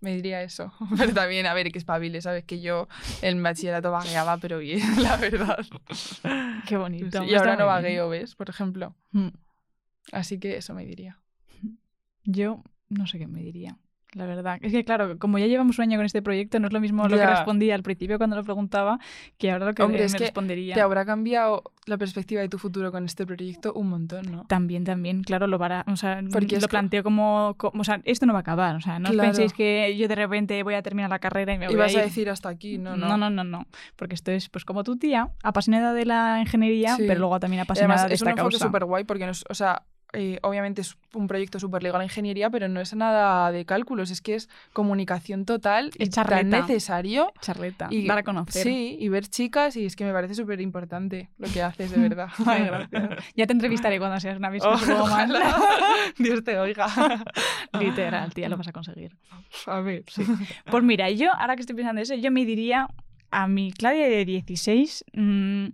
Me 0.00 0.14
diría 0.14 0.42
eso. 0.42 0.72
Pero 0.98 1.14
también, 1.14 1.46
a 1.46 1.54
ver, 1.54 1.72
que 1.72 1.78
espabile, 1.78 2.20
¿sabes? 2.20 2.44
Que 2.44 2.60
yo 2.60 2.88
en 3.22 3.42
bachillerato 3.42 3.90
vagueaba, 3.90 4.36
pero 4.36 4.58
bien, 4.58 4.80
la 5.02 5.16
verdad. 5.16 5.64
Qué 6.68 6.76
bonito. 6.76 7.22
Sí, 7.22 7.30
y 7.30 7.34
ahora 7.34 7.56
no 7.56 7.64
vagueo, 7.66 8.10
¿ves? 8.10 8.34
Por 8.34 8.50
ejemplo. 8.50 8.94
Mm. 9.12 9.28
Así 10.12 10.38
que 10.38 10.58
eso 10.58 10.74
me 10.74 10.84
diría. 10.84 11.18
Yo 12.24 12.62
no 12.90 13.06
sé 13.06 13.18
qué 13.18 13.26
me 13.26 13.40
diría. 13.40 13.78
La 14.14 14.26
verdad. 14.26 14.58
Es 14.62 14.72
que, 14.72 14.84
claro, 14.84 15.18
como 15.18 15.38
ya 15.38 15.46
llevamos 15.46 15.78
un 15.78 15.82
año 15.82 15.98
con 15.98 16.06
este 16.06 16.22
proyecto, 16.22 16.58
no 16.60 16.68
es 16.68 16.72
lo 16.72 16.80
mismo 16.80 17.06
lo 17.08 17.16
que 17.16 17.26
respondía 17.26 17.74
al 17.74 17.82
principio 17.82 18.16
cuando 18.18 18.36
lo 18.36 18.44
preguntaba 18.44 18.98
que 19.38 19.50
ahora 19.50 19.66
lo 19.66 19.74
que 19.74 19.82
Hombre, 19.82 19.98
me 20.00 20.04
es 20.06 20.12
que 20.14 20.18
respondería. 20.24 20.74
Te 20.74 20.80
habrá 20.80 21.04
cambiado 21.04 21.62
la 21.86 21.98
perspectiva 21.98 22.40
de 22.40 22.48
tu 22.48 22.58
futuro 22.58 22.90
con 22.92 23.04
este 23.04 23.26
proyecto 23.26 23.72
un 23.74 23.88
montón, 23.88 24.30
¿no? 24.30 24.44
También, 24.46 24.84
también, 24.84 25.22
claro, 25.22 25.46
lo, 25.46 25.58
para, 25.58 25.84
o 25.88 25.96
sea, 25.96 26.20
Porque 26.32 26.58
lo 26.60 26.68
planteo 26.68 27.02
como, 27.02 27.54
como- 27.58 27.80
O 27.80 27.84
sea, 27.84 28.00
esto 28.04 28.24
no 28.26 28.32
va 28.32 28.38
a 28.38 28.42
acabar. 28.42 28.76
O 28.76 28.80
sea, 28.80 28.98
no 28.98 29.08
os 29.08 29.14
Claro. 29.14 29.28
penséis 29.30 29.52
que 29.52 29.96
yo 29.96 30.08
de 30.08 30.14
repente 30.14 30.62
voy 30.62 30.74
a 30.74 30.82
terminar 30.82 31.10
la 31.10 31.18
carrera 31.18 31.52
y 31.52 31.58
me 31.58 31.66
voy 31.66 31.74
Y 31.74 31.78
vas 31.78 31.94
a 31.94 31.98
a 31.98 32.00
ir. 32.02 32.06
decir 32.08 32.30
hasta 32.30 32.48
aquí, 32.48 32.78
no, 32.78 32.96
no. 32.96 33.08
no, 33.08 33.16
no, 33.18 33.30
no, 33.30 33.44
no. 33.44 33.66
Porque 33.96 34.14
esto 34.14 34.30
es, 34.30 34.48
pues, 34.48 34.64
como 34.64 34.84
tu 34.84 34.96
tía, 34.96 35.30
apasionada 35.42 35.92
de 35.92 36.06
la 36.06 36.38
ingeniería, 36.40 36.96
Sí. 36.96 37.04
pero 37.06 37.20
luego 37.20 37.40
también 37.40 37.62
apasionada 37.62 37.94
además 38.02 38.08
de 38.10 38.14
es 38.14 38.22
un 38.22 38.28
esta 38.28 38.40
enfoque 38.40 38.52
causa. 38.54 38.66
súper 38.66 38.84
guay 38.84 39.04
porque, 39.04 39.26
nos, 39.26 39.44
o 39.50 39.54
sea, 39.54 39.82
eh, 40.14 40.38
obviamente 40.42 40.80
es 40.80 40.96
un 41.12 41.26
proyecto 41.26 41.58
súper 41.60 41.82
legal 41.82 42.00
a 42.00 42.04
ingeniería, 42.04 42.48
pero 42.50 42.68
no 42.68 42.80
es 42.80 42.94
nada 42.94 43.50
de 43.52 43.64
cálculos, 43.64 44.10
es 44.10 44.20
que 44.20 44.34
es 44.36 44.48
comunicación 44.72 45.44
total 45.44 45.90
y 45.98 46.04
Es 46.04 46.10
tan 46.10 46.24
charleta. 46.26 46.60
necesario. 46.60 47.32
Charleta, 47.40 47.88
Y, 47.90 48.06
dar 48.06 48.18
a 48.18 48.22
conocer. 48.22 48.62
Sí, 48.62 48.96
y 48.98 49.08
ver 49.08 49.26
chicas, 49.28 49.76
y 49.76 49.84
es 49.86 49.96
que 49.96 50.04
me 50.04 50.12
parece 50.12 50.34
súper 50.34 50.60
importante 50.60 51.28
lo 51.38 51.48
que 51.48 51.62
haces, 51.62 51.90
de 51.90 51.98
verdad. 52.08 52.28
Ay, 52.46 52.64
gracias. 52.64 53.24
Ya 53.36 53.46
te 53.46 53.52
entrevistaré 53.52 53.98
cuando 53.98 54.18
seas 54.20 54.36
una 54.38 54.50
misma 54.50 54.70
Oh, 54.70 55.02
ojalá. 55.02 55.56
Dios 56.18 56.42
te 56.44 56.58
oiga. 56.58 56.86
Literal, 57.78 58.32
tía, 58.32 58.48
lo 58.48 58.56
vas 58.56 58.68
a 58.68 58.72
conseguir. 58.72 59.16
A 59.66 59.80
ver, 59.80 60.04
Sí. 60.08 60.24
Pues 60.70 60.82
mira, 60.84 61.10
yo, 61.10 61.32
ahora 61.34 61.54
que 61.56 61.60
estoy 61.62 61.76
pensando 61.76 62.00
eso, 62.00 62.14
yo 62.14 62.30
me 62.30 62.44
diría 62.44 62.88
a 63.30 63.48
mi 63.48 63.72
Claudia 63.72 64.08
de 64.08 64.24
16, 64.24 65.04
mm, 65.12 65.66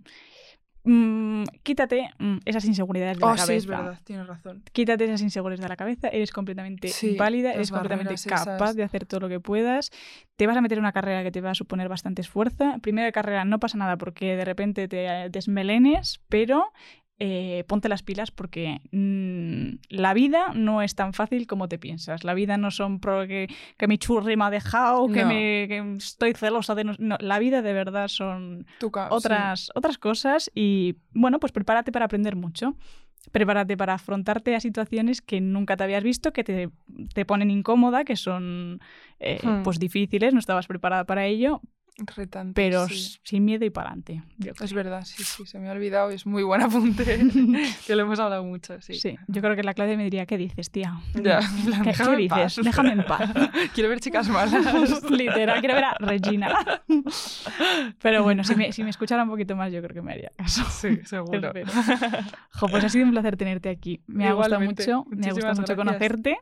mm, 0.83 1.43
quítate 1.63 2.09
mm, 2.19 2.37
esas 2.45 2.65
inseguridades 2.65 3.17
de 3.17 3.21
la 3.25 3.31
Oh, 3.31 3.35
cabeza. 3.35 3.45
sí, 3.47 3.53
es 3.53 3.65
verdad, 3.65 3.99
tienes 4.03 4.27
razón. 4.27 4.63
Quítate 4.71 5.05
esas 5.05 5.21
inseguridades 5.21 5.61
de 5.61 5.69
la 5.69 5.75
cabeza, 5.75 6.07
eres 6.09 6.31
completamente 6.31 6.87
Sí, 6.89 7.15
válida, 7.17 7.53
eres 7.53 7.71
completamente 7.71 8.15
capaz 8.27 8.55
esas. 8.69 8.75
de 8.75 8.83
hacer 8.83 9.05
todo 9.05 9.21
lo 9.21 9.29
que 9.29 9.39
puedas. 9.39 9.91
Te 10.35 10.47
vas 10.47 10.57
a 10.57 10.61
meter 10.61 10.77
en 10.77 10.83
una 10.83 10.91
carrera 10.91 11.23
que 11.23 11.31
te 11.31 11.41
va 11.41 11.51
a 11.51 11.55
suponer 11.55 11.87
bastante 11.89 12.21
esfuerzo. 12.21 12.73
Primera 12.81 13.11
carrera 13.11 13.45
no 13.45 13.59
pasa 13.59 13.77
nada 13.77 13.97
porque 13.97 14.35
de 14.35 14.45
repente 14.45 14.87
te 14.87 15.29
desmelenes, 15.29 16.19
pero 16.29 16.71
eh, 17.23 17.63
ponte 17.67 17.87
las 17.87 18.01
pilas 18.01 18.31
porque 18.31 18.81
mm, 18.91 19.75
la 19.89 20.15
vida 20.15 20.53
no 20.55 20.81
es 20.81 20.95
tan 20.95 21.13
fácil 21.13 21.45
como 21.45 21.67
te 21.67 21.77
piensas. 21.77 22.23
La 22.23 22.33
vida 22.33 22.57
no 22.57 22.71
son 22.71 22.99
pro 22.99 23.27
que, 23.27 23.47
que 23.77 23.87
mi 23.87 23.99
churri 23.99 24.35
me 24.35 24.45
ha 24.45 24.49
dejado, 24.49 25.07
que, 25.07 25.21
No. 25.21 25.27
me, 25.27 25.67
que 25.67 25.95
estoy 25.97 26.33
celosa 26.33 26.73
de... 26.73 26.83
No, 26.83 26.93
no, 26.97 27.17
la 27.19 27.37
vida 27.37 27.61
de 27.61 27.73
verdad 27.73 28.07
son 28.07 28.65
sí. 28.79 28.87
otras, 29.13 29.71
otras 29.75 29.99
cosas 29.99 30.49
y 30.55 30.95
bueno, 31.13 31.39
pues 31.39 31.51
prepárate 31.51 31.91
para 31.91 32.05
aprender 32.05 32.35
mucho. 32.35 32.75
Prepárate 33.31 33.77
para 33.77 33.93
afrontarte 33.93 34.55
a 34.55 34.59
situaciones 34.59 35.21
que 35.21 35.41
nunca 35.41 35.77
te 35.77 35.83
habías 35.83 36.03
visto, 36.03 36.33
que 36.33 36.43
te, 36.43 36.69
te 37.13 37.23
ponen 37.23 37.51
incómoda, 37.51 38.03
que 38.03 38.15
son 38.15 38.79
eh, 39.19 39.39
Hmm. 39.43 39.61
pues 39.61 39.77
difíciles, 39.77 40.33
no 40.33 40.39
estabas 40.39 40.65
preparada 40.65 41.03
para 41.05 41.27
ello, 41.27 41.61
Retante, 41.97 42.53
pero 42.55 42.87
sí. 42.87 43.19
sin 43.23 43.45
miedo 43.45 43.65
y 43.65 43.69
para 43.69 43.89
adelante. 43.89 44.23
Es 44.63 44.73
verdad, 44.73 45.03
sí, 45.03 45.23
sí, 45.23 45.45
se 45.45 45.59
me 45.59 45.67
ha 45.69 45.73
olvidado, 45.73 46.09
es 46.09 46.25
muy 46.25 46.41
buen 46.41 46.61
apunte, 46.61 47.03
que 47.85 47.95
lo 47.95 48.03
hemos 48.03 48.19
hablado 48.19 48.43
mucho, 48.43 48.79
sí. 48.81 48.93
Sí. 48.95 49.17
yo 49.27 49.41
creo 49.41 49.55
que 49.55 49.63
la 49.63 49.73
Claudia 49.73 49.97
me 49.97 50.03
diría, 50.05 50.25
¿qué 50.25 50.37
dices, 50.37 50.71
tía? 50.71 50.99
Ya, 51.15 51.41
plan, 51.65 51.83
¿Qué, 51.83 51.91
qué 51.91 52.15
dices? 52.15 52.29
paz. 52.29 52.55
Déjame 52.63 52.93
en 52.93 53.03
paz. 53.05 53.29
Quiero 53.75 53.89
ver 53.89 53.99
chicas 53.99 54.29
malas. 54.29 55.03
Literal, 55.11 55.59
quiero 55.59 55.75
ver 55.75 55.83
a 55.83 55.93
Regina. 55.99 56.81
Pero 58.01 58.23
bueno, 58.23 58.43
si 58.43 58.55
me, 58.55 58.71
si 58.71 58.83
me 58.83 58.89
escuchara 58.89 59.23
un 59.23 59.29
poquito 59.29 59.55
más, 59.55 59.71
yo 59.71 59.81
creo 59.81 59.93
que 59.93 60.01
me 60.01 60.13
haría 60.13 60.31
caso. 60.35 60.63
Sí, 60.69 60.99
seguro. 61.05 61.51
Jo, 62.53 62.67
pues 62.67 62.83
ha 62.83 62.89
sido 62.89 63.05
un 63.05 63.11
placer 63.11 63.37
tenerte 63.37 63.69
aquí. 63.69 64.01
Me 64.07 64.27
ha 64.27 64.33
gustado 64.33 64.55
Igualmente. 64.55 64.83
mucho, 64.83 65.05
me 65.09 65.27
ha 65.27 65.33
gustado 65.33 65.53
mucho 65.55 65.75
gracias. 65.75 65.77
conocerte. 65.77 66.37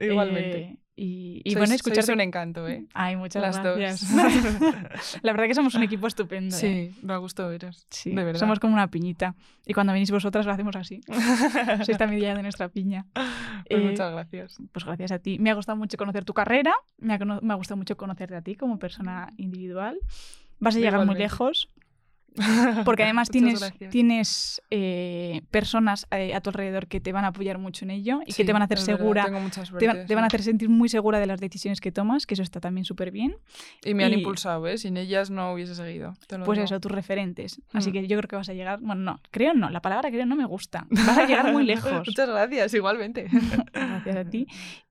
Igualmente. 0.00 0.58
Eh, 0.60 0.78
y 0.98 1.40
y 1.44 1.52
Sois- 1.52 1.58
bueno, 1.58 1.74
escucharte. 1.74 2.12
un 2.12 2.20
encanto, 2.20 2.66
¿eh? 2.68 2.84
Ay, 2.94 3.16
muchas 3.16 3.40
Las 3.40 3.62
dos. 3.62 3.78
gracias. 3.78 4.10
La 5.22 5.32
verdad 5.32 5.46
que 5.46 5.54
somos 5.54 5.74
un 5.74 5.82
equipo 5.84 6.06
estupendo. 6.06 6.56
¿eh? 6.56 6.58
Sí, 6.94 7.00
me 7.06 7.16
gusto 7.18 7.48
veros. 7.48 7.86
Sí, 7.90 8.10
de 8.10 8.24
verdad. 8.24 8.40
somos 8.40 8.58
como 8.58 8.74
una 8.74 8.88
piñita. 8.90 9.34
Y 9.66 9.74
cuando 9.74 9.92
venís 9.92 10.10
vosotras 10.10 10.44
lo 10.46 10.52
hacemos 10.52 10.74
así. 10.76 11.00
Sois 11.76 11.88
esta 11.88 12.06
medida 12.06 12.34
de 12.34 12.42
nuestra 12.42 12.68
piña. 12.68 13.06
Pues 13.14 13.24
Eh, 13.66 13.78
muchas 13.78 14.12
gracias. 14.12 14.58
Pues 14.72 14.84
gracias 14.84 15.12
a 15.12 15.18
ti. 15.18 15.38
Me 15.38 15.50
ha 15.50 15.54
gustado 15.54 15.76
mucho 15.76 15.96
conocer 15.96 16.24
tu 16.24 16.34
carrera. 16.34 16.74
Me 16.98 17.14
ha, 17.14 17.18
me 17.18 17.52
ha 17.52 17.56
gustado 17.56 17.76
mucho 17.76 17.96
conocerte 17.96 18.34
a 18.36 18.42
ti 18.42 18.56
como 18.56 18.78
persona 18.78 19.32
individual. 19.36 19.98
Vas 20.58 20.74
a 20.76 20.78
llegar 20.80 21.04
muy 21.06 21.14
lejos. 21.14 21.70
Porque 22.84 23.02
además 23.04 23.30
tienes, 23.30 23.60
gracias. 23.60 23.90
tienes 23.90 24.62
eh, 24.70 25.42
personas 25.50 26.06
eh, 26.10 26.34
a 26.34 26.40
tu 26.40 26.50
alrededor 26.50 26.86
que 26.86 27.00
te 27.00 27.12
van 27.12 27.24
a 27.24 27.28
apoyar 27.28 27.58
mucho 27.58 27.84
en 27.84 27.90
ello 27.90 28.20
y 28.26 28.32
que 28.32 28.44
te 28.44 28.52
van 28.52 28.62
a 28.62 28.66
hacer 28.66 28.78
verdad, 28.78 28.96
segura. 28.96 29.24
Te, 29.78 29.86
van- 29.86 30.06
te 30.06 30.14
van 30.14 30.24
a 30.24 30.26
hacer 30.28 30.42
sentir 30.42 30.68
muy 30.68 30.88
segura 30.88 31.18
de 31.18 31.26
las 31.26 31.40
decisiones 31.40 31.80
que 31.80 31.92
tomas, 31.92 32.26
que 32.26 32.34
eso 32.34 32.42
está 32.42 32.60
también 32.60 32.84
súper 32.84 33.10
bien. 33.10 33.36
Y 33.84 33.94
me 33.94 34.04
han 34.04 34.12
impulsado, 34.12 34.66
¿eh? 34.66 34.78
Sin 34.78 34.96
ellas 34.96 35.30
no 35.30 35.52
hubiese 35.52 35.74
seguido. 35.74 36.14
te 36.26 36.38
lo 36.38 36.44
Pues 36.44 36.58
digo. 36.58 36.64
eso, 36.66 36.80
tus 36.80 36.92
referentes. 36.92 37.60
Así 37.72 37.90
Mm. 37.90 37.92
que 37.92 38.06
yo 38.06 38.16
creo 38.18 38.28
que 38.28 38.36
vas 38.36 38.48
a 38.48 38.54
llegar. 38.54 38.80
Bueno, 38.80 39.02
no, 39.02 39.20
creo 39.30 39.54
no, 39.54 39.70
la 39.70 39.80
palabra 39.82 40.10
creo 40.10 40.26
no 40.26 40.36
me 40.36 40.44
gusta. 40.44 40.86
Vas 40.90 41.18
a 41.18 41.26
llegar 41.26 41.52
muy 41.52 41.64
lejos. 41.66 42.06
Muchas 42.06 42.28
gracias, 42.28 42.74
igualmente. 42.74 43.28
Gracias 43.72 44.16
a 44.16 44.24
ti. 44.24 44.46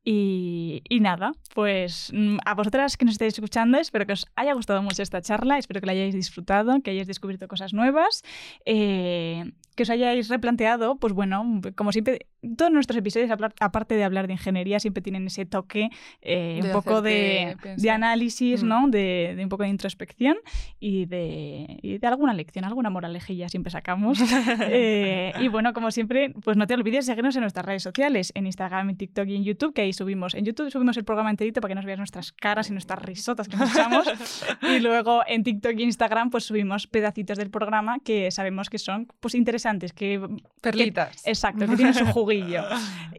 Y, 0.09 0.99
nada, 1.01 1.33
pues 1.53 2.13
mm, 2.13 2.37
a 2.45 2.53
vosotras 2.53 2.95
que 2.95 3.03
nos 3.03 3.15
estáis 3.15 3.33
escuchando, 3.33 3.77
espero 3.77 4.05
que 4.05 4.13
os 4.13 4.25
haya 4.37 4.53
gustado 4.53 4.81
mucho 4.81 5.03
esta 5.03 5.21
charla, 5.21 5.57
espero 5.57 5.81
que 5.81 5.85
la 5.85 5.91
hayáis 5.91 6.15
disfrutado, 6.15 6.79
que 6.81 6.91
hayáis 6.91 7.07
descubierto 7.07 7.49
cosas 7.49 7.73
nuevas, 7.73 8.23
eh, 8.65 9.51
que 9.77 9.83
os 9.83 9.89
hayáis 9.89 10.27
replanteado, 10.27 10.97
pues 10.97 11.13
bueno, 11.13 11.61
como 11.75 11.93
siempre, 11.93 12.25
todos 12.57 12.71
nuestros 12.71 12.97
episodios, 12.97 13.29
apar- 13.29 13.53
aparte 13.61 13.95
de 13.95 14.03
hablar 14.03 14.27
de 14.27 14.33
ingeniería, 14.33 14.79
siempre 14.81 15.01
tienen 15.01 15.27
ese 15.27 15.45
toque, 15.45 15.89
eh, 16.21 16.59
un 16.63 16.71
poco 16.71 17.01
de, 17.01 17.55
de 17.77 17.89
análisis, 17.89 18.63
Mm. 18.63 18.67
¿no? 18.67 18.87
De, 18.89 19.33
de 19.37 19.43
un 19.43 19.49
poco 19.49 19.63
de 19.63 19.69
introspección 19.69 20.35
y 20.79 21.05
de, 21.05 21.77
y 21.81 21.97
de 21.99 22.07
alguna 22.07 22.33
lección, 22.33 22.65
alguna 22.65 22.89
moralejilla 22.89 23.47
siempre 23.49 23.71
sacamos. 23.71 24.19
Eh, 24.69 25.33
y 25.39 25.47
bueno, 25.49 25.71
como 25.73 25.91
siempre, 25.91 26.33
pues 26.43 26.57
no 26.57 26.65
te 26.67 26.73
olvides 26.73 27.05
de 27.05 27.11
seguirnos 27.13 27.35
en 27.35 27.41
nuestras 27.41 27.65
redes 27.65 27.83
sociales, 27.83 28.31
en 28.35 28.47
Instagram, 28.47 28.89
en 28.89 28.97
TikTok 28.97 29.27
y 29.27 29.35
en 29.35 29.43
YouTube, 29.43 29.73
que 29.73 29.81
ahí 29.81 29.93
subimos. 29.93 30.33
En 30.33 30.45
YouTube 30.45 30.71
subimos 30.71 30.97
el 30.97 31.03
programa 31.05 31.29
enterito 31.29 31.61
para 31.61 31.71
que 31.71 31.75
nos 31.75 31.85
veas 31.85 31.97
nuestras 31.99 32.31
caras 32.31 32.69
y 32.69 32.73
nuestras 32.73 32.99
risotas 33.01 33.47
que 33.47 33.55
nos 33.57 33.71
echamos. 33.71 34.07
y 34.63 34.79
luego 34.79 35.21
en 35.27 35.43
TikTok 35.43 35.73
y 35.77 35.83
Instagram, 35.83 36.29
pues 36.31 36.45
subimos 36.45 36.87
pedacitos 36.87 37.37
del 37.37 37.49
programa 37.51 37.99
que 38.03 38.31
sabemos 38.31 38.69
que 38.69 38.79
son 38.79 39.07
pues 39.19 39.35
interesantes, 39.35 39.66
que 39.95 40.21
Perlitas. 40.61 41.25
Exacto, 41.25 41.67
que 41.67 41.75
tienen 41.75 41.93
su 41.93 42.05
juguillo. 42.13 42.63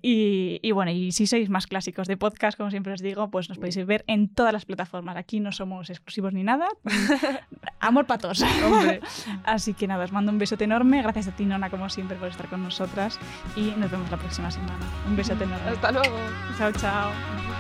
Y, 0.03 0.59
y 0.62 0.72
bueno, 0.72 0.90
y 0.90 1.12
si 1.12 1.26
sois 1.26 1.49
más 1.49 1.66
clásicos 1.66 2.09
de 2.09 2.16
podcast, 2.16 2.57
como 2.57 2.70
siempre 2.70 2.92
os 2.92 3.01
digo, 3.01 3.30
pues 3.30 3.49
nos 3.49 3.59
podéis 3.59 3.84
ver 3.86 4.05
en 4.07 4.28
todas 4.28 4.53
las 4.53 4.64
plataformas. 4.64 5.16
Aquí 5.16 5.40
no 5.40 5.53
somos 5.53 5.90
exclusivos 5.90 6.32
ni 6.32 6.42
nada. 6.42 6.68
Amor 7.80 8.07
patos. 8.07 8.42
Hombre. 8.64 9.01
Así 9.44 9.74
que 9.74 9.86
nada, 9.86 10.05
os 10.05 10.12
mando 10.12 10.32
un 10.32 10.38
besote 10.38 10.64
enorme. 10.64 11.03
Gracias 11.03 11.28
a 11.28 11.32
ti, 11.32 11.44
Nona, 11.44 11.70
como 11.70 11.88
siempre, 11.88 12.16
por 12.16 12.28
estar 12.28 12.49
con 12.49 12.62
nosotras. 12.62 13.18
Y 13.57 13.72
nos 13.76 13.90
vemos 13.90 14.11
la 14.11 14.16
próxima 14.16 14.51
semana. 14.51 14.78
Un 15.07 15.16
besote 15.16 15.44
enorme. 15.44 15.70
Hasta 15.70 15.92
luego. 15.92 16.16
Chao, 16.59 16.72
chao. 16.72 17.58